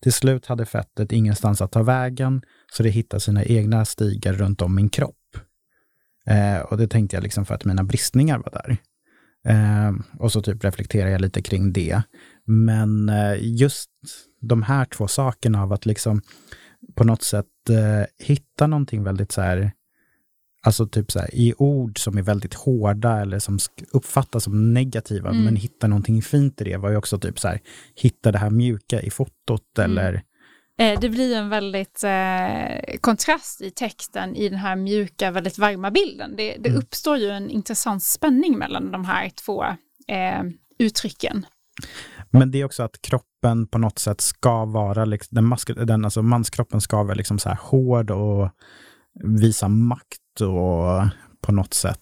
Till 0.00 0.12
slut 0.12 0.46
hade 0.46 0.66
fettet 0.66 1.12
ingenstans 1.12 1.60
att 1.60 1.72
ta 1.72 1.82
vägen, 1.82 2.42
så 2.72 2.82
det 2.82 2.88
hittade 2.88 3.20
sina 3.20 3.44
egna 3.44 3.84
stigar 3.84 4.32
runt 4.32 4.62
om 4.62 4.74
min 4.74 4.88
kropp. 4.88 5.14
Eh, 6.26 6.60
och 6.60 6.76
det 6.76 6.88
tänkte 6.88 7.16
jag 7.16 7.22
liksom 7.22 7.44
för 7.44 7.54
att 7.54 7.64
mina 7.64 7.84
bristningar 7.84 8.38
var 8.38 8.50
där. 8.50 8.76
Eh, 9.44 9.92
och 10.18 10.32
så 10.32 10.42
typ 10.42 10.64
reflekterar 10.64 11.08
jag 11.10 11.20
lite 11.20 11.42
kring 11.42 11.72
det. 11.72 12.02
Men 12.44 13.08
eh, 13.08 13.36
just 13.40 13.90
de 14.40 14.62
här 14.62 14.84
två 14.84 15.08
sakerna 15.08 15.62
av 15.62 15.72
att 15.72 15.86
liksom 15.86 16.22
på 16.94 17.04
något 17.04 17.22
sätt 17.22 17.70
eh, 17.70 18.26
hitta 18.26 18.66
någonting 18.66 19.04
väldigt 19.04 19.32
så 19.32 19.40
här, 19.40 19.72
alltså 20.62 20.86
typ 20.86 21.12
så 21.12 21.18
här, 21.18 21.34
i 21.34 21.54
ord 21.58 21.98
som 21.98 22.18
är 22.18 22.22
väldigt 22.22 22.54
hårda 22.54 23.20
eller 23.20 23.38
som 23.38 23.58
uppfattas 23.92 24.44
som 24.44 24.74
negativa, 24.74 25.30
mm. 25.30 25.44
men 25.44 25.56
hitta 25.56 25.86
någonting 25.86 26.22
fint 26.22 26.60
i 26.60 26.64
det 26.64 26.76
var 26.76 26.90
ju 26.90 26.96
också 26.96 27.18
typ 27.18 27.38
så 27.38 27.48
här, 27.48 27.60
hitta 27.94 28.32
det 28.32 28.38
här 28.38 28.50
mjuka 28.50 29.02
i 29.02 29.10
fotot 29.10 29.78
mm. 29.78 29.90
eller 29.90 30.22
det 30.78 31.08
blir 31.08 31.36
en 31.36 31.48
väldigt 31.48 32.04
eh, 32.04 32.98
kontrast 33.00 33.60
i 33.60 33.70
texten 33.70 34.36
i 34.36 34.48
den 34.48 34.58
här 34.58 34.76
mjuka, 34.76 35.30
väldigt 35.30 35.58
varma 35.58 35.90
bilden. 35.90 36.36
Det, 36.36 36.56
det 36.58 36.68
mm. 36.68 36.78
uppstår 36.78 37.16
ju 37.16 37.30
en 37.30 37.50
intressant 37.50 38.02
spänning 38.02 38.58
mellan 38.58 38.90
de 38.90 39.04
här 39.04 39.30
två 39.30 39.64
eh, 40.08 40.42
uttrycken. 40.78 41.46
Men 42.30 42.50
det 42.50 42.60
är 42.60 42.64
också 42.64 42.82
att 42.82 43.02
kroppen 43.02 43.66
på 43.66 43.78
något 43.78 43.98
sätt 43.98 44.20
ska 44.20 44.64
vara, 44.64 45.04
liksom, 45.04 45.34
den, 45.34 45.44
mask, 45.44 45.70
den 45.76 46.04
alltså 46.04 46.22
manskroppen 46.22 46.80
ska 46.80 47.02
vara 47.02 47.14
liksom 47.14 47.38
så 47.38 47.48
här 47.48 47.58
hård 47.60 48.10
och 48.10 48.50
visa 49.24 49.68
makt 49.68 50.40
och 50.40 51.08
på 51.40 51.52
något 51.52 51.74
sätt 51.74 52.00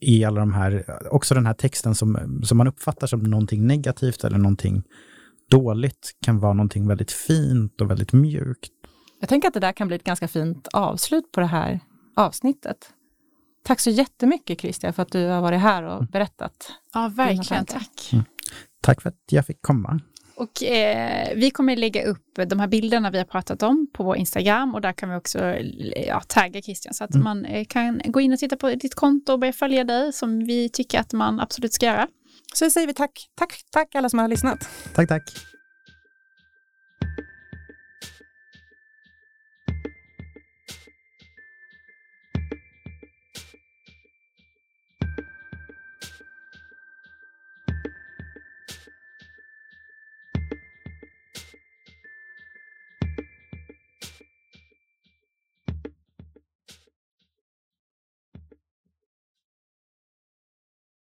i 0.00 0.24
alla 0.24 0.40
de 0.40 0.52
här, 0.52 0.84
också 1.10 1.34
den 1.34 1.46
här 1.46 1.54
texten 1.54 1.94
som, 1.94 2.40
som 2.44 2.58
man 2.58 2.66
uppfattar 2.66 3.06
som 3.06 3.22
någonting 3.22 3.66
negativt 3.66 4.24
eller 4.24 4.38
någonting 4.38 4.82
dåligt 5.58 6.16
kan 6.24 6.40
vara 6.40 6.52
någonting 6.52 6.88
väldigt 6.88 7.12
fint 7.12 7.80
och 7.80 7.90
väldigt 7.90 8.12
mjukt. 8.12 8.72
Jag 9.20 9.28
tänker 9.28 9.48
att 9.48 9.54
det 9.54 9.60
där 9.60 9.72
kan 9.72 9.88
bli 9.88 9.96
ett 9.96 10.04
ganska 10.04 10.28
fint 10.28 10.68
avslut 10.72 11.32
på 11.32 11.40
det 11.40 11.46
här 11.46 11.80
avsnittet. 12.16 12.90
Tack 13.62 13.80
så 13.80 13.90
jättemycket 13.90 14.60
Christian 14.60 14.92
för 14.92 15.02
att 15.02 15.12
du 15.12 15.26
har 15.26 15.40
varit 15.40 15.60
här 15.60 15.82
och 15.82 16.06
berättat. 16.06 16.72
Ja, 16.94 17.12
verkligen. 17.16 17.66
Tack. 17.66 18.10
Mm. 18.12 18.24
Tack 18.80 19.02
för 19.02 19.08
att 19.08 19.22
jag 19.30 19.46
fick 19.46 19.62
komma. 19.62 20.00
Och 20.36 20.62
eh, 20.62 21.36
vi 21.36 21.50
kommer 21.50 21.76
lägga 21.76 22.04
upp 22.04 22.38
de 22.48 22.60
här 22.60 22.68
bilderna 22.68 23.10
vi 23.10 23.18
har 23.18 23.24
pratat 23.24 23.62
om 23.62 23.86
på 23.92 24.04
vår 24.04 24.16
Instagram 24.16 24.74
och 24.74 24.80
där 24.80 24.92
kan 24.92 25.10
vi 25.10 25.16
också 25.16 25.38
ja, 26.06 26.20
tagga 26.20 26.62
Christian 26.62 26.94
så 26.94 27.04
att 27.04 27.14
mm. 27.14 27.24
man 27.24 27.44
eh, 27.44 27.64
kan 27.64 28.00
gå 28.04 28.20
in 28.20 28.32
och 28.32 28.38
titta 28.38 28.56
på 28.56 28.74
ditt 28.74 28.94
konto 28.94 29.32
och 29.32 29.38
börja 29.38 29.52
följa 29.52 29.84
dig 29.84 30.12
som 30.12 30.44
vi 30.44 30.68
tycker 30.68 31.00
att 31.00 31.12
man 31.12 31.40
absolut 31.40 31.72
ska 31.72 31.86
göra. 31.86 32.08
Så 32.54 32.70
säger 32.70 32.86
vi 32.86 32.94
tack, 32.94 33.30
tack, 33.34 33.62
tack 33.70 33.94
alla 33.94 34.08
som 34.08 34.18
har 34.18 34.28
lyssnat. 34.28 34.68
Tack, 34.94 35.08
tack. 35.08 35.53